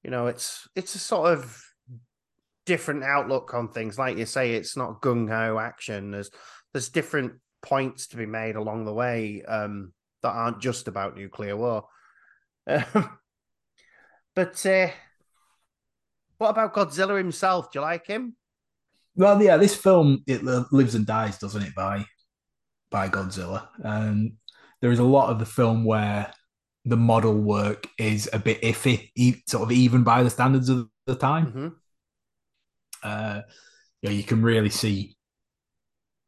you 0.02 0.10
know 0.10 0.26
it's 0.26 0.68
it's 0.74 0.94
a 0.94 0.98
sort 0.98 1.32
of 1.32 1.62
different 2.66 3.04
outlook 3.04 3.54
on 3.54 3.68
things. 3.68 3.98
Like 3.98 4.18
you 4.18 4.26
say 4.26 4.52
it's 4.52 4.76
not 4.76 5.00
gung-ho 5.00 5.58
action. 5.58 6.10
There's 6.10 6.30
there's 6.72 6.88
different 6.88 7.34
points 7.62 8.08
to 8.08 8.16
be 8.16 8.26
made 8.26 8.56
along 8.56 8.84
the 8.84 8.92
way 8.92 9.42
um 9.46 9.92
that 10.22 10.32
aren't 10.32 10.60
just 10.60 10.88
about 10.88 11.16
nuclear 11.16 11.56
war 11.56 11.84
but 14.34 14.64
uh, 14.66 14.88
what 16.38 16.50
about 16.50 16.74
Godzilla 16.74 17.18
himself? 17.18 17.70
Do 17.70 17.78
you 17.78 17.82
like 17.82 18.06
him? 18.06 18.36
Well, 19.14 19.42
yeah, 19.42 19.56
this 19.56 19.76
film 19.76 20.22
it 20.26 20.42
lives 20.44 20.94
and 20.94 21.06
dies, 21.06 21.38
doesn't 21.38 21.62
it? 21.62 21.74
By 21.74 22.04
by 22.90 23.08
Godzilla, 23.08 23.68
and 23.82 24.32
there 24.80 24.90
is 24.90 24.98
a 24.98 25.04
lot 25.04 25.30
of 25.30 25.38
the 25.38 25.46
film 25.46 25.84
where 25.84 26.32
the 26.84 26.96
model 26.96 27.34
work 27.34 27.86
is 27.98 28.28
a 28.32 28.38
bit 28.38 28.60
iffy, 28.62 29.10
sort 29.48 29.62
of 29.64 29.72
even 29.72 30.02
by 30.02 30.22
the 30.22 30.30
standards 30.30 30.68
of 30.68 30.88
the 31.06 31.14
time. 31.14 31.46
Mm-hmm. 31.46 31.68
Uh, 33.02 33.40
you, 34.00 34.08
know, 34.08 34.14
you 34.14 34.22
can 34.24 34.42
really 34.42 34.70
see 34.70 35.16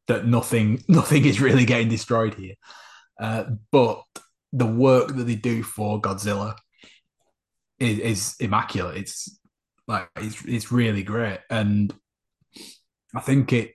that 0.07 0.25
nothing 0.25 0.83
nothing 0.87 1.25
is 1.25 1.41
really 1.41 1.65
getting 1.65 1.89
destroyed 1.89 2.35
here. 2.35 2.55
Uh, 3.19 3.45
but 3.71 4.03
the 4.53 4.65
work 4.65 5.15
that 5.15 5.23
they 5.23 5.35
do 5.35 5.63
for 5.63 6.01
Godzilla 6.01 6.55
is, 7.79 7.99
is 7.99 8.35
immaculate. 8.39 8.97
It's 8.97 9.39
like 9.87 10.09
it's 10.17 10.43
it's 10.45 10.71
really 10.71 11.03
great, 11.03 11.39
and 11.49 11.93
I 13.15 13.19
think 13.19 13.53
it 13.53 13.73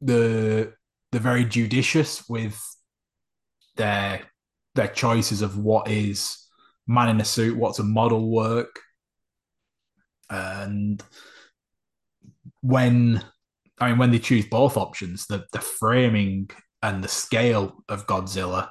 the 0.00 0.72
they're 1.12 1.20
very 1.20 1.44
judicious 1.44 2.28
with 2.28 2.60
their 3.76 4.22
their 4.74 4.88
choices 4.88 5.42
of 5.42 5.58
what 5.58 5.88
is 5.88 6.46
man 6.86 7.08
in 7.08 7.20
a 7.20 7.24
suit, 7.24 7.56
what's 7.56 7.78
a 7.78 7.84
model 7.84 8.30
work, 8.30 8.80
and 10.30 11.02
when 12.62 13.22
I 13.78 13.88
mean 13.88 13.98
when 13.98 14.10
they 14.10 14.18
choose 14.18 14.46
both 14.46 14.76
options, 14.76 15.26
the 15.26 15.44
the 15.52 15.60
framing 15.60 16.50
and 16.82 17.04
the 17.04 17.08
scale 17.08 17.84
of 17.88 18.06
Godzilla 18.06 18.70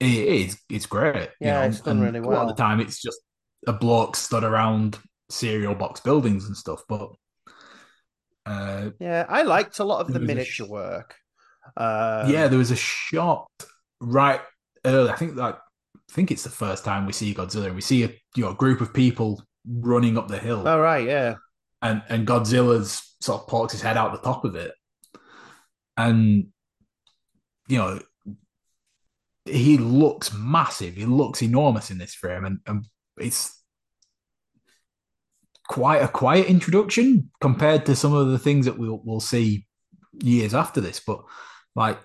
it 0.00 0.06
is. 0.06 0.58
It's 0.68 0.86
great. 0.86 1.30
Yeah, 1.40 1.60
know? 1.60 1.66
it's 1.68 1.80
done 1.80 1.96
and 1.96 2.06
really 2.06 2.20
well. 2.20 2.30
A 2.30 2.36
lot 2.38 2.50
of 2.50 2.56
the 2.56 2.62
time, 2.62 2.80
it's 2.80 3.00
just 3.00 3.18
a 3.66 3.72
bloke 3.72 4.16
stood 4.16 4.44
around 4.44 4.98
cereal 5.30 5.74
box 5.74 6.00
buildings 6.00 6.46
and 6.46 6.56
stuff. 6.56 6.82
But 6.88 7.10
uh, 8.46 8.90
yeah, 9.00 9.26
I 9.28 9.42
liked 9.42 9.78
a 9.78 9.84
lot 9.84 10.00
of 10.00 10.12
the 10.12 10.20
miniature 10.20 10.66
sh- 10.66 10.70
work. 10.70 11.16
Um, 11.76 12.30
yeah, 12.30 12.48
there 12.48 12.58
was 12.58 12.70
a 12.70 12.76
shot 12.76 13.48
right 14.00 14.40
early. 14.84 15.10
I 15.10 15.16
think 15.16 15.36
that 15.36 15.60
I 15.94 16.12
think 16.12 16.30
it's 16.30 16.44
the 16.44 16.50
first 16.50 16.84
time 16.84 17.06
we 17.06 17.12
see 17.12 17.34
Godzilla. 17.34 17.66
and 17.66 17.74
We 17.74 17.80
see 17.80 18.04
a 18.04 18.08
you 18.36 18.44
know, 18.44 18.54
group 18.54 18.80
of 18.80 18.94
people 18.94 19.42
running 19.66 20.16
up 20.16 20.28
the 20.28 20.38
hill. 20.38 20.66
Oh 20.66 20.80
right, 20.80 21.06
yeah. 21.06 21.34
And 21.82 22.02
and 22.08 22.26
Godzilla's 22.26 23.16
sort 23.20 23.42
of 23.42 23.48
pokes 23.48 23.72
his 23.72 23.82
head 23.82 23.96
out 23.96 24.12
the 24.12 24.18
top 24.18 24.44
of 24.44 24.54
it, 24.56 24.72
and 25.96 26.46
you 27.68 27.78
know 27.78 28.00
he 29.48 29.78
looks 29.78 30.32
massive. 30.32 30.94
He 30.94 31.06
looks 31.06 31.42
enormous 31.42 31.90
in 31.90 31.98
this 31.98 32.14
frame, 32.14 32.44
and, 32.44 32.58
and 32.66 32.86
it's 33.18 33.62
quite 35.68 36.02
a 36.02 36.08
quiet 36.08 36.46
introduction 36.46 37.30
compared 37.40 37.84
to 37.86 37.96
some 37.96 38.14
of 38.14 38.28
the 38.28 38.38
things 38.38 38.66
that 38.66 38.78
we'll 38.78 39.00
we'll 39.04 39.20
see 39.20 39.66
years 40.22 40.54
after 40.54 40.80
this. 40.80 41.00
But 41.00 41.20
like 41.74 41.98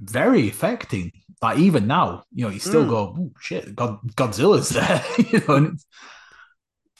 very 0.00 0.48
affecting. 0.48 1.12
Like 1.42 1.58
even 1.58 1.86
now, 1.86 2.24
you 2.32 2.44
know, 2.44 2.50
you 2.50 2.58
still 2.58 2.84
mm. 2.84 2.90
go, 2.90 3.16
oh, 3.18 3.32
shit, 3.40 3.74
God, 3.74 3.98
Godzilla's 4.16 4.68
there. 4.70 5.04
you 5.18 5.42
know, 5.46 5.54
and 5.54 5.80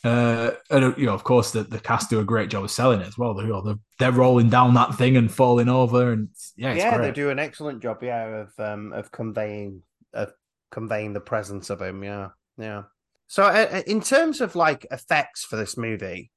uh, 0.05 0.53
and 0.71 0.97
you 0.97 1.07
know, 1.07 1.15
of 1.15 1.25
course, 1.25 1.51
the, 1.51 1.65
the 1.65 1.81
cast 1.81 2.11
do 2.11 2.21
a 2.21 2.25
great 2.25 2.51
job 2.51 2.65
of 2.65 2.71
selling 2.71 3.01
it 3.01 3.07
as 3.07 3.19
well. 3.19 3.35
They're, 3.35 3.47
you 3.47 3.53
know, 3.53 3.63
they're, 3.63 3.79
they're 3.99 4.13
rolling 4.13 4.49
down 4.49 4.75
that 4.75 4.95
thing 4.95 5.17
and 5.17 5.31
falling 5.31 5.69
over, 5.69 6.13
and 6.13 6.29
yeah, 6.57 6.75
yeah, 6.75 6.97
great. 6.97 7.07
they 7.07 7.13
do 7.13 7.31
an 7.31 7.39
excellent 7.39 7.83
job, 7.83 8.03
yeah, 8.03 8.25
of 8.27 8.53
um 8.59 8.93
of 8.93 9.11
conveying 9.11 9.83
of 10.13 10.33
conveying 10.71 11.15
the 11.15 11.21
presence 11.21 11.71
of 11.71 11.83
him, 11.83 12.05
yeah, 12.05 12.29
yeah. 12.57 12.85
So, 13.27 13.43
uh, 13.43 13.69
uh, 13.73 13.83
in 13.87 14.01
terms 14.01 14.41
of 14.41 14.55
like 14.55 14.87
effects 14.91 15.45
for 15.45 15.57
this 15.57 15.77
movie, 15.77 16.31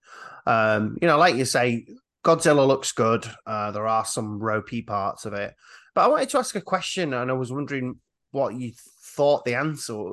um, 0.46 0.98
you 1.02 1.08
know, 1.08 1.18
like 1.18 1.36
you 1.36 1.46
say, 1.46 1.86
Godzilla 2.26 2.68
looks 2.68 2.92
good. 2.92 3.26
Uh, 3.46 3.72
there 3.72 3.88
are 3.88 4.06
some 4.06 4.40
ropey 4.40 4.82
parts 4.82 5.26
of 5.26 5.34
it, 5.34 5.54
but 5.94 6.06
I 6.06 6.08
wanted 6.08 6.30
to 6.30 6.40
ask 6.40 6.56
a 6.56 6.62
question, 6.62 7.14
and 7.14 7.30
I 7.30 7.34
was 7.34 7.52
wondering 7.52 8.00
what 8.32 8.56
you 8.56 8.74
thought 9.04 9.46
the 9.46 9.56
answer, 9.56 10.04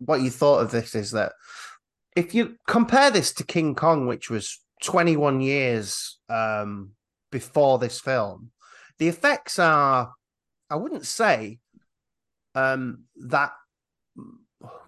what 0.00 0.20
you 0.20 0.30
thought 0.30 0.60
of 0.60 0.70
this 0.70 0.94
is 0.94 1.12
that 1.12 1.32
if 2.18 2.34
you 2.34 2.56
compare 2.66 3.12
this 3.12 3.32
to 3.34 3.44
King 3.44 3.76
Kong, 3.76 4.08
which 4.08 4.28
was 4.28 4.60
21 4.82 5.40
years 5.40 6.18
um, 6.28 6.90
before 7.30 7.78
this 7.78 8.00
film, 8.00 8.50
the 8.98 9.06
effects 9.06 9.60
are, 9.60 10.12
I 10.68 10.74
wouldn't 10.74 11.06
say 11.06 11.60
um, 12.56 13.04
that 13.28 13.52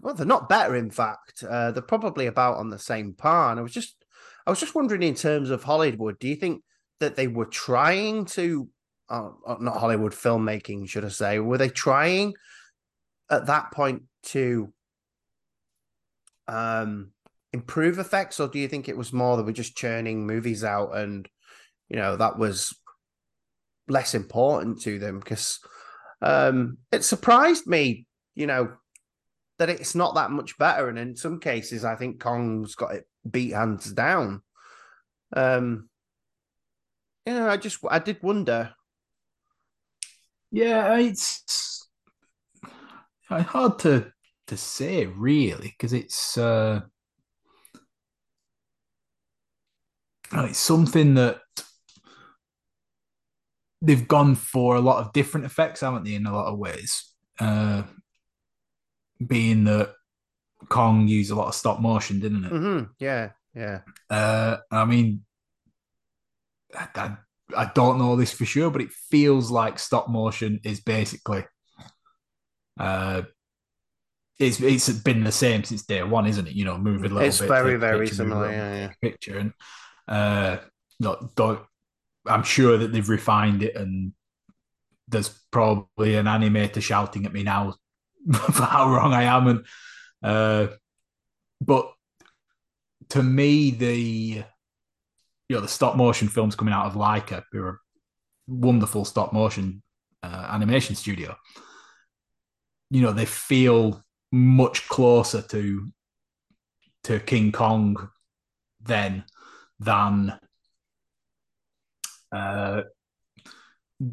well, 0.03 0.15
they're 0.15 0.27
not 0.27 0.49
better. 0.49 0.75
In 0.75 0.91
fact, 0.91 1.45
uh, 1.49 1.71
they're 1.71 1.83
probably 1.83 2.27
about 2.27 2.57
on 2.57 2.69
the 2.69 2.81
same 2.81 3.15
par. 3.15 3.53
And 3.53 3.61
I 3.61 3.63
was 3.63 3.73
just, 3.73 3.95
I 4.45 4.51
was 4.51 4.59
just 4.59 4.75
wondering, 4.75 5.05
in 5.05 5.15
terms 5.15 5.51
of 5.51 5.63
Hollywood, 5.63 6.19
do 6.19 6.27
you 6.27 6.35
think 6.35 6.65
that 6.99 7.15
they 7.15 7.29
were 7.29 7.47
trying 7.47 8.25
to, 8.25 8.69
uh, 9.09 9.31
uh, 9.47 9.57
not 9.61 9.77
Hollywood 9.77 10.13
filmmaking, 10.13 10.89
should 10.89 11.05
I 11.05 11.11
say, 11.11 11.39
were 11.39 11.59
they 11.59 11.69
trying 11.69 12.35
at 13.31 13.47
that 13.47 13.71
point 13.71 14.03
to 14.25 14.73
um, 16.49 17.13
improve 17.53 17.99
effects, 17.99 18.41
or 18.41 18.49
do 18.49 18.59
you 18.59 18.69
think 18.69 18.89
it 18.89 18.97
was 18.97 19.13
more 19.13 19.37
that 19.37 19.45
we're 19.45 19.53
just 19.53 19.77
churning 19.77 20.27
movies 20.27 20.65
out 20.65 20.97
and 20.97 21.29
you 21.89 21.97
know 21.97 22.17
that 22.17 22.39
was 22.39 22.75
less 23.89 24.15
important 24.15 24.81
to 24.83 24.99
them? 24.99 25.19
Because 25.19 25.59
um, 26.23 26.79
it 26.93 27.05
surprised 27.05 27.67
me, 27.67 28.07
you 28.35 28.47
know, 28.47 28.73
that 29.59 29.71
it's 29.71 29.95
not 29.95 30.15
that 30.15 30.31
much 30.31 30.57
better. 30.59 30.89
And 30.89 30.99
in 30.99 31.17
some 31.17 31.41
cases, 31.41 31.85
I 31.85 31.97
think 31.97 32.21
Kong's 32.21 32.75
got 32.75 32.95
it 32.95 33.07
beat 33.29 33.53
hands 33.53 33.93
down. 33.93 34.43
Um, 35.35 35.89
you 37.27 37.35
know, 37.35 37.49
I 37.49 37.57
just 37.57 37.79
I 37.89 37.99
did 37.99 38.23
wonder. 38.23 38.73
Yeah, 40.51 40.99
it's 40.99 41.87
hard 43.29 43.79
to 43.81 44.13
to 44.49 44.57
say 44.57 45.07
really 45.07 45.69
because 45.69 45.93
it's 45.93 46.37
uh, 46.37 46.81
it's 50.33 50.59
something 50.59 51.15
that 51.15 51.41
they've 53.83 54.07
gone 54.07 54.35
for 54.35 54.77
a 54.77 54.81
lot 54.81 55.05
of 55.05 55.13
different 55.13 55.47
effects, 55.47 55.81
haven't 55.81 56.05
they? 56.05 56.15
In 56.15 56.27
a 56.27 56.35
lot 56.35 56.53
of 56.53 56.59
ways. 56.59 57.13
Uh, 57.39 57.83
being 59.27 59.65
that 59.65 59.95
Kong 60.69 61.09
used 61.09 61.31
a 61.31 61.35
lot 61.35 61.49
of 61.49 61.55
stop 61.55 61.81
motion, 61.81 62.21
didn't 62.21 62.45
it? 62.45 62.53
Mm-hmm. 62.53 62.85
Yeah, 62.99 63.31
yeah. 63.55 63.81
Uh, 64.09 64.59
I 64.71 64.85
mean, 64.85 65.23
I, 66.75 66.89
I, 66.95 67.17
I, 67.57 67.71
don't 67.75 67.99
know 67.99 68.17
this 68.17 68.33
for 68.33 68.45
sure, 68.45 68.71
but 68.71 68.83
it 68.83 68.91
feels 68.91 69.51
like 69.51 69.79
stop 69.79 70.09
motion 70.09 70.61
is 70.65 70.81
basically. 70.81 71.45
Uh, 72.79 73.23
it's 74.39 74.61
it's 74.61 74.89
been 74.89 75.25
the 75.25 75.33
same 75.33 75.65
since 75.65 75.83
day 75.83 76.03
one, 76.03 76.27
isn't 76.27 76.49
it? 76.49 76.55
You 76.55 76.65
know, 76.65 76.79
moving 76.79 77.11
a 77.11 77.15
little 77.15 77.29
it's 77.29 77.39
bit. 77.39 77.45
It's 77.45 77.53
very 77.53 77.77
very 77.77 78.07
picture, 78.07 78.17
similar. 78.17 78.51
Yeah, 78.51 78.75
yeah. 78.75 78.93
Picture 79.03 79.39
and 79.39 79.53
uh, 80.11 80.59
no, 80.99 81.31
don't. 81.37 81.61
I'm 82.27 82.43
sure 82.43 82.77
that 82.77 82.93
they've 82.93 83.09
refined 83.09 83.63
it, 83.63 83.77
and 83.77 84.13
there's 85.09 85.29
probably 85.51 86.17
an 86.17 86.27
animator 86.27 86.83
shouting 86.83 87.25
at 87.25 87.33
me 87.33 87.43
now 87.43 87.75
for 88.33 88.65
how 88.65 88.91
wrong 88.91 89.15
I 89.15 89.23
am. 89.23 89.47
And 89.47 89.67
uh, 90.23 90.67
but 91.61 91.93
to 93.11 93.23
me, 93.23 93.71
the 93.71 94.45
you 95.49 95.57
know 95.57 95.61
the 95.61 95.69
stop 95.69 95.97
motion 95.97 96.29
films 96.29 96.57
coming 96.57 96.75
out 96.75 96.87
of 96.87 96.95
Laika, 96.95 97.45
who 97.53 97.63
are 97.63 97.71
a 97.71 97.79
wonderful 98.49 99.05
stop 99.05 99.33
motion 99.33 99.83
uh, 100.23 100.49
animation 100.51 100.97
studio, 100.97 101.37
you 102.91 103.01
know 103.01 103.13
they 103.13 103.27
feel 103.27 104.05
much 104.33 104.89
closer 104.89 105.41
to 105.43 105.89
to 107.05 107.21
King 107.21 107.53
Kong 107.53 108.11
then 108.83 109.25
than 109.81 110.39
uh, 112.33 112.83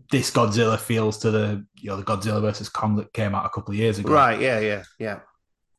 this 0.09 0.31
Godzilla 0.31 0.79
feels 0.79 1.17
to 1.19 1.31
the 1.31 1.65
you 1.79 1.89
know 1.89 1.97
the 1.97 2.03
Godzilla 2.03 2.41
versus 2.41 2.69
Kong 2.69 2.95
that 2.95 3.13
came 3.13 3.35
out 3.35 3.45
a 3.45 3.49
couple 3.49 3.73
of 3.73 3.77
years 3.77 3.99
ago. 3.99 4.13
Right. 4.13 4.39
Yeah. 4.39 4.59
Yeah. 4.59 4.83
Yeah. 4.99 5.19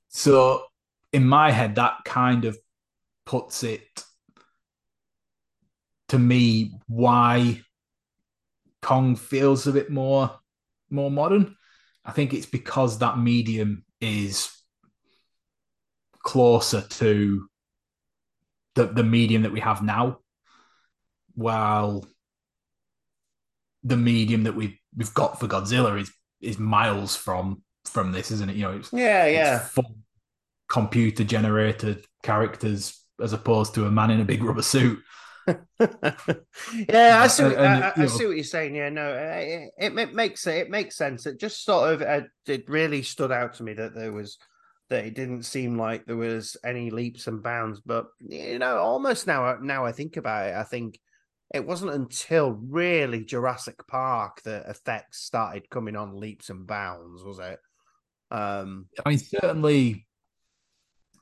So 0.09 0.64
in 1.12 1.24
my 1.24 1.51
head, 1.51 1.74
that 1.74 2.05
kind 2.05 2.45
of 2.45 2.57
puts 3.26 3.62
it 3.62 4.05
to 6.09 6.18
me 6.18 6.72
why 6.86 7.61
Kong 8.80 9.16
feels 9.16 9.66
a 9.66 9.72
bit 9.72 9.91
more 9.91 10.39
more 10.91 11.11
modern. 11.11 11.57
I 12.05 12.12
think 12.12 12.32
it's 12.32 12.47
because 12.47 12.99
that 12.99 13.18
medium 13.18 13.84
is 14.01 14.51
closer 16.22 16.80
to 16.82 17.49
the 18.79 18.87
the 18.87 19.03
medium 19.03 19.43
that 19.43 19.53
we 19.53 19.61
have 19.61 19.83
now. 19.83 20.20
While 21.35 22.07
the 23.83 23.97
medium 23.97 24.45
that 24.45 24.55
we've 24.55 24.79
we've 24.97 25.12
got 25.14 25.41
for 25.41 25.49
Godzilla 25.49 26.01
is 26.01 26.12
is 26.41 26.59
miles 26.59 27.16
from 27.16 27.62
from 27.85 28.12
this, 28.12 28.31
isn't 28.31 28.51
it? 28.51 28.57
You 28.57 28.62
know, 28.62 28.76
it's, 28.76 28.93
yeah, 28.93 29.26
yeah, 29.26 29.66
it's 29.66 29.89
computer 30.68 31.24
generated 31.24 32.05
characters 32.22 33.03
as 33.20 33.33
opposed 33.33 33.74
to 33.74 33.87
a 33.87 33.91
man 33.91 34.11
in 34.11 34.20
a 34.20 34.24
big 34.24 34.45
rubber 34.45 34.62
suit. 34.62 35.01
yeah, 35.49 37.22
I 37.22 37.26
see. 37.26 37.43
And, 37.43 37.55
and, 37.55 37.85
I, 37.85 37.93
I 37.97 38.07
see 38.07 38.26
what 38.26 38.37
you're 38.37 38.45
saying. 38.45 38.76
Yeah, 38.76 38.91
no, 38.91 39.12
it, 39.12 39.70
it, 39.79 39.99
it, 39.99 40.14
makes 40.14 40.47
it 40.47 40.57
it 40.57 40.70
makes 40.70 40.97
sense. 40.97 41.26
It 41.26 41.41
just 41.41 41.64
sort 41.64 41.95
of 41.95 42.03
uh, 42.03 42.26
it 42.47 42.68
really 42.68 43.03
stood 43.03 43.33
out 43.33 43.55
to 43.55 43.64
me 43.64 43.72
that 43.72 43.95
there 43.95 44.12
was 44.12 44.39
that 44.91 45.05
it 45.05 45.14
didn't 45.14 45.43
seem 45.43 45.78
like 45.78 46.07
there 46.07 46.16
was 46.16 46.57
any 46.64 46.91
leaps 46.91 47.26
and 47.26 47.43
bounds. 47.43 47.80
But 47.80 48.07
you 48.20 48.59
know, 48.59 48.78
almost 48.78 49.26
now 49.26 49.59
now 49.61 49.84
I 49.84 49.93
think 49.93 50.16
about 50.16 50.49
it, 50.49 50.55
I 50.55 50.64
think 50.64 50.99
it 51.55 51.66
wasn't 51.66 51.93
until 51.93 52.53
really 52.53 53.24
Jurassic 53.24 53.86
Park 53.86 54.43
that 54.43 54.68
effects 54.68 55.20
started 55.22 55.70
coming 55.70 55.97
on 55.97 56.20
leaps 56.20 56.51
and 56.51 56.66
bounds, 56.66 57.22
was 57.24 57.39
it? 57.39 57.59
Um, 58.30 58.86
I 59.05 59.11
mean, 59.11 59.18
certainly 59.18 60.07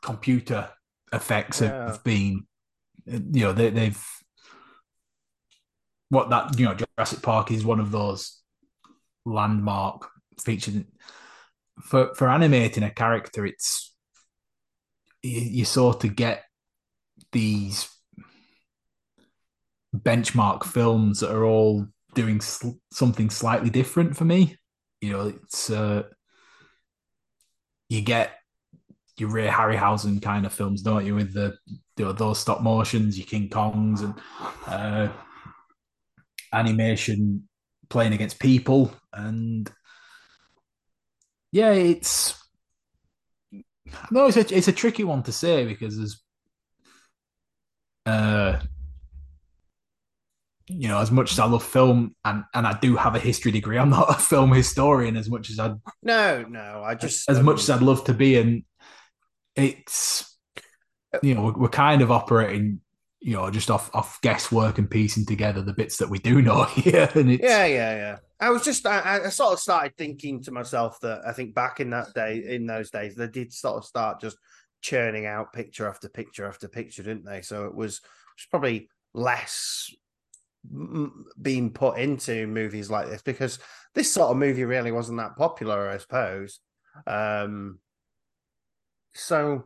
computer 0.02 0.68
effects 1.12 1.60
yeah. 1.60 1.86
have 1.86 2.02
been, 2.02 2.46
you 3.06 3.44
know, 3.44 3.52
they, 3.52 3.70
they've 3.70 4.04
what 6.08 6.30
that 6.30 6.58
you 6.58 6.66
know 6.66 6.74
Jurassic 6.74 7.22
Park 7.22 7.50
is 7.50 7.64
one 7.64 7.80
of 7.80 7.90
those 7.90 8.40
landmark 9.24 10.08
features 10.40 10.84
for 11.82 12.14
for 12.14 12.28
animating 12.28 12.82
a 12.82 12.90
character. 12.90 13.46
It's 13.46 13.94
you, 15.22 15.40
you 15.40 15.64
sort 15.64 16.04
of 16.04 16.16
get 16.16 16.44
these 17.32 17.88
benchmark 19.94 20.64
films 20.64 21.20
that 21.20 21.34
are 21.34 21.44
all 21.44 21.86
doing 22.14 22.40
sl- 22.40 22.78
something 22.92 23.30
slightly 23.30 23.70
different 23.70 24.16
for 24.16 24.24
me. 24.24 24.56
You 25.00 25.12
know, 25.12 25.26
it's 25.28 25.70
uh, 25.70 26.04
you 27.88 28.00
get 28.02 28.32
your 29.18 29.30
Ray 29.30 29.46
Harryhausen 29.46 30.20
kind 30.20 30.44
of 30.44 30.52
films, 30.52 30.82
don't 30.82 31.06
you? 31.06 31.14
With 31.14 31.32
the 31.32 31.56
you 31.96 32.04
know, 32.04 32.12
those 32.12 32.38
stop 32.38 32.62
motions, 32.62 33.18
your 33.18 33.26
King 33.26 33.48
Kongs, 33.48 34.02
and 34.02 34.14
uh, 34.66 35.12
animation 36.52 37.48
playing 37.88 38.12
against 38.12 38.40
people, 38.40 38.92
and 39.12 39.70
yeah, 41.52 41.72
it's 41.72 42.40
no, 44.10 44.26
it's 44.26 44.36
a 44.36 44.56
it's 44.56 44.68
a 44.68 44.72
tricky 44.72 45.04
one 45.04 45.22
to 45.24 45.32
say 45.32 45.66
because 45.66 45.96
there's 45.96 46.22
uh 48.04 48.60
you 50.68 50.88
know, 50.88 50.98
as 50.98 51.12
much 51.12 51.30
as 51.32 51.38
I 51.38 51.46
love 51.46 51.62
film 51.62 52.14
and 52.24 52.44
and 52.52 52.66
I 52.66 52.76
do 52.78 52.96
have 52.96 53.14
a 53.14 53.20
history 53.20 53.52
degree, 53.52 53.78
I'm 53.78 53.90
not 53.90 54.10
a 54.10 54.14
film 54.20 54.52
historian 54.52 55.16
as 55.16 55.30
much 55.30 55.50
as 55.50 55.58
I 55.58 55.74
no 56.02 56.44
no 56.48 56.82
I 56.84 56.94
just 56.94 57.28
as, 57.30 57.38
as 57.38 57.44
much 57.44 57.60
as 57.60 57.70
I'd 57.70 57.82
love 57.82 58.04
to 58.04 58.14
be, 58.14 58.36
and 58.36 58.64
it's 59.54 60.36
you 61.22 61.34
know 61.34 61.44
we're, 61.44 61.58
we're, 61.58 61.68
kind 61.68 62.02
of 62.02 62.10
operating 62.10 62.80
you 63.20 63.34
know 63.34 63.48
just 63.50 63.70
off 63.70 63.94
off 63.94 64.20
guesswork 64.22 64.78
and 64.78 64.90
piecing 64.90 65.24
together 65.24 65.62
the 65.62 65.72
bits 65.72 65.98
that 65.98 66.10
we 66.10 66.18
do 66.18 66.42
know 66.42 66.64
here, 66.64 67.08
and 67.14 67.30
it's 67.30 67.44
yeah 67.44 67.66
yeah 67.66 67.94
yeah. 67.94 68.16
I 68.38 68.50
was 68.50 68.64
just 68.64 68.86
I, 68.86 69.20
I 69.24 69.28
sort 69.30 69.54
of 69.54 69.58
started 69.60 69.96
thinking 69.96 70.42
to 70.42 70.50
myself 70.50 71.00
that 71.00 71.22
I 71.26 71.32
think 71.32 71.54
back 71.54 71.80
in 71.80 71.90
that 71.90 72.12
day 72.14 72.44
in 72.46 72.66
those 72.66 72.90
days 72.90 73.14
they 73.14 73.28
did 73.28 73.52
sort 73.52 73.76
of 73.76 73.84
start 73.84 74.20
just 74.20 74.36
churning 74.82 75.26
out 75.26 75.52
picture 75.52 75.88
after 75.88 76.08
picture 76.08 76.46
after 76.46 76.68
picture, 76.68 77.02
didn't 77.02 77.24
they? 77.24 77.42
So 77.42 77.66
it 77.66 77.74
was, 77.74 77.96
it 77.96 78.02
was 78.36 78.46
probably 78.50 78.88
less 79.14 79.90
being 81.40 81.70
put 81.70 81.98
into 81.98 82.46
movies 82.46 82.90
like 82.90 83.08
this 83.08 83.22
because 83.22 83.58
this 83.94 84.12
sort 84.12 84.30
of 84.30 84.36
movie 84.36 84.64
really 84.64 84.92
wasn't 84.92 85.18
that 85.18 85.36
popular, 85.36 85.88
I 85.88 85.98
suppose. 85.98 86.60
Um, 87.06 87.78
so 89.14 89.64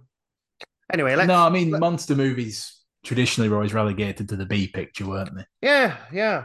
anyway, 0.92 1.16
no, 1.26 1.34
I 1.34 1.50
mean 1.50 1.70
let, 1.70 1.80
monster 1.80 2.14
movies 2.14 2.80
traditionally 3.04 3.48
were 3.48 3.56
always 3.56 3.74
relegated 3.74 4.28
to 4.28 4.36
the 4.36 4.46
B 4.46 4.68
picture, 4.68 5.08
weren't 5.08 5.34
they? 5.34 5.44
Yeah, 5.62 5.96
yeah. 6.12 6.44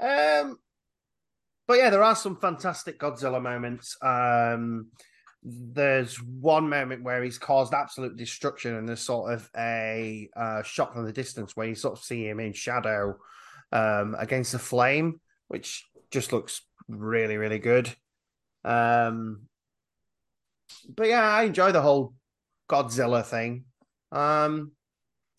Um, 0.00 0.58
but 1.72 1.78
yeah, 1.78 1.88
there 1.88 2.02
are 2.02 2.14
some 2.14 2.36
fantastic 2.36 3.00
Godzilla 3.00 3.40
moments. 3.40 3.96
Um, 4.02 4.88
there's 5.42 6.22
one 6.22 6.68
moment 6.68 7.02
where 7.02 7.22
he's 7.22 7.38
caused 7.38 7.72
absolute 7.72 8.14
destruction, 8.14 8.74
and 8.74 8.86
there's 8.86 9.00
sort 9.00 9.32
of 9.32 9.48
a 9.56 10.28
uh, 10.36 10.62
shot 10.64 10.92
from 10.92 11.06
the 11.06 11.14
distance 11.14 11.56
where 11.56 11.66
you 11.66 11.74
sort 11.74 11.98
of 11.98 12.04
see 12.04 12.28
him 12.28 12.40
in 12.40 12.52
shadow 12.52 13.16
um, 13.72 14.14
against 14.18 14.52
the 14.52 14.58
flame, 14.58 15.18
which 15.48 15.86
just 16.10 16.30
looks 16.30 16.60
really, 16.88 17.38
really 17.38 17.58
good. 17.58 17.90
Um, 18.66 19.44
but 20.94 21.08
yeah, 21.08 21.26
I 21.26 21.44
enjoy 21.44 21.72
the 21.72 21.80
whole 21.80 22.12
Godzilla 22.68 23.24
thing. 23.24 23.64
Um, 24.12 24.72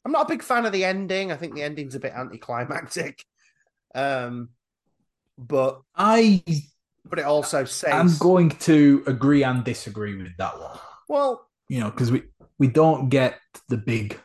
I'm 0.03 0.11
not 0.11 0.25
a 0.25 0.33
big 0.33 0.41
fan 0.41 0.65
of 0.65 0.71
the 0.71 0.83
ending. 0.83 1.31
I 1.31 1.35
think 1.35 1.53
the 1.53 1.61
ending's 1.61 1.93
a 1.93 1.99
bit 1.99 2.13
anticlimactic. 2.13 3.23
Um, 3.95 4.49
but 5.37 5.81
I 5.95 6.43
but 7.05 7.19
it 7.19 7.25
also 7.25 7.65
says 7.65 7.93
I'm 7.93 8.17
going 8.17 8.49
to 8.49 9.03
agree 9.07 9.43
and 9.43 9.63
disagree 9.63 10.15
with 10.15 10.35
that 10.37 10.59
one. 10.59 10.77
Well, 11.09 11.47
you 11.69 11.79
know, 11.79 11.89
because 11.89 12.11
we 12.11 12.23
we 12.59 12.67
don't 12.67 13.09
get 13.09 13.39
the 13.69 13.77
big 13.77 14.19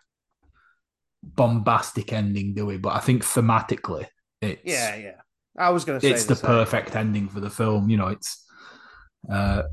bombastic 1.22 2.12
ending, 2.12 2.54
do 2.54 2.66
we? 2.66 2.76
But 2.76 2.94
I 2.94 3.00
think 3.00 3.24
thematically, 3.24 4.06
it's 4.40 4.62
yeah, 4.64 4.96
yeah. 4.96 5.20
I 5.56 5.70
was 5.70 5.84
going 5.84 6.00
to 6.00 6.06
say 6.06 6.12
it's 6.12 6.26
the, 6.26 6.34
the 6.34 6.46
perfect 6.46 6.94
ending 6.94 7.28
for 7.28 7.40
the 7.40 7.50
film. 7.50 7.90
You 7.90 7.96
know, 7.96 8.08
it's 8.08 8.44
uh, 9.30 9.64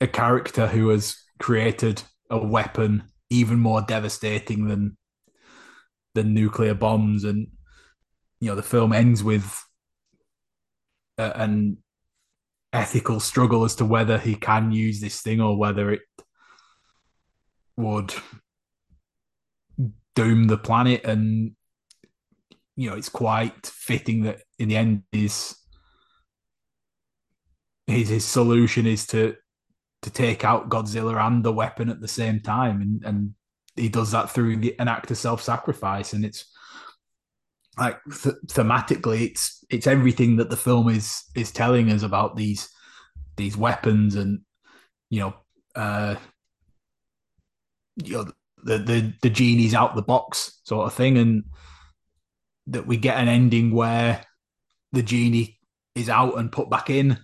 a 0.00 0.06
character 0.06 0.66
who 0.66 0.88
has 0.90 1.16
created 1.38 2.02
a 2.30 2.38
weapon 2.38 3.04
even 3.30 3.58
more 3.58 3.82
devastating 3.82 4.68
than 4.68 4.96
than 6.14 6.34
nuclear 6.34 6.74
bombs, 6.74 7.24
and 7.24 7.48
you 8.40 8.48
know, 8.48 8.54
the 8.54 8.62
film 8.62 8.92
ends 8.92 9.24
with 9.24 9.62
an 11.18 11.78
ethical 12.72 13.20
struggle 13.20 13.64
as 13.64 13.74
to 13.76 13.84
whether 13.84 14.18
he 14.18 14.34
can 14.34 14.72
use 14.72 15.00
this 15.00 15.20
thing 15.20 15.40
or 15.40 15.58
whether 15.58 15.92
it 15.92 16.00
would 17.76 18.14
doom 20.14 20.46
the 20.46 20.58
planet. 20.58 21.04
And 21.04 21.52
you 22.76 22.88
know 22.88 22.96
it's 22.96 23.08
quite 23.08 23.66
fitting 23.66 24.22
that 24.22 24.40
in 24.58 24.68
the 24.68 24.76
end 24.76 25.02
his 25.12 25.56
his, 27.86 28.08
his 28.08 28.24
solution 28.24 28.86
is 28.86 29.06
to 29.08 29.36
to 30.02 30.10
take 30.10 30.44
out 30.44 30.68
Godzilla 30.68 31.24
and 31.24 31.44
the 31.44 31.52
weapon 31.52 31.88
at 31.88 32.00
the 32.00 32.08
same 32.08 32.40
time. 32.40 32.80
And 32.80 33.04
and 33.04 33.34
he 33.76 33.88
does 33.88 34.10
that 34.12 34.30
through 34.30 34.56
the, 34.56 34.78
an 34.78 34.88
act 34.88 35.10
of 35.10 35.18
self-sacrifice. 35.18 36.12
And 36.12 36.24
it's 36.24 36.51
like 37.78 37.98
th- 38.04 38.36
thematically 38.48 39.30
it's 39.30 39.64
it's 39.70 39.86
everything 39.86 40.36
that 40.36 40.50
the 40.50 40.56
film 40.56 40.88
is 40.88 41.24
is 41.34 41.50
telling 41.50 41.90
us 41.90 42.02
about 42.02 42.36
these 42.36 42.68
these 43.36 43.56
weapons 43.56 44.14
and 44.14 44.40
you 45.08 45.20
know 45.20 45.34
uh 45.74 46.14
you 47.96 48.12
know 48.12 48.30
the 48.64 48.78
the 48.78 49.12
the 49.22 49.30
genie's 49.30 49.74
out 49.74 49.94
the 49.94 50.02
box 50.02 50.60
sort 50.64 50.86
of 50.86 50.94
thing. 50.94 51.18
And 51.18 51.44
that 52.68 52.86
we 52.86 52.96
get 52.96 53.18
an 53.18 53.28
ending 53.28 53.72
where 53.72 54.24
the 54.92 55.02
genie 55.02 55.58
is 55.94 56.08
out 56.08 56.38
and 56.38 56.52
put 56.52 56.70
back 56.70 56.90
in. 56.90 57.18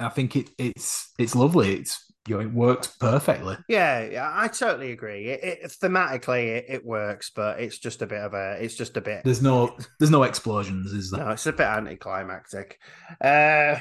I 0.00 0.08
think 0.08 0.36
it 0.36 0.50
it's 0.58 1.12
it's 1.18 1.36
lovely. 1.36 1.74
It's 1.74 2.12
you 2.26 2.36
know, 2.36 2.40
it 2.40 2.52
works 2.52 2.86
perfectly. 2.86 3.56
Yeah, 3.68 4.04
yeah, 4.04 4.30
I 4.32 4.48
totally 4.48 4.92
agree. 4.92 5.28
It, 5.28 5.62
it 5.64 5.70
thematically 5.70 6.56
it, 6.56 6.66
it, 6.68 6.84
works, 6.84 7.30
but 7.34 7.60
it's 7.60 7.78
just 7.78 8.02
a 8.02 8.06
bit 8.06 8.20
of 8.20 8.34
a, 8.34 8.56
it's 8.60 8.74
just 8.74 8.96
a 8.96 9.00
bit. 9.00 9.24
There's 9.24 9.42
no, 9.42 9.76
there's 9.98 10.10
no 10.10 10.22
explosions, 10.22 10.92
is 10.92 11.10
there? 11.10 11.24
No, 11.24 11.30
it's 11.32 11.46
a 11.46 11.52
bit 11.52 11.66
anticlimactic. 11.66 12.80
Uh, 13.20 13.76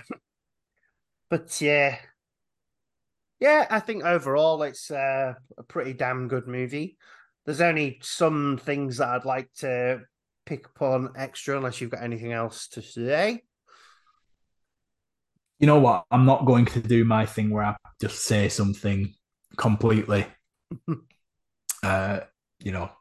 but 1.29 1.61
yeah, 1.61 1.97
yeah, 3.39 3.65
I 3.69 3.79
think 3.79 4.03
overall 4.03 4.61
it's 4.63 4.91
uh, 4.91 5.33
a 5.57 5.63
pretty 5.63 5.93
damn 5.93 6.27
good 6.27 6.47
movie. 6.47 6.97
There's 7.45 7.61
only 7.61 7.99
some 8.01 8.59
things 8.61 8.97
that 8.97 9.09
I'd 9.09 9.25
like 9.25 9.51
to 9.59 10.01
pick 10.45 10.67
upon 10.67 11.13
extra, 11.15 11.57
unless 11.57 11.79
you've 11.79 11.91
got 11.91 12.03
anything 12.03 12.33
else 12.33 12.67
to 12.69 12.81
say 12.81 13.43
you 15.63 15.67
know 15.67 15.79
what? 15.79 16.03
I'm 16.11 16.25
not 16.25 16.43
going 16.43 16.65
to 16.65 16.81
do 16.81 17.05
my 17.05 17.25
thing 17.25 17.49
where 17.49 17.63
I 17.63 17.77
just 18.01 18.25
say 18.25 18.49
something 18.49 19.13
completely, 19.55 20.25
uh, 21.83 22.19
you 22.59 22.73
know, 22.73 22.91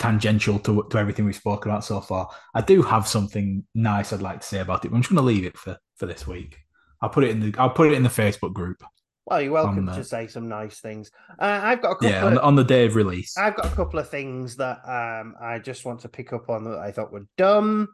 tangential 0.00 0.58
to, 0.58 0.84
to 0.90 0.98
everything 0.98 1.24
we've 1.24 1.36
spoken 1.36 1.70
about 1.70 1.84
so 1.84 2.00
far. 2.00 2.28
I 2.56 2.60
do 2.60 2.82
have 2.82 3.06
something 3.06 3.64
nice 3.72 4.12
I'd 4.12 4.20
like 4.20 4.40
to 4.40 4.46
say 4.48 4.58
about 4.58 4.84
it. 4.84 4.88
But 4.88 4.96
I'm 4.96 5.02
just 5.02 5.10
going 5.10 5.22
to 5.22 5.22
leave 5.22 5.44
it 5.44 5.56
for 5.56 5.78
for 5.94 6.06
this 6.06 6.26
week. 6.26 6.58
I'll 7.00 7.08
put 7.08 7.22
it 7.22 7.30
in 7.30 7.38
the 7.38 7.54
I'll 7.56 7.70
put 7.70 7.92
it 7.92 7.94
in 7.94 8.02
the 8.02 8.08
Facebook 8.08 8.52
group. 8.52 8.82
Well, 9.24 9.40
you're 9.40 9.52
welcome 9.52 9.86
to 9.86 10.02
say 10.02 10.26
some 10.26 10.48
nice 10.48 10.80
things. 10.80 11.12
Uh, 11.38 11.60
I've 11.62 11.82
got 11.82 11.92
a 11.92 11.94
couple. 11.94 12.10
Yeah, 12.10 12.26
on, 12.26 12.32
of, 12.32 12.42
on, 12.42 12.56
the 12.56 12.64
day 12.64 12.84
of 12.84 12.96
release, 12.96 13.38
I've 13.38 13.54
got 13.54 13.66
a 13.66 13.76
couple 13.76 14.00
of 14.00 14.10
things 14.10 14.56
that 14.56 14.78
um, 14.84 15.36
I 15.40 15.60
just 15.60 15.84
want 15.84 16.00
to 16.00 16.08
pick 16.08 16.32
up 16.32 16.50
on 16.50 16.64
that 16.64 16.80
I 16.80 16.90
thought 16.90 17.12
were 17.12 17.28
dumb. 17.38 17.86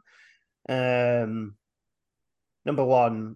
Um, 0.67 1.53
number 2.65 2.83
one, 2.83 3.35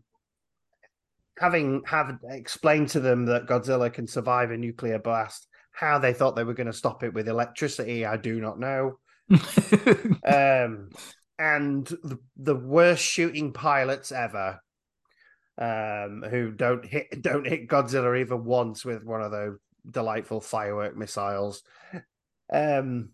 having 1.40 1.84
have 1.86 2.18
explained 2.30 2.90
to 2.90 3.00
them 3.00 3.26
that 3.26 3.48
Godzilla 3.48 3.92
can 3.92 4.08
survive 4.08 4.52
a 4.52 4.58
nuclear 4.58 5.00
blast, 5.00 5.48
how 5.72 6.00
they 6.00 6.14
thought 6.14 6.36
they 6.36 6.44
were 6.44 6.54
going 6.54 6.68
to 6.68 6.74
stop 6.74 7.04
it 7.04 7.14
with 7.14 7.28
electricity, 7.28 8.06
I 8.06 8.18
do 8.18 8.40
not 8.40 8.60
know. 8.60 9.00
um, 9.32 10.90
and 11.40 11.86
the, 11.86 12.20
the 12.38 12.56
worst 12.56 13.04
shooting 13.04 13.54
pilots 13.54 14.12
ever, 14.12 14.60
um, 15.58 16.24
who 16.30 16.52
don't 16.52 16.86
hit 16.86 17.22
don't 17.22 17.48
hit 17.48 17.68
Godzilla 17.68 18.20
even 18.20 18.44
once 18.44 18.86
with 18.86 19.04
one 19.04 19.22
of 19.22 19.32
those 19.32 19.58
delightful 19.90 20.42
firework 20.42 20.96
missiles. 20.96 21.64
Um, 22.52 23.10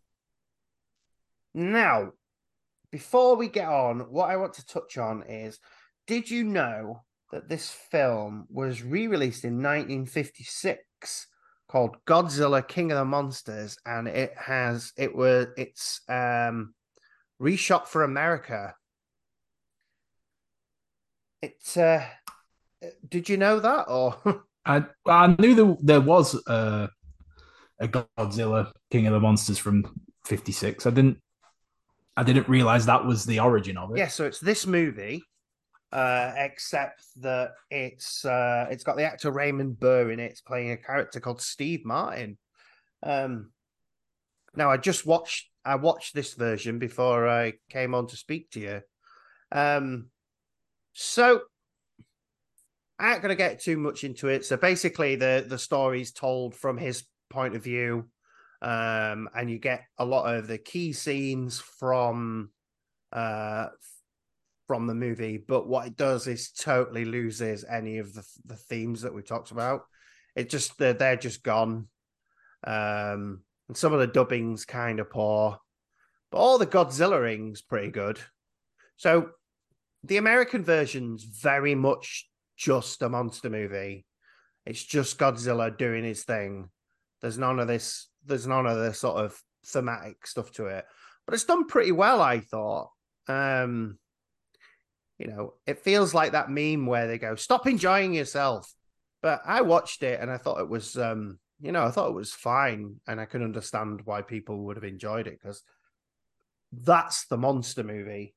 now, 1.54 2.12
before 2.92 3.36
we 3.36 3.48
get 3.48 3.68
on, 3.68 4.02
what 4.12 4.30
I 4.30 4.38
want 4.38 4.54
to 4.56 4.66
touch 4.66 4.98
on 4.98 5.24
is 5.28 5.60
did 6.10 6.28
you 6.28 6.44
know 6.44 7.04
that 7.32 7.48
this 7.48 7.70
film 7.70 8.48
was 8.50 8.82
re-released 8.82 9.46
in 9.46 9.62
1956 9.62 11.28
called 11.68 11.98
Godzilla 12.08 12.68
King 12.68 12.92
of 12.92 12.98
the 12.98 13.06
Monsters 13.06 13.78
and 13.86 14.08
it 14.08 14.34
has 14.36 14.92
it 14.98 15.16
was 15.16 15.46
it's 15.56 16.02
um 16.10 16.74
reshot 17.40 17.86
for 17.86 18.04
America. 18.04 18.74
It's 21.44 21.78
uh 21.78 22.04
did 23.08 23.30
you 23.30 23.38
know 23.38 23.60
that 23.60 23.84
or 23.84 24.18
I 24.66 24.86
I 25.06 25.36
knew 25.38 25.54
there, 25.54 25.78
there 25.80 26.02
was 26.02 26.36
uh, 26.48 26.88
a 27.80 27.88
Godzilla 27.88 28.72
King 28.90 29.06
of 29.06 29.14
the 29.14 29.20
Monsters 29.20 29.60
from 29.60 29.86
56. 30.26 30.88
I 30.88 30.90
didn't 30.90 31.20
I 32.18 32.24
didn't 32.24 32.50
realize 32.50 32.88
that 32.88 33.06
was 33.06 33.26
the 33.26 33.42
origin 33.42 33.78
of 33.78 33.92
it. 33.92 34.00
Yeah, 34.00 34.08
so 34.08 34.26
it's 34.26 34.40
this 34.40 34.66
movie 34.66 35.22
uh, 35.92 36.34
except 36.38 37.04
that 37.22 37.54
it's 37.72 38.24
uh, 38.26 38.68
it's 38.70 38.84
got 38.84 38.98
the 38.98 39.04
actor 39.04 39.32
Raymond 39.32 39.80
Burr 39.80 40.12
in 40.12 40.20
it. 40.20 40.32
It's 40.32 40.42
playing 40.42 40.72
a 40.72 40.78
character 40.78 41.20
called 41.20 41.42
Steve 41.42 41.86
Martin. 41.86 42.38
Um, 43.02 43.52
now 44.56 44.70
I 44.70 44.78
just 44.78 45.06
watched 45.06 45.50
I 45.66 45.76
watched 45.76 46.14
this 46.14 46.34
version 46.34 46.80
before 46.80 47.28
I 47.28 47.54
came 47.70 47.96
on 47.96 48.08
to 48.08 48.18
speak 48.18 48.52
to 48.52 48.60
you. 48.60 48.82
Um, 49.52 50.08
so 50.94 51.42
I 53.00 53.14
ain't 53.14 53.22
gonna 53.22 53.36
get 53.36 53.62
too 53.62 53.78
much 53.78 54.04
into 54.04 54.28
it. 54.28 54.46
So 54.46 54.58
basically, 54.58 55.16
the 55.16 55.46
the 55.48 55.58
story's 55.58 56.12
told 56.12 56.56
from 56.56 56.78
his 56.78 57.04
point 57.30 57.56
of 57.56 57.64
view, 57.64 58.10
um, 58.62 59.30
and 59.36 59.50
you 59.50 59.58
get 59.58 59.86
a 59.98 60.06
lot 60.06 60.36
of 60.36 60.48
the 60.48 60.58
key 60.58 60.94
scenes 60.94 61.60
from 61.60 62.52
uh 63.12 63.70
from 64.70 64.86
the 64.86 64.94
movie, 64.94 65.44
but 65.48 65.68
what 65.68 65.88
it 65.88 65.98
does 65.98 66.28
is 66.28 66.52
totally 66.52 67.04
loses 67.04 67.66
any 67.68 67.98
of 67.98 68.14
the, 68.14 68.24
the 68.46 68.56
themes 68.56 69.02
that 69.02 69.16
we 69.16 69.24
talked 69.24 69.50
about. 69.50 69.82
It 70.36 70.48
just 70.48 70.78
they're 70.78 70.94
they're 70.94 71.16
just 71.16 71.42
gone. 71.42 71.88
Um, 72.64 73.42
and 73.68 73.76
some 73.76 73.94
of 73.94 74.00
the 74.00 74.06
dubbing's 74.06 74.66
kind 74.66 75.00
of 75.00 75.10
poor, 75.10 75.58
but 76.32 76.38
all 76.38 76.60
the 76.60 76.68
Godzilla 76.68 77.20
rings 77.20 77.64
pretty 77.64 77.90
good. 77.90 78.20
So 78.96 79.32
the 80.04 80.18
American 80.18 80.64
version's 80.64 81.24
very 81.24 81.74
much 81.74 82.30
just 82.56 83.02
a 83.02 83.10
monster 83.10 83.50
movie. 83.50 84.06
It's 84.68 84.84
just 84.84 85.18
Godzilla 85.18 85.76
doing 85.76 86.04
his 86.04 86.26
thing. 86.26 86.70
There's 87.24 87.40
none 87.40 87.58
of 87.58 87.68
this. 87.68 88.08
There's 88.24 88.46
none 88.46 88.68
of 88.68 88.78
the 88.78 88.94
sort 88.94 89.26
of 89.26 89.42
thematic 89.66 90.28
stuff 90.28 90.52
to 90.52 90.68
it, 90.68 90.86
but 91.26 91.34
it's 91.34 91.46
done 91.46 91.66
pretty 91.66 91.92
well. 91.92 92.22
I 92.22 92.42
thought. 92.42 92.92
Um, 93.28 93.98
you 95.20 95.28
know, 95.28 95.54
it 95.68 95.80
feels 95.80 96.14
like 96.14 96.32
that 96.32 96.50
meme 96.50 96.86
where 96.86 97.08
they 97.08 97.18
go, 97.20 97.36
"Stop 97.36 97.68
enjoying 97.68 98.14
yourself." 98.14 98.74
But 99.22 99.42
I 99.46 99.62
watched 99.62 100.02
it 100.02 100.20
and 100.22 100.32
I 100.32 100.38
thought 100.38 100.62
it 100.62 100.70
was, 100.70 100.96
um, 100.98 101.40
you 101.60 101.74
know, 101.74 101.84
I 101.84 101.92
thought 101.92 102.10
it 102.10 102.16
was 102.16 102.32
fine, 102.34 103.02
and 103.06 103.20
I 103.20 103.26
can 103.26 103.44
understand 103.44 104.02
why 104.06 104.22
people 104.22 104.64
would 104.66 104.78
have 104.78 104.86
enjoyed 104.86 105.28
it 105.28 105.40
because 105.40 105.62
that's 106.72 107.26
the 107.28 107.38
monster 107.38 107.84
movie. 107.84 108.34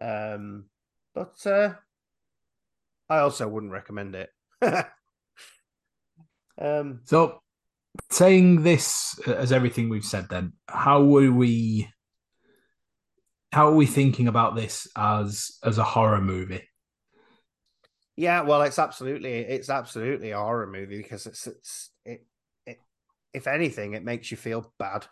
Um, 0.00 0.64
but 1.14 1.46
uh, 1.46 1.74
I 3.08 3.18
also 3.18 3.46
wouldn't 3.48 3.72
recommend 3.72 4.16
it. 4.16 4.30
um, 6.60 7.00
so, 7.04 7.40
saying 8.10 8.62
this 8.62 9.18
as 9.26 9.52
everything 9.52 9.88
we've 9.88 10.04
said, 10.04 10.28
then 10.28 10.54
how 10.68 11.04
were 11.04 11.30
we? 11.30 11.88
How 13.56 13.68
are 13.68 13.74
we 13.74 13.86
thinking 13.86 14.28
about 14.28 14.54
this 14.54 14.86
as 14.94 15.52
as 15.64 15.78
a 15.78 15.82
horror 15.82 16.20
movie? 16.20 16.68
Yeah, 18.14 18.42
well, 18.42 18.60
it's 18.60 18.78
absolutely 18.78 19.32
it's 19.32 19.70
absolutely 19.70 20.32
a 20.32 20.36
horror 20.36 20.66
movie 20.66 20.98
because 20.98 21.24
it's 21.24 21.46
it's 21.46 21.90
it, 22.04 22.26
it 22.66 22.78
if 23.32 23.46
anything, 23.46 23.94
it 23.94 24.04
makes 24.04 24.30
you 24.30 24.36
feel 24.36 24.74
bad, 24.78 25.06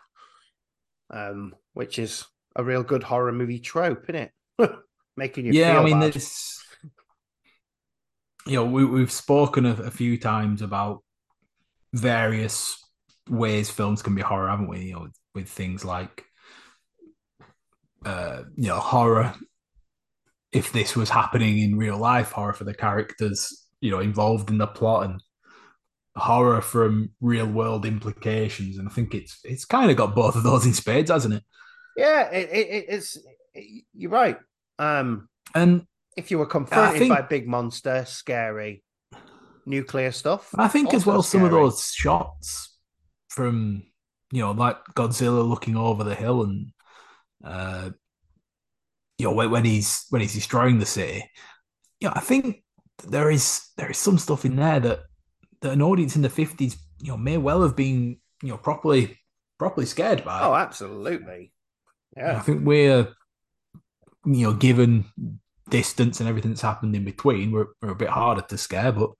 um, 1.09 1.55
which 1.73 1.97
is 1.97 2.23
a 2.55 2.63
real 2.63 2.83
good 2.83 3.01
horror 3.01 3.31
movie 3.31 3.57
trope, 3.57 4.03
isn't 4.09 4.31
it? 4.59 4.71
Making 5.17 5.47
you 5.47 5.53
yeah, 5.53 5.79
I 5.79 5.83
mean, 5.83 5.99
bad. 5.99 6.13
this 6.13 6.63
you 8.45 8.57
know, 8.57 8.65
we, 8.65 8.85
we've 8.85 9.11
spoken 9.11 9.65
a, 9.65 9.73
a 9.73 9.89
few 9.89 10.19
times 10.19 10.61
about 10.61 11.03
various 11.93 12.77
ways 13.27 13.71
films 13.71 14.03
can 14.03 14.13
be 14.13 14.21
horror, 14.21 14.49
haven't 14.49 14.67
we? 14.67 14.81
You 14.81 14.93
know, 14.93 15.01
with, 15.01 15.17
with 15.33 15.49
things 15.49 15.83
like, 15.83 16.25
uh, 18.05 18.43
you 18.55 18.67
know, 18.67 18.79
horror. 18.79 19.33
If 20.51 20.71
this 20.71 20.95
was 20.95 21.09
happening 21.09 21.59
in 21.59 21.77
real 21.77 21.97
life, 21.97 22.31
horror 22.31 22.53
for 22.53 22.63
the 22.63 22.73
characters, 22.73 23.65
you 23.81 23.91
know, 23.91 23.99
involved 23.99 24.49
in 24.49 24.57
the 24.57 24.67
plot, 24.67 25.09
and 25.09 25.21
horror 26.15 26.61
from 26.61 27.09
real 27.19 27.47
world 27.47 27.85
implications. 27.85 28.77
And 28.77 28.87
I 28.87 28.91
think 28.91 29.13
it's 29.13 29.39
it's 29.43 29.65
kind 29.65 29.91
of 29.91 29.97
got 29.97 30.15
both 30.15 30.35
of 30.35 30.43
those 30.43 30.65
in 30.65 30.73
spades, 30.73 31.11
hasn't 31.11 31.33
it? 31.33 31.43
Yeah, 31.97 32.29
it, 32.29 32.49
it, 32.51 32.85
it's 32.87 33.17
it, 33.53 33.83
you're 33.93 34.11
right. 34.11 34.37
Um, 34.79 35.27
and 35.53 35.85
if 36.15 36.31
you 36.31 36.37
were 36.37 36.45
confronted 36.45 36.99
think, 36.99 37.13
by 37.13 37.21
big 37.21 37.47
monster, 37.47 38.05
scary 38.05 38.83
nuclear 39.65 40.11
stuff. 40.11 40.53
I 40.57 40.67
think 40.67 40.93
as 40.93 41.05
well 41.05 41.21
scary. 41.21 41.41
some 41.41 41.45
of 41.45 41.51
those 41.51 41.91
shots 41.91 42.77
from 43.29 43.83
you 44.31 44.41
know 44.41 44.51
like 44.51 44.77
Godzilla 44.95 45.47
looking 45.47 45.75
over 45.75 46.03
the 46.03 46.15
hill 46.15 46.43
and 46.43 46.71
uh 47.43 47.89
you 49.17 49.25
know 49.25 49.33
when, 49.33 49.51
when 49.51 49.65
he's 49.65 50.05
when 50.09 50.21
he's 50.21 50.33
destroying 50.33 50.79
the 50.79 50.85
city. 50.85 51.23
Yeah, 51.99 52.11
I 52.13 52.19
think 52.19 52.63
there 53.03 53.29
is 53.31 53.69
there 53.77 53.89
is 53.89 53.97
some 53.97 54.17
stuff 54.17 54.45
in 54.45 54.55
there 54.55 54.79
that 54.79 54.99
that 55.61 55.71
an 55.71 55.81
audience 55.81 56.15
in 56.15 56.21
the 56.21 56.29
fifties 56.29 56.77
you 56.99 57.11
know 57.11 57.17
may 57.17 57.37
well 57.37 57.61
have 57.61 57.75
been 57.75 58.17
you 58.41 58.49
know 58.49 58.57
properly 58.57 59.17
properly 59.57 59.85
scared 59.85 60.23
by. 60.23 60.41
Oh, 60.41 60.53
absolutely. 60.53 61.53
Yeah, 62.15 62.37
I 62.37 62.39
think 62.39 62.65
we're 62.65 63.07
you 64.25 64.47
know 64.47 64.53
given 64.53 65.05
distance 65.69 66.19
and 66.19 66.29
everything 66.29 66.51
that's 66.51 66.61
happened 66.61 66.95
in 66.95 67.03
between 67.03 67.51
we're, 67.51 67.67
we're 67.81 67.91
a 67.91 67.95
bit 67.95 68.09
harder 68.09 68.41
to 68.41 68.57
scare. 68.57 68.91
But 68.91 69.11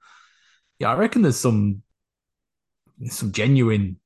yeah, 0.79 0.91
I 0.91 0.95
reckon 0.95 1.21
there's 1.21 1.39
some 1.39 1.81
some 3.07 3.31
genuine 3.31 3.99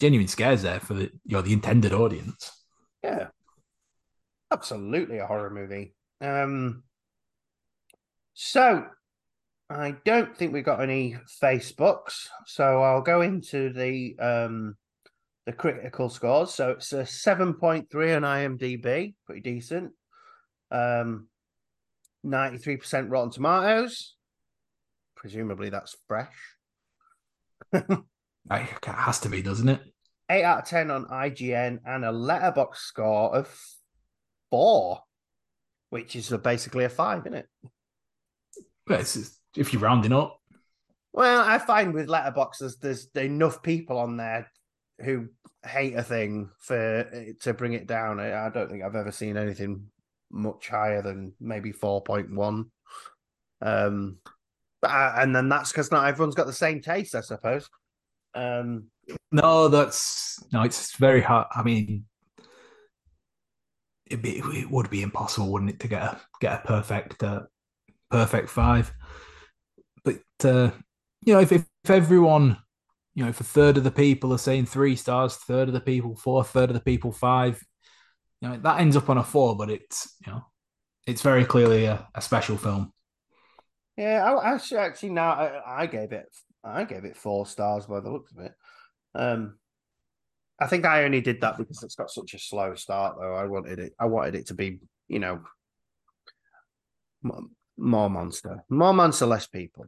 genuine 0.00 0.28
scares 0.28 0.62
there 0.62 0.80
for 0.80 0.94
the 0.94 1.04
you 1.24 1.36
know 1.36 1.42
the 1.42 1.52
intended 1.52 1.92
audience. 1.92 2.50
Yeah, 3.02 3.28
absolutely 4.52 5.18
a 5.18 5.26
horror 5.26 5.50
movie. 5.50 5.94
Um, 6.20 6.82
so 8.34 8.86
I 9.68 9.96
don't 10.04 10.36
think 10.36 10.52
we've 10.52 10.64
got 10.64 10.80
any 10.80 11.16
Facebooks, 11.42 12.28
so 12.46 12.82
I'll 12.82 13.02
go 13.02 13.22
into 13.22 13.72
the 13.72 14.16
um 14.18 14.76
the 15.46 15.52
critical 15.52 16.08
scores. 16.08 16.54
So 16.54 16.70
it's 16.70 16.92
a 16.92 17.06
seven 17.06 17.54
point 17.54 17.90
three 17.90 18.12
on 18.12 18.22
IMDb, 18.22 19.14
pretty 19.26 19.40
decent. 19.40 19.92
Um, 20.70 21.28
93% 22.24 23.06
Rotten 23.08 23.30
Tomatoes. 23.30 24.16
Presumably 25.14 25.70
that's 25.70 25.96
fresh. 26.08 26.34
it 27.72 28.84
has 28.84 29.20
to 29.20 29.28
be, 29.28 29.42
doesn't 29.42 29.68
it? 29.68 29.80
8 30.28 30.42
out 30.42 30.58
of 30.62 30.68
10 30.68 30.90
on 30.90 31.04
IGN 31.06 31.78
and 31.86 32.04
a 32.04 32.08
Letterboxd 32.08 32.76
score 32.76 33.36
of 33.36 33.48
4, 34.50 35.00
which 35.90 36.16
is 36.16 36.28
basically 36.42 36.84
a 36.84 36.88
5, 36.88 37.26
isn't 37.26 37.34
it? 37.34 37.48
Well, 38.88 38.98
just, 38.98 39.40
if 39.56 39.72
you're 39.72 39.82
rounding 39.82 40.12
up. 40.12 40.38
Well, 41.12 41.40
I 41.40 41.58
find 41.58 41.94
with 41.94 42.08
Letterboxd 42.08 42.78
there's, 42.80 43.08
enough 43.16 43.62
people 43.62 43.98
on 43.98 44.16
there 44.16 44.50
who 45.00 45.28
hate 45.64 45.94
a 45.94 46.02
thing 46.02 46.50
for 46.58 47.34
to 47.40 47.54
bring 47.54 47.72
it 47.72 47.86
down. 47.86 48.20
I, 48.20 48.50
don't 48.50 48.70
think 48.70 48.82
I've 48.82 48.94
ever 48.94 49.12
seen 49.12 49.36
anything 49.36 49.86
much 50.30 50.68
higher 50.68 51.02
than 51.02 51.32
maybe 51.40 51.72
4.1. 51.72 52.66
Um, 53.62 54.18
but, 54.82 54.90
uh, 54.90 55.14
and 55.16 55.34
then 55.34 55.48
that's 55.48 55.72
because 55.72 55.90
not 55.90 56.06
everyone's 56.06 56.34
got 56.34 56.46
the 56.46 56.52
same 56.52 56.80
taste, 56.80 57.14
I 57.14 57.22
suppose. 57.22 57.68
Um, 58.34 58.88
no, 59.32 59.68
that's 59.68 60.38
no, 60.52 60.62
it's 60.62 60.96
very 60.96 61.22
hard. 61.22 61.46
I 61.54 61.62
mean, 61.62 62.04
it'd 64.06 64.22
be, 64.22 64.38
it 64.38 64.70
would 64.70 64.90
be 64.90 65.02
impossible, 65.02 65.52
wouldn't 65.52 65.70
it, 65.70 65.80
to 65.80 65.88
get 65.88 66.02
a 66.02 66.20
get 66.40 66.60
a 66.64 66.66
perfect 66.66 67.22
uh, 67.22 67.42
perfect 68.10 68.48
five? 68.48 68.92
But 70.04 70.22
uh, 70.44 70.70
you 71.24 71.34
know, 71.34 71.40
if, 71.40 71.52
if 71.52 71.66
everyone, 71.88 72.58
you 73.14 73.24
know, 73.24 73.30
if 73.30 73.40
a 73.40 73.44
third 73.44 73.76
of 73.76 73.84
the 73.84 73.90
people 73.90 74.32
are 74.32 74.38
saying 74.38 74.66
three 74.66 74.96
stars, 74.96 75.36
third 75.36 75.68
of 75.68 75.74
the 75.74 75.80
people 75.80 76.14
four, 76.16 76.44
third 76.44 76.70
of 76.70 76.74
the 76.74 76.80
people 76.80 77.12
five, 77.12 77.62
you 78.40 78.48
know 78.48 78.58
that 78.58 78.80
ends 78.80 78.96
up 78.96 79.10
on 79.10 79.18
a 79.18 79.24
four, 79.24 79.56
but 79.56 79.70
it's 79.70 80.14
you 80.24 80.32
know 80.32 80.44
it's 81.06 81.22
very 81.22 81.44
clearly 81.44 81.86
a, 81.86 82.06
a 82.14 82.20
special 82.20 82.56
film. 82.56 82.92
Yeah, 83.96 84.24
I, 84.24 84.54
actually 84.54 85.10
now 85.10 85.32
I, 85.32 85.82
I, 85.82 85.86
gave 85.86 86.12
it 86.12 86.26
I 86.62 86.84
gave 86.84 87.04
it 87.04 87.16
four 87.16 87.46
stars 87.46 87.86
by 87.86 88.00
the 88.00 88.10
looks 88.10 88.32
of 88.32 88.44
it. 88.44 88.52
Um, 89.14 89.58
I 90.58 90.66
think 90.66 90.84
I 90.86 91.04
only 91.04 91.20
did 91.20 91.42
that 91.42 91.58
because 91.58 91.82
it's 91.82 91.94
got 91.94 92.10
such 92.10 92.34
a 92.34 92.38
slow 92.38 92.74
start 92.74 93.16
though. 93.20 93.34
I 93.34 93.44
wanted 93.44 93.78
it 93.78 93.92
I 93.98 94.06
wanted 94.06 94.34
it 94.36 94.46
to 94.46 94.54
be 94.54 94.78
you 95.08 95.18
know 95.18 95.42
more 97.78 98.10
monster, 98.10 98.64
more 98.68 98.94
monster, 98.94 99.26
less 99.26 99.46
people. 99.46 99.86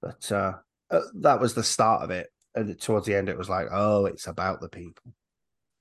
But 0.00 0.30
uh, 0.32 0.54
uh, 0.90 1.00
that 1.20 1.40
was 1.40 1.54
the 1.54 1.62
start 1.62 2.02
of 2.02 2.10
it, 2.10 2.28
and 2.54 2.80
towards 2.80 3.06
the 3.06 3.14
end, 3.14 3.28
it 3.28 3.38
was 3.38 3.48
like, 3.48 3.68
oh, 3.70 4.06
it's 4.06 4.26
about 4.26 4.60
the 4.60 4.68
people. 4.68 5.12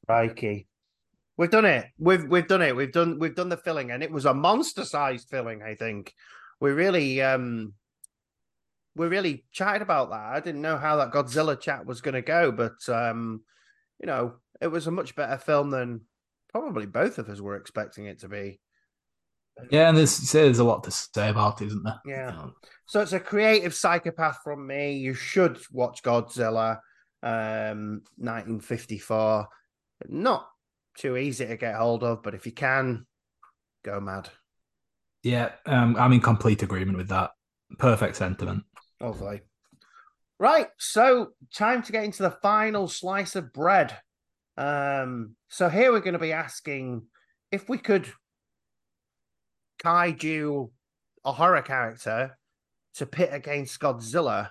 Crikey. 0.06 0.68
We've 1.38 1.50
done 1.50 1.66
it. 1.66 1.88
We've 1.98 2.28
we've 2.28 2.48
done 2.48 2.62
it. 2.62 2.76
We've 2.76 2.92
done 2.92 3.18
we've 3.20 3.36
done 3.36 3.50
the 3.50 3.58
filling, 3.58 3.92
and 3.92 4.04
it 4.04 4.12
was 4.12 4.26
a 4.26 4.34
monster-sized 4.34 5.30
filling. 5.30 5.64
I 5.64 5.76
think 5.76 6.14
we 6.60 6.72
really 6.72 7.22
um 7.22 7.74
we 8.96 9.08
really 9.08 9.46
chatted 9.52 9.82
about 9.82 10.10
that. 10.10 10.36
I 10.36 10.40
didn't 10.40 10.62
know 10.62 10.78
how 10.78 10.98
that 10.98 11.12
Godzilla 11.12 11.60
chat 11.60 11.86
was 11.86 12.02
going 12.02 12.16
to 12.16 12.22
go, 12.22 12.52
but 12.52 12.78
um 12.90 13.42
you 14.02 14.08
know 14.08 14.34
it 14.60 14.68
was 14.68 14.88
a 14.88 14.92
much 14.92 15.16
better 15.16 15.38
film 15.38 15.70
than 15.70 16.02
probably 16.52 16.86
both 16.86 17.18
of 17.18 17.30
us 17.30 17.40
were 17.40 17.56
expecting 17.56 18.06
it 18.06 18.20
to 18.20 18.28
be. 18.28 18.60
Yeah, 19.70 19.90
and 19.90 19.98
there's 19.98 20.32
there's 20.32 20.60
a 20.60 20.64
lot 20.64 20.84
to 20.86 20.92
say 20.92 21.30
about 21.30 21.62
it, 21.62 21.68
isn't 21.68 21.84
there? 21.84 22.00
Yeah. 22.06 22.48
So 22.86 23.02
it's 23.02 23.14
a 23.14 23.20
creative 23.20 23.74
psychopath 23.74 24.40
from 24.44 24.66
me. 24.66 24.94
You 24.94 25.14
should 25.14 25.60
watch 25.72 26.04
Godzilla, 26.04 26.80
um, 27.22 28.02
1954. 28.18 29.48
Not 30.08 30.48
too 30.98 31.18
easy 31.18 31.46
to 31.46 31.58
get 31.58 31.76
hold 31.76 32.04
of, 32.04 32.24
but 32.24 32.34
if 32.34 32.46
you 32.46 32.52
can, 32.52 33.06
go 33.84 34.00
mad. 34.00 34.30
Yeah, 35.24 35.52
um, 35.68 35.96
I'm 35.98 36.14
in 36.14 36.22
complete 36.22 36.64
agreement 36.64 36.98
with 36.98 37.10
that. 37.10 37.32
Perfect 37.78 38.16
sentiment. 38.16 38.64
Lovely. 39.00 39.42
Right, 40.42 40.70
so 40.80 41.34
time 41.54 41.84
to 41.84 41.92
get 41.92 42.04
into 42.04 42.24
the 42.24 42.32
final 42.32 42.88
slice 42.88 43.36
of 43.36 43.54
bread. 43.54 43.96
Um, 44.58 45.36
so 45.50 45.70
here 45.70 45.92
we're 45.92 46.00
going 46.00 46.14
to 46.14 46.20
be 46.20 46.34
asking 46.34 47.04
if 47.52 47.70
we 47.70 47.78
could 47.78 48.08
kaiju 49.84 50.72
a 51.24 51.32
horror 51.32 51.62
character 51.62 52.40
to 52.96 53.06
pit 53.06 53.30
against 53.32 53.80
Godzilla, 53.80 54.50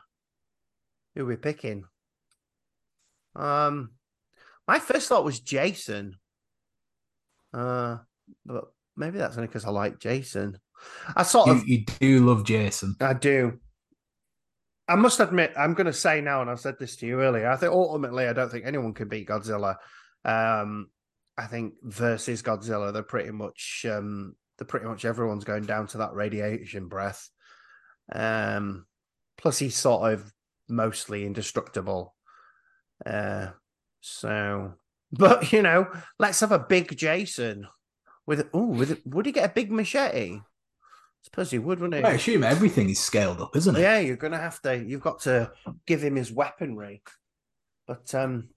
who 1.17 1.27
we're 1.27 1.37
picking. 1.37 1.83
Um, 3.35 3.91
my 4.69 4.79
first 4.79 5.09
thought 5.09 5.25
was 5.25 5.41
Jason. 5.41 6.15
Uh, 7.53 7.97
but 8.47 8.67
maybe 8.97 9.19
that's 9.19 9.37
only 9.37 9.49
because 9.49 9.65
I 9.65 9.71
like 9.71 9.99
Jason. 9.99 10.57
I 11.17 11.25
sort 11.25 11.49
you, 11.49 11.53
of 11.53 11.67
you 11.67 11.85
do 11.99 12.27
love 12.27 12.45
Jason. 12.45 12.95
I 13.01 13.15
do. 13.15 13.59
I 14.91 14.97
must 14.97 15.21
admit, 15.21 15.53
I'm 15.57 15.75
going 15.75 15.87
to 15.87 15.93
say 15.93 16.21
now, 16.21 16.41
and 16.41 16.51
I've 16.51 16.61
said 16.61 16.79
this 16.79 16.97
to 16.97 17.07
you 17.07 17.21
earlier. 17.21 17.49
I 17.49 17.57
think 17.57 17.73
ultimately, 17.73 18.27
I 18.27 18.33
don't 18.33 18.51
think 18.51 18.67
anyone 18.67 18.93
can 18.93 19.09
beat 19.09 19.29
Godzilla. 19.29 19.77
Um, 20.25 20.91
I 21.39 21.47
think 21.47 21.75
versus 21.83 22.43
Godzilla, 22.43 22.93
they're 22.93 23.03
pretty 23.03 23.31
much 23.31 23.87
um, 23.89 24.35
they're 24.59 24.67
pretty 24.67 24.87
much 24.87 25.05
everyone's 25.05 25.45
going 25.45 25.65
down 25.65 25.87
to 25.89 25.99
that 25.99 26.15
radiation 26.15 26.89
breath. 26.89 27.31
Um, 28.13 28.87
plus, 29.39 29.59
he's 29.59 29.77
sort 29.77 30.13
of 30.13 30.33
mostly 30.69 31.25
indestructible. 31.25 32.15
Uh, 33.07 33.49
so 34.01 34.75
but 35.13 35.53
you 35.53 35.63
know, 35.63 35.89
let's 36.19 36.41
have 36.41 36.53
a 36.53 36.59
big 36.59 36.97
Jason 36.97 37.67
with 38.27 38.49
oh, 38.53 38.67
with 38.67 39.01
would 39.05 39.27
he 39.27 39.33
get 39.33 39.51
a 39.51 39.53
big 39.53 39.73
machete? 39.73 40.41
Suppose 41.23 41.53
you 41.53 41.63
would, 41.63 41.81
wouldn't 41.81 42.03
you? 42.03 42.09
I 42.09 42.15
assume 42.15 42.45
everything 42.45 42.89
is 42.91 43.01
scaled 43.01 43.41
up, 43.41 43.57
isn't 43.57 43.77
it? 43.77 43.81
Yeah, 43.81 43.99
you're 43.99 44.17
gonna 44.17 44.39
have 44.39 44.61
to. 44.63 44.77
You've 44.77 45.03
got 45.03 45.21
to 45.23 45.53
give 45.87 46.03
him 46.03 46.17
his 46.17 46.33
weaponry. 46.33 47.03
But 47.87 48.15
um, 48.15 48.51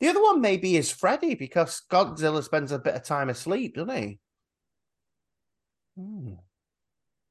the 0.00 0.08
other 0.08 0.22
one 0.22 0.40
maybe 0.40 0.76
is 0.76 0.90
Freddy 0.90 1.34
because 1.34 1.82
Godzilla 1.90 2.42
spends 2.42 2.72
a 2.72 2.78
bit 2.78 2.94
of 2.94 3.04
time 3.04 3.30
asleep, 3.30 3.76
doesn't 3.76 3.96
he? 3.96 4.18
Hmm. 5.96 6.34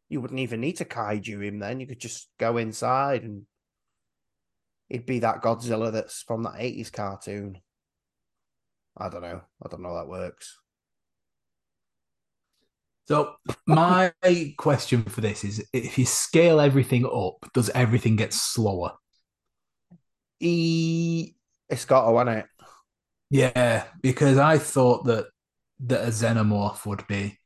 You 0.10 0.22
wouldn't 0.22 0.40
even 0.40 0.62
need 0.62 0.78
to 0.78 0.86
kaiju 0.86 1.44
him 1.44 1.60
then. 1.60 1.80
You 1.80 1.88
could 1.88 2.00
just 2.00 2.30
go 2.40 2.58
inside 2.58 3.24
and 3.24 3.44
he'd 4.88 5.06
be 5.06 5.20
that 5.20 5.42
Godzilla 5.42 5.92
that's 5.92 6.22
from 6.22 6.44
that 6.44 6.56
80s 6.56 6.92
cartoon. 6.92 7.60
I 8.98 9.10
don't 9.10 9.22
know. 9.22 9.42
I 9.64 9.70
don't 9.70 9.82
know 9.82 9.90
how 9.90 9.96
that 9.96 10.08
works. 10.08 10.58
So 13.08 13.36
my 13.68 14.12
question 14.58 15.04
for 15.04 15.22
this 15.22 15.44
is 15.44 15.64
if 15.72 15.98
you 15.98 16.06
scale 16.06 16.60
everything 16.60 17.06
up, 17.06 17.52
does 17.54 17.70
everything 17.70 18.16
get 18.16 18.34
slower? 18.34 18.94
E 20.40 21.34
it's 21.70 21.86
got 21.86 22.06
to, 22.06 22.12
want 22.12 22.30
it? 22.30 22.46
Yeah, 23.30 23.86
because 24.02 24.38
I 24.38 24.58
thought 24.58 25.06
that 25.06 25.28
that 25.82 26.08
a 26.08 26.10
xenomorph 26.10 26.86
would 26.86 27.06
be 27.08 27.40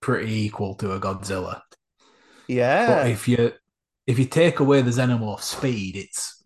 pretty 0.00 0.32
equal 0.32 0.74
to 0.76 0.92
a 0.92 1.00
Godzilla. 1.00 1.60
Yeah. 2.48 2.86
But 2.86 3.10
if 3.10 3.28
you 3.28 3.52
if 4.06 4.18
you 4.18 4.24
take 4.24 4.60
away 4.60 4.82
the 4.82 4.90
xenomorph 4.90 5.42
speed, 5.42 5.96
it's 5.96 6.42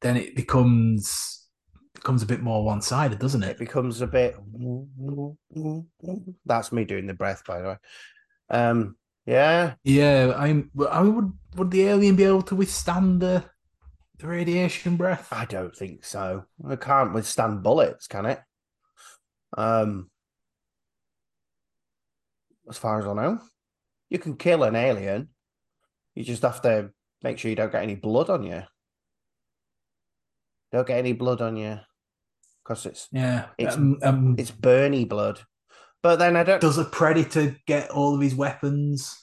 then 0.00 0.16
it 0.16 0.34
becomes 0.34 1.43
becomes 2.04 2.22
a 2.22 2.26
bit 2.26 2.42
more 2.42 2.62
one 2.62 2.82
sided, 2.82 3.18
doesn't 3.18 3.42
it? 3.42 3.52
It 3.52 3.58
becomes 3.58 4.02
a 4.02 4.06
bit. 4.06 4.36
That's 6.44 6.70
me 6.70 6.84
doing 6.84 7.06
the 7.06 7.14
breath, 7.14 7.42
by 7.46 7.62
the 7.62 7.68
way. 7.68 7.76
Um, 8.50 8.96
yeah, 9.24 9.74
yeah. 9.84 10.34
I'm. 10.36 10.70
I 10.90 11.00
would. 11.00 11.32
Would 11.56 11.70
the 11.70 11.86
alien 11.86 12.14
be 12.14 12.24
able 12.24 12.42
to 12.42 12.56
withstand 12.56 13.22
the 13.22 13.42
the 14.18 14.26
radiation 14.26 14.98
breath? 14.98 15.28
I 15.32 15.46
don't 15.46 15.74
think 15.74 16.04
so. 16.04 16.44
It 16.68 16.82
can't 16.82 17.14
withstand 17.14 17.62
bullets, 17.62 18.06
can 18.06 18.26
it? 18.26 18.40
Um, 19.56 20.10
as 22.68 22.76
far 22.76 23.00
as 23.00 23.06
I 23.06 23.14
know, 23.14 23.40
you 24.10 24.18
can 24.18 24.36
kill 24.36 24.62
an 24.64 24.76
alien. 24.76 25.30
You 26.14 26.22
just 26.22 26.42
have 26.42 26.60
to 26.62 26.90
make 27.22 27.38
sure 27.38 27.48
you 27.48 27.56
don't 27.56 27.72
get 27.72 27.82
any 27.82 27.94
blood 27.94 28.28
on 28.28 28.42
you. 28.42 28.62
Don't 30.70 30.86
get 30.86 30.98
any 30.98 31.14
blood 31.14 31.40
on 31.40 31.56
you 31.56 31.80
because 32.64 32.86
it's 32.86 33.08
yeah, 33.12 33.46
it's 33.58 33.76
um, 33.76 33.98
um, 34.02 34.36
it's 34.38 34.50
Bernie 34.50 35.04
blood. 35.04 35.40
But 36.02 36.16
then 36.16 36.36
I 36.36 36.44
don't. 36.44 36.60
Does 36.60 36.78
a 36.78 36.84
predator 36.84 37.56
get 37.66 37.90
all 37.90 38.14
of 38.14 38.20
his 38.20 38.34
weapons? 38.34 39.16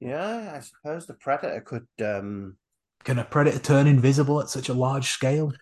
Yeah, 0.00 0.54
I 0.56 0.60
suppose 0.60 1.06
the 1.06 1.14
predator 1.14 1.60
could. 1.60 1.86
um 2.04 2.56
Can 3.04 3.18
a 3.18 3.24
predator 3.24 3.58
turn 3.58 3.86
invisible 3.86 4.40
at 4.40 4.50
such 4.50 4.68
a 4.68 4.74
large 4.74 5.08
scale? 5.08 5.52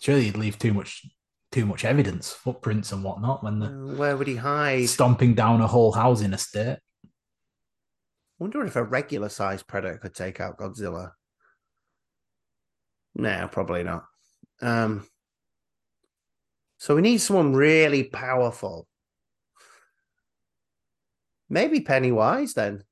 Surely 0.00 0.24
he'd 0.24 0.36
leave 0.36 0.58
too 0.58 0.74
much 0.74 1.06
too 1.52 1.64
much 1.66 1.84
evidence, 1.84 2.32
footprints 2.32 2.90
and 2.92 3.04
whatnot. 3.04 3.44
When 3.44 3.60
the 3.60 3.66
uh, 3.66 3.96
where 3.96 4.16
would 4.16 4.26
he 4.26 4.36
hide? 4.36 4.88
Stomping 4.88 5.34
down 5.34 5.60
a 5.60 5.66
whole 5.66 5.92
housing 5.92 6.32
estate. 6.32 6.78
I 7.04 7.08
wonder 8.38 8.64
if 8.64 8.74
a 8.74 8.82
regular 8.82 9.28
sized 9.28 9.66
predator 9.68 9.98
could 9.98 10.14
take 10.14 10.40
out 10.40 10.58
Godzilla. 10.58 11.12
No, 13.14 13.48
probably 13.50 13.84
not. 13.84 14.04
Um, 14.60 15.06
so 16.84 16.94
we 16.94 17.00
need 17.00 17.16
someone 17.16 17.54
really 17.54 18.04
powerful. 18.04 18.86
Maybe 21.48 21.80
Pennywise 21.80 22.52
then. 22.52 22.84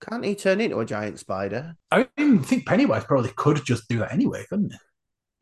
Can't 0.00 0.24
he 0.24 0.34
turn 0.34 0.62
into 0.62 0.80
a 0.80 0.86
giant 0.86 1.18
spider? 1.18 1.76
I 1.90 2.08
think 2.16 2.64
Pennywise 2.64 3.04
probably 3.04 3.30
could 3.36 3.62
just 3.62 3.86
do 3.90 3.98
that 3.98 4.10
anyway, 4.10 4.46
couldn't 4.48 4.72
he? 4.72 4.78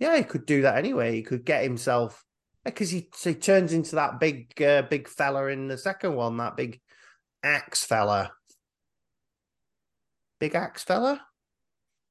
Yeah, 0.00 0.16
he 0.16 0.24
could 0.24 0.44
do 0.44 0.62
that 0.62 0.76
anyway. 0.76 1.14
He 1.14 1.22
could 1.22 1.44
get 1.44 1.62
himself 1.62 2.24
because 2.64 2.90
he, 2.90 3.08
he 3.22 3.34
turns 3.36 3.72
into 3.72 3.94
that 3.94 4.18
big 4.18 4.60
uh, 4.60 4.82
big 4.82 5.06
fella 5.06 5.46
in 5.46 5.68
the 5.68 5.78
second 5.78 6.16
one, 6.16 6.36
that 6.38 6.56
big 6.56 6.80
axe 7.44 7.84
fella. 7.84 8.32
Big 10.40 10.56
axe 10.56 10.82
fella? 10.82 11.22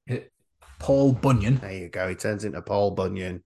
It, 0.07 0.31
Paul 0.79 1.11
Bunyan. 1.11 1.57
There 1.57 1.73
you 1.73 1.89
go. 1.89 2.07
He 2.07 2.15
turns 2.15 2.45
into 2.45 2.61
Paul 2.61 2.91
Bunyan. 2.91 3.43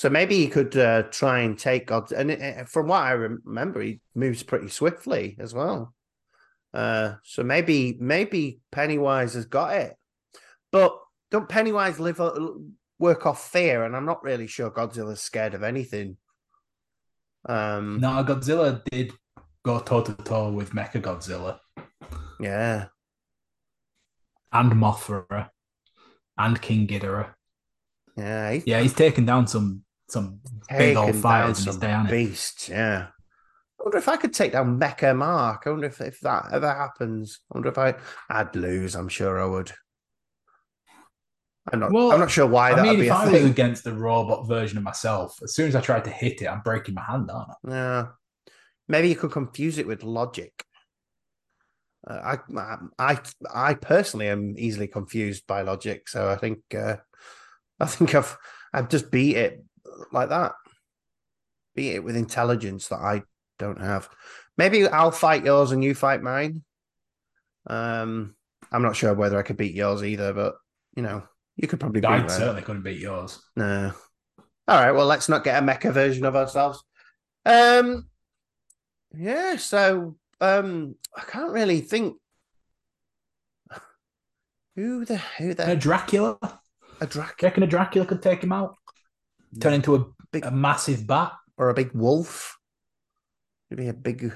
So 0.00 0.08
maybe 0.08 0.36
he 0.36 0.48
could 0.48 0.74
uh, 0.78 1.02
try 1.10 1.40
and 1.40 1.58
take 1.58 1.88
God. 1.88 2.10
And 2.10 2.30
it, 2.30 2.66
from 2.70 2.88
what 2.88 3.02
I 3.02 3.10
remember, 3.10 3.82
he 3.82 4.00
moves 4.14 4.42
pretty 4.42 4.70
swiftly 4.70 5.36
as 5.38 5.52
well. 5.52 5.92
Uh, 6.72 7.16
so 7.22 7.42
maybe 7.42 7.98
maybe 8.00 8.60
Pennywise 8.72 9.34
has 9.34 9.44
got 9.44 9.74
it, 9.74 9.94
but 10.72 10.98
don't 11.30 11.50
Pennywise 11.50 12.00
live 12.00 12.18
work 12.98 13.26
off 13.26 13.50
fear? 13.50 13.84
And 13.84 13.94
I'm 13.94 14.06
not 14.06 14.24
really 14.24 14.46
sure 14.46 14.70
Godzilla's 14.70 15.20
scared 15.20 15.52
of 15.52 15.62
anything. 15.62 16.16
Um, 17.46 18.00
no, 18.00 18.24
Godzilla 18.24 18.82
did 18.90 19.12
go 19.66 19.80
toe 19.80 20.00
to 20.00 20.14
toe 20.14 20.50
with 20.50 20.70
Mecha 20.70 21.02
Godzilla. 21.02 21.58
Yeah, 22.40 22.86
and 24.50 24.72
Mothra, 24.72 25.50
and 26.38 26.62
King 26.62 26.86
Ghidorah. 26.86 27.34
Yeah, 28.16 28.52
he's, 28.52 28.66
yeah, 28.66 28.80
he's 28.80 28.94
taken 28.94 29.26
down 29.26 29.46
some 29.46 29.84
some 30.10 30.40
big 30.68 30.96
old 30.96 31.16
fires 31.16 31.64
his 31.64 31.76
day, 31.76 32.02
beasts. 32.08 32.68
Yeah. 32.68 33.08
I 33.80 33.82
wonder 33.82 33.98
if 33.98 34.08
I 34.08 34.16
could 34.16 34.34
take 34.34 34.52
down 34.52 34.78
Mecha 34.78 35.16
Mark. 35.16 35.62
I 35.64 35.70
wonder 35.70 35.86
if, 35.86 36.00
if 36.00 36.20
that 36.20 36.48
ever 36.52 36.70
happens. 36.72 37.40
I 37.50 37.56
wonder 37.56 37.70
if 37.70 37.78
I 37.78 37.94
I'd 38.28 38.54
lose. 38.54 38.94
I'm 38.94 39.08
sure 39.08 39.40
I 39.40 39.46
would. 39.46 39.72
I'm 41.72 41.80
not. 41.80 41.92
Well, 41.92 42.12
I'm 42.12 42.20
not 42.20 42.30
sure 42.30 42.46
why. 42.46 42.72
I 42.72 42.82
mean, 42.82 43.00
if 43.00 43.10
I 43.10 43.30
was 43.30 43.44
against 43.44 43.84
the 43.84 43.94
robot 43.94 44.46
version 44.46 44.76
of 44.76 44.84
myself, 44.84 45.38
as 45.42 45.54
soon 45.54 45.68
as 45.68 45.76
I 45.76 45.80
tried 45.80 46.04
to 46.04 46.10
hit 46.10 46.42
it, 46.42 46.46
I'm 46.46 46.60
breaking 46.60 46.94
my 46.94 47.02
hand, 47.02 47.30
aren't 47.30 47.50
I? 47.50 47.70
Yeah. 47.70 48.06
Maybe 48.88 49.08
you 49.08 49.16
could 49.16 49.30
confuse 49.30 49.78
it 49.78 49.86
with 49.86 50.02
logic. 50.02 50.64
Uh, 52.06 52.36
I, 52.58 52.78
I, 52.98 53.18
I 53.54 53.74
personally 53.74 54.28
am 54.28 54.54
easily 54.58 54.88
confused 54.88 55.46
by 55.46 55.62
logic, 55.62 56.08
so 56.08 56.28
I 56.28 56.36
think 56.36 56.60
uh, 56.74 56.96
I 57.78 57.86
think 57.86 58.14
I've 58.14 58.36
I've 58.72 58.88
just 58.88 59.10
beat 59.10 59.36
it 59.36 59.64
like 60.12 60.28
that. 60.30 60.52
Beat 61.74 61.94
it 61.94 62.04
with 62.04 62.16
intelligence 62.16 62.88
that 62.88 63.00
I 63.00 63.22
don't 63.58 63.80
have. 63.80 64.08
Maybe 64.56 64.86
I'll 64.86 65.10
fight 65.10 65.44
yours 65.44 65.70
and 65.70 65.82
you 65.82 65.94
fight 65.94 66.22
mine. 66.22 66.62
Um, 67.66 68.34
I'm 68.72 68.82
not 68.82 68.96
sure 68.96 69.14
whether 69.14 69.38
I 69.38 69.42
could 69.42 69.56
beat 69.56 69.74
yours 69.74 70.02
either, 70.02 70.32
but 70.32 70.56
you 70.96 71.02
know, 71.02 71.22
you 71.56 71.68
could 71.68 71.80
probably. 71.80 72.04
I 72.04 72.26
certainly 72.26 72.62
couldn't 72.62 72.82
beat 72.82 73.00
yours. 73.00 73.42
No. 73.56 73.92
All 74.68 74.78
right. 74.78 74.92
Well, 74.92 75.06
let's 75.06 75.28
not 75.28 75.44
get 75.44 75.62
a 75.62 75.66
mecha 75.66 75.92
version 75.92 76.24
of 76.24 76.36
ourselves. 76.36 76.82
Um. 77.44 78.08
Yeah. 79.16 79.56
So, 79.56 80.16
um, 80.40 80.94
I 81.16 81.22
can't 81.22 81.52
really 81.52 81.80
think. 81.80 82.16
Who 84.76 85.04
the 85.04 85.16
who 85.38 85.52
the 85.54 85.72
a 85.72 85.76
Dracula? 85.76 86.38
A 87.00 87.06
Dracula. 87.06 87.34
reckon 87.42 87.62
a 87.62 87.66
Dracula 87.66 88.06
could 88.06 88.22
take 88.22 88.42
him 88.42 88.52
out? 88.52 88.76
Turn 89.58 89.72
into 89.72 89.96
a 89.96 90.04
big, 90.30 90.44
a 90.44 90.50
massive 90.50 91.06
bat 91.06 91.32
or 91.56 91.70
a 91.70 91.74
big 91.74 91.92
wolf? 91.92 92.56
Maybe 93.70 93.88
a 93.88 93.94
big 93.94 94.32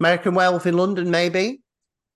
American 0.00 0.34
werewolf 0.34 0.66
in 0.66 0.76
London. 0.76 1.10
Maybe 1.10 1.62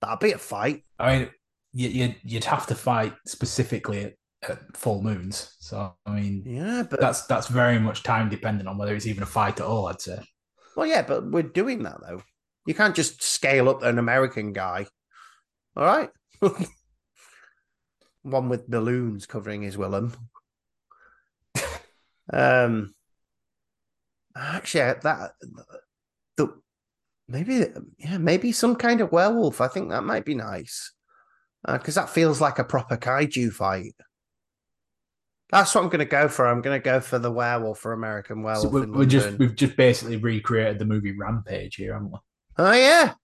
that'd 0.01 0.21
be 0.21 0.33
a 0.33 0.39
fight. 0.39 0.85
I 0.99 1.19
mean, 1.19 1.31
you, 1.73 2.15
you'd 2.25 2.45
have 2.45 2.67
to 2.69 2.75
fight 2.75 3.15
specifically 3.27 4.05
at, 4.05 4.15
at, 4.49 4.77
full 4.77 5.03
moons. 5.03 5.57
So 5.61 5.95
I 6.07 6.11
mean, 6.11 6.43
yeah, 6.47 6.85
but 6.89 7.01
that's 7.01 7.27
that's 7.27 7.49
very 7.49 7.79
much 7.79 8.03
time 8.03 8.29
dependent 8.29 8.69
on 8.69 8.79
whether 8.79 8.95
it's 8.95 9.07
even 9.07 9.23
a 9.23 9.27
fight 9.27 9.61
at 9.61 9.67
all. 9.67 9.87
I'd 9.87 10.01
say. 10.01 10.19
Well, 10.77 10.87
yeah, 10.87 11.03
but 11.03 11.31
we're 11.31 11.43
doing 11.43 11.83
that 11.83 12.01
though. 12.01 12.23
You 12.67 12.75
can't 12.75 12.95
just 12.95 13.23
scale 13.23 13.69
up 13.69 13.83
an 13.83 13.99
American 13.99 14.53
guy. 14.53 14.87
All 15.77 15.85
right. 15.85 16.11
one 18.23 18.49
with 18.49 18.69
balloons 18.69 19.27
covering 19.27 19.63
his 19.63 19.77
willum. 19.77 20.15
Um, 22.33 22.95
actually, 24.37 24.81
that 25.03 25.33
the 26.37 26.55
maybe 27.29 27.67
yeah 27.99 28.19
maybe 28.19 28.53
some 28.53 28.77
kind 28.77 29.01
of 29.01 29.13
werewolf. 29.13 29.61
I 29.61 29.69
think 29.69 29.91
that 29.91 30.05
might 30.05 30.25
be 30.25 30.35
nice 30.35 30.93
because 31.67 31.97
uh, 31.97 32.03
that 32.03 32.11
feels 32.11 32.41
like 32.41 32.59
a 32.59 32.65
proper 32.65 32.97
kaiju 32.97 33.53
fight. 33.53 33.95
That's 35.51 35.75
what 35.75 35.85
I'm 35.85 35.91
going 35.91 35.99
to 35.99 36.07
go 36.07 36.29
for. 36.29 36.47
I'm 36.47 36.63
going 36.63 36.81
to 36.81 36.85
go 36.85 36.99
for 37.01 37.19
the 37.19 37.31
werewolf 37.31 37.79
for 37.79 37.93
American 37.93 38.43
werewolf. 38.43 38.63
So 38.63 38.69
we, 38.71 38.87
we 38.87 39.07
just 39.07 39.39
we've 39.39 39.55
just 39.55 39.77
basically 39.77 40.17
recreated 40.17 40.79
the 40.79 40.87
movie 40.87 41.13
Rampage 41.13 41.77
here, 41.77 41.93
haven't 41.93 42.11
we? 42.11 42.19
Oh 42.57 42.73
yeah. 42.73 43.15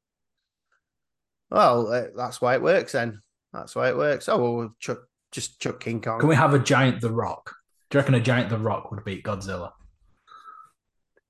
Well, 1.51 1.91
uh, 1.91 2.05
that's 2.15 2.41
why 2.43 2.55
it 2.55 2.63
works 2.63 2.93
then. 2.93 3.23
That's 3.53 3.75
why 3.75 3.89
it 3.89 3.97
works. 3.97 4.29
Oh, 4.29 4.39
well, 4.39 4.55
we'll 4.55 4.77
chuck, 4.79 4.99
just 5.33 5.59
chuck 5.61 5.81
King 5.81 6.03
Kong. 6.03 6.21
Can 6.21 6.29
we 6.29 6.35
have 6.35 6.53
a 6.53 6.59
giant 6.59 7.01
The 7.01 7.11
Rock? 7.11 7.55
Do 7.91 7.97
you 7.97 8.01
reckon 8.01 8.15
a 8.15 8.21
giant 8.21 8.51
The 8.51 8.59
Rock 8.59 8.91
would 8.91 9.05
beat 9.05 9.25
Godzilla? 9.25 9.73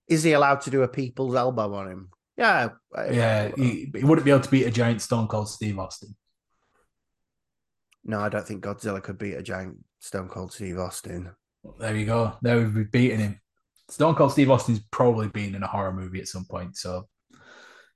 Is 0.08 0.22
he 0.22 0.32
allowed 0.32 0.62
to 0.62 0.70
do 0.70 0.82
a 0.82 0.88
people's 0.88 1.34
elbow 1.34 1.74
on 1.74 1.90
him? 1.90 2.08
Yeah, 2.36 2.70
yeah. 3.10 3.50
He, 3.56 3.90
he 3.94 4.04
wouldn't 4.04 4.24
be 4.24 4.30
able 4.30 4.42
to 4.42 4.50
beat 4.50 4.66
a 4.66 4.70
giant 4.70 5.02
Stone 5.02 5.28
Cold 5.28 5.48
Steve 5.48 5.78
Austin. 5.78 6.16
No, 8.04 8.20
I 8.20 8.28
don't 8.28 8.46
think 8.46 8.64
Godzilla 8.64 9.02
could 9.02 9.18
beat 9.18 9.34
a 9.34 9.42
giant 9.42 9.76
Stone 10.00 10.28
Cold 10.28 10.52
Steve 10.52 10.78
Austin. 10.78 11.30
There 11.78 11.96
you 11.96 12.06
go. 12.06 12.36
There 12.40 12.58
we've 12.58 12.74
be 12.74 12.84
beating 12.84 13.20
him. 13.20 13.40
Stone 13.90 14.14
Cold 14.14 14.32
Steve 14.32 14.50
Austin's 14.50 14.80
probably 14.90 15.28
been 15.28 15.54
in 15.54 15.62
a 15.62 15.66
horror 15.66 15.92
movie 15.92 16.20
at 16.20 16.28
some 16.28 16.44
point. 16.44 16.76
So 16.76 17.08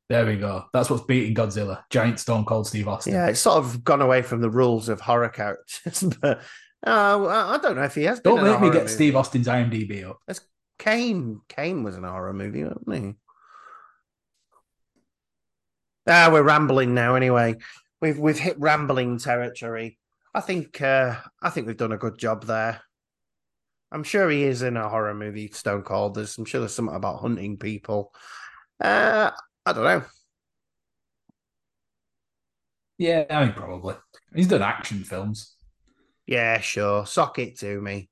there 0.08 0.26
we 0.26 0.36
go. 0.36 0.64
That's 0.72 0.90
what's 0.90 1.04
beating 1.04 1.34
Godzilla. 1.34 1.82
Giant 1.90 2.18
Stone 2.18 2.44
Cold 2.44 2.66
Steve 2.66 2.88
Austin. 2.88 3.14
Yeah, 3.14 3.28
it's 3.28 3.40
sort 3.40 3.58
of 3.58 3.84
gone 3.84 4.02
away 4.02 4.22
from 4.22 4.40
the 4.40 4.50
rules 4.50 4.88
of 4.88 5.00
horror 5.00 5.28
characters. 5.28 6.02
but 6.20 6.42
uh, 6.86 7.26
I 7.26 7.58
don't 7.62 7.76
know 7.76 7.84
if 7.84 7.94
he 7.94 8.04
has. 8.04 8.20
Don't 8.20 8.42
make 8.42 8.60
me 8.60 8.70
get 8.70 8.82
movie. 8.82 8.92
Steve 8.92 9.16
Austin's 9.16 9.46
IMDb 9.46 10.08
up. 10.08 10.18
That's 10.26 10.40
Kane. 10.78 11.40
Kane 11.48 11.84
was 11.84 11.96
an 11.96 12.04
horror 12.04 12.32
movie, 12.32 12.64
wasn't 12.64 12.94
he? 12.94 13.14
Ah, 16.08 16.28
we're 16.32 16.42
rambling 16.42 16.94
now. 16.94 17.14
Anyway, 17.14 17.56
we've 18.00 18.18
we've 18.18 18.38
hit 18.38 18.58
rambling 18.58 19.18
territory. 19.18 19.98
I 20.34 20.40
think 20.40 20.80
uh, 20.82 21.16
I 21.40 21.50
think 21.50 21.66
we've 21.66 21.76
done 21.76 21.92
a 21.92 21.98
good 21.98 22.18
job 22.18 22.44
there. 22.46 22.80
I'm 23.92 24.04
sure 24.04 24.28
he 24.30 24.42
is 24.42 24.62
in 24.62 24.76
a 24.76 24.88
horror 24.88 25.14
movie, 25.14 25.48
Stone 25.48 25.82
Cold. 25.82 26.14
There's, 26.14 26.38
I'm 26.38 26.46
sure 26.46 26.60
there's 26.60 26.74
something 26.74 26.96
about 26.96 27.20
hunting 27.20 27.58
people. 27.58 28.12
Uh, 28.80 29.30
I 29.66 29.72
don't 29.72 29.84
know. 29.84 30.02
Yeah, 32.96 33.24
I 33.28 33.44
mean, 33.44 33.54
probably. 33.54 33.96
He's 34.34 34.48
done 34.48 34.62
action 34.62 35.04
films. 35.04 35.51
Yeah, 36.32 36.60
sure. 36.60 37.04
Sock 37.04 37.38
it 37.40 37.58
to 37.58 37.78
me. 37.78 38.08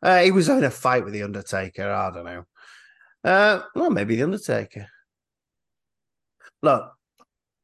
Uh, 0.00 0.20
he 0.20 0.30
was 0.30 0.48
in 0.48 0.62
a 0.62 0.70
fight 0.70 1.02
with 1.02 1.12
the 1.12 1.24
Undertaker. 1.24 1.90
I 1.90 2.12
don't 2.12 2.24
know. 2.24 2.44
Uh, 3.24 3.62
well, 3.74 3.90
maybe 3.90 4.14
the 4.14 4.22
Undertaker. 4.22 4.86
Look, 6.62 6.92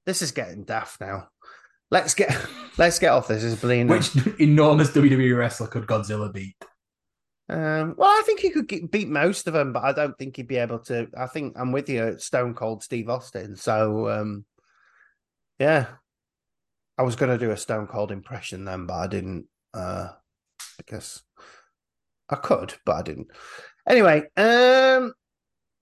this 0.06 0.20
is 0.20 0.32
getting 0.32 0.64
daft 0.64 1.00
now. 1.00 1.28
Let's 1.92 2.14
get 2.14 2.36
let's 2.76 2.98
get 2.98 3.12
off 3.12 3.28
this. 3.28 3.44
Is 3.44 3.54
bleeding. 3.54 3.86
Which 3.86 4.10
enormous 4.40 4.90
WWE 4.90 5.38
wrestler 5.38 5.68
could 5.68 5.86
Godzilla 5.86 6.32
beat? 6.32 6.56
Um, 7.48 7.94
well, 7.96 8.10
I 8.10 8.22
think 8.26 8.40
he 8.40 8.50
could 8.50 8.66
get, 8.66 8.90
beat 8.90 9.08
most 9.08 9.46
of 9.46 9.52
them, 9.52 9.72
but 9.72 9.84
I 9.84 9.92
don't 9.92 10.18
think 10.18 10.34
he'd 10.34 10.48
be 10.48 10.56
able 10.56 10.80
to. 10.80 11.06
I 11.16 11.28
think 11.28 11.56
I'm 11.56 11.70
with 11.70 11.88
you, 11.88 12.18
Stone 12.18 12.54
Cold 12.54 12.82
Steve 12.82 13.08
Austin. 13.08 13.54
So, 13.54 14.08
um, 14.08 14.44
yeah, 15.60 15.86
I 16.98 17.02
was 17.02 17.14
going 17.14 17.30
to 17.30 17.44
do 17.44 17.52
a 17.52 17.56
Stone 17.56 17.86
Cold 17.86 18.10
impression 18.10 18.64
then, 18.64 18.86
but 18.86 18.94
I 18.94 19.06
didn't 19.06 19.46
uh, 19.74 20.08
I 20.78 20.82
guess 20.86 21.22
I 22.28 22.36
could, 22.36 22.74
but 22.84 22.96
I 22.96 23.02
didn't. 23.02 23.28
Anyway, 23.88 24.24
um, 24.36 25.12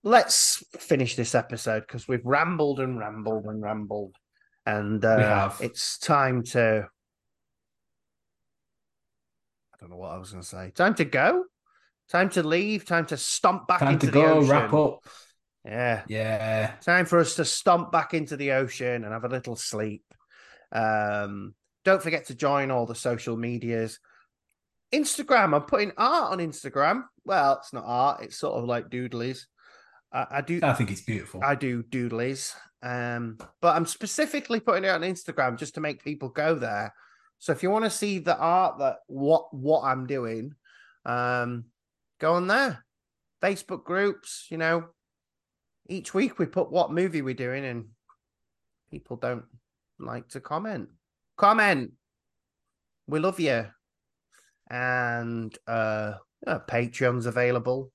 let's 0.03 0.63
finish 0.77 1.15
this 1.15 1.35
episode 1.35 1.81
because 1.81 2.07
we've 2.07 2.25
rambled 2.25 2.79
and 2.79 2.97
rambled 2.99 3.45
and 3.45 3.61
rambled, 3.61 4.15
and 4.65 5.03
uh, 5.03 5.51
it's 5.59 5.97
time 5.97 6.43
to. 6.43 6.87
I 9.73 9.77
don't 9.79 9.91
know 9.91 9.97
what 9.97 10.11
I 10.11 10.17
was 10.17 10.31
going 10.31 10.43
to 10.43 10.47
say. 10.47 10.71
Time 10.71 10.95
to 10.95 11.05
go. 11.05 11.45
Time 12.09 12.29
to 12.31 12.43
leave. 12.43 12.85
Time 12.85 13.05
to 13.07 13.17
stomp 13.17 13.67
back 13.67 13.79
time 13.79 13.93
into 13.93 14.07
to 14.07 14.11
the 14.11 14.21
go, 14.21 14.33
ocean. 14.39 14.49
Wrap 14.49 14.73
up. 14.73 14.99
Yeah. 15.65 16.01
Yeah. 16.07 16.71
Time 16.81 17.05
for 17.05 17.19
us 17.19 17.35
to 17.35 17.45
stomp 17.45 17.91
back 17.91 18.13
into 18.13 18.35
the 18.35 18.53
ocean 18.53 19.03
and 19.03 19.13
have 19.13 19.25
a 19.25 19.29
little 19.29 19.55
sleep. 19.55 20.03
Um, 20.71 21.53
don't 21.89 22.03
forget 22.03 22.27
to 22.27 22.35
join 22.35 22.69
all 22.69 22.85
the 22.85 22.93
social 22.93 23.35
medias. 23.35 23.99
Instagram. 24.93 25.55
I'm 25.55 25.63
putting 25.63 25.91
art 25.97 26.31
on 26.31 26.37
Instagram. 26.37 27.05
Well, 27.25 27.57
it's 27.57 27.73
not 27.73 27.83
art. 27.85 28.21
It's 28.21 28.37
sort 28.37 28.59
of 28.59 28.65
like 28.65 28.89
doodlies. 28.89 29.45
I, 30.13 30.25
I 30.31 30.41
do. 30.41 30.59
I 30.61 30.73
think 30.73 30.91
it's 30.91 31.01
beautiful. 31.01 31.41
I 31.43 31.55
do 31.55 31.81
doodlies. 31.81 32.53
Um, 32.83 33.39
but 33.59 33.75
I'm 33.75 33.87
specifically 33.87 34.59
putting 34.59 34.83
it 34.83 34.89
on 34.89 35.01
Instagram 35.01 35.57
just 35.57 35.75
to 35.75 35.81
make 35.81 36.03
people 36.03 36.29
go 36.29 36.53
there. 36.53 36.93
So 37.39 37.53
if 37.53 37.63
you 37.63 37.71
want 37.71 37.85
to 37.85 37.89
see 37.89 38.19
the 38.19 38.37
art 38.37 38.77
that 38.79 38.97
what 39.07 39.51
what 39.51 39.83
I'm 39.83 40.05
doing, 40.05 40.53
um, 41.05 41.65
go 42.19 42.33
on 42.33 42.45
there. 42.45 42.85
Facebook 43.41 43.83
groups, 43.83 44.45
you 44.51 44.57
know. 44.57 44.85
Each 45.87 46.13
week 46.13 46.37
we 46.37 46.45
put 46.45 46.71
what 46.71 46.91
movie 46.91 47.23
we're 47.23 47.33
doing, 47.33 47.65
and 47.65 47.85
people 48.91 49.17
don't 49.17 49.45
like 49.97 50.27
to 50.29 50.39
comment. 50.39 50.89
Comment. 51.39 51.91
We 53.07 53.19
love 53.19 53.39
you. 53.39 53.65
And 54.69 55.57
uh, 55.67 56.15
uh 56.45 56.59
Patreon's 56.69 57.25
available. 57.25 57.91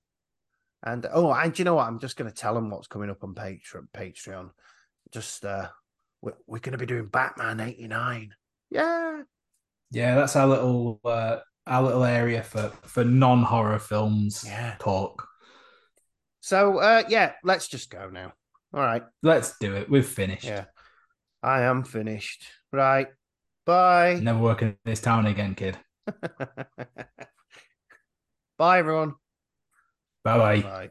And 0.83 1.07
oh, 1.13 1.31
and 1.31 1.57
you 1.57 1.63
know 1.63 1.75
what? 1.75 1.87
I'm 1.87 1.99
just 1.99 2.17
going 2.17 2.29
to 2.29 2.35
tell 2.35 2.55
them 2.55 2.69
what's 2.69 2.87
coming 2.87 3.09
up 3.09 3.23
on 3.23 3.33
Patreon. 3.35 3.87
Patreon. 3.95 4.49
Just 5.13 5.45
uh, 5.45 5.69
we're, 6.21 6.33
we're 6.47 6.59
going 6.59 6.73
to 6.73 6.77
be 6.77 6.85
doing 6.85 7.05
Batman 7.05 7.59
'89. 7.59 8.33
Yeah. 8.71 9.21
Yeah, 9.91 10.15
that's 10.15 10.35
our 10.35 10.47
little 10.47 10.99
uh, 11.05 11.37
our 11.67 11.83
little 11.83 12.03
area 12.03 12.43
for 12.43 12.71
for 12.83 13.03
non 13.03 13.43
horror 13.43 13.79
films 13.79 14.43
yeah. 14.45 14.75
talk. 14.79 15.27
So 16.41 16.77
uh 16.77 17.03
yeah, 17.09 17.33
let's 17.43 17.67
just 17.67 17.89
go 17.89 18.09
now. 18.09 18.33
All 18.73 18.81
right. 18.81 19.03
Let's 19.23 19.57
do 19.59 19.73
it. 19.75 19.89
We've 19.89 20.05
finished. 20.05 20.45
Yeah. 20.45 20.65
I 21.41 21.61
am 21.61 21.83
finished. 21.83 22.43
Right. 22.71 23.07
Bye. 23.65 24.19
Never 24.21 24.39
work 24.39 24.61
in 24.61 24.77
this 24.85 25.01
town 25.01 25.25
again, 25.25 25.55
kid. 25.55 25.77
Bye 28.57 28.79
everyone. 28.79 29.15
Bye-bye. 30.23 30.61
Bye. 30.61 30.89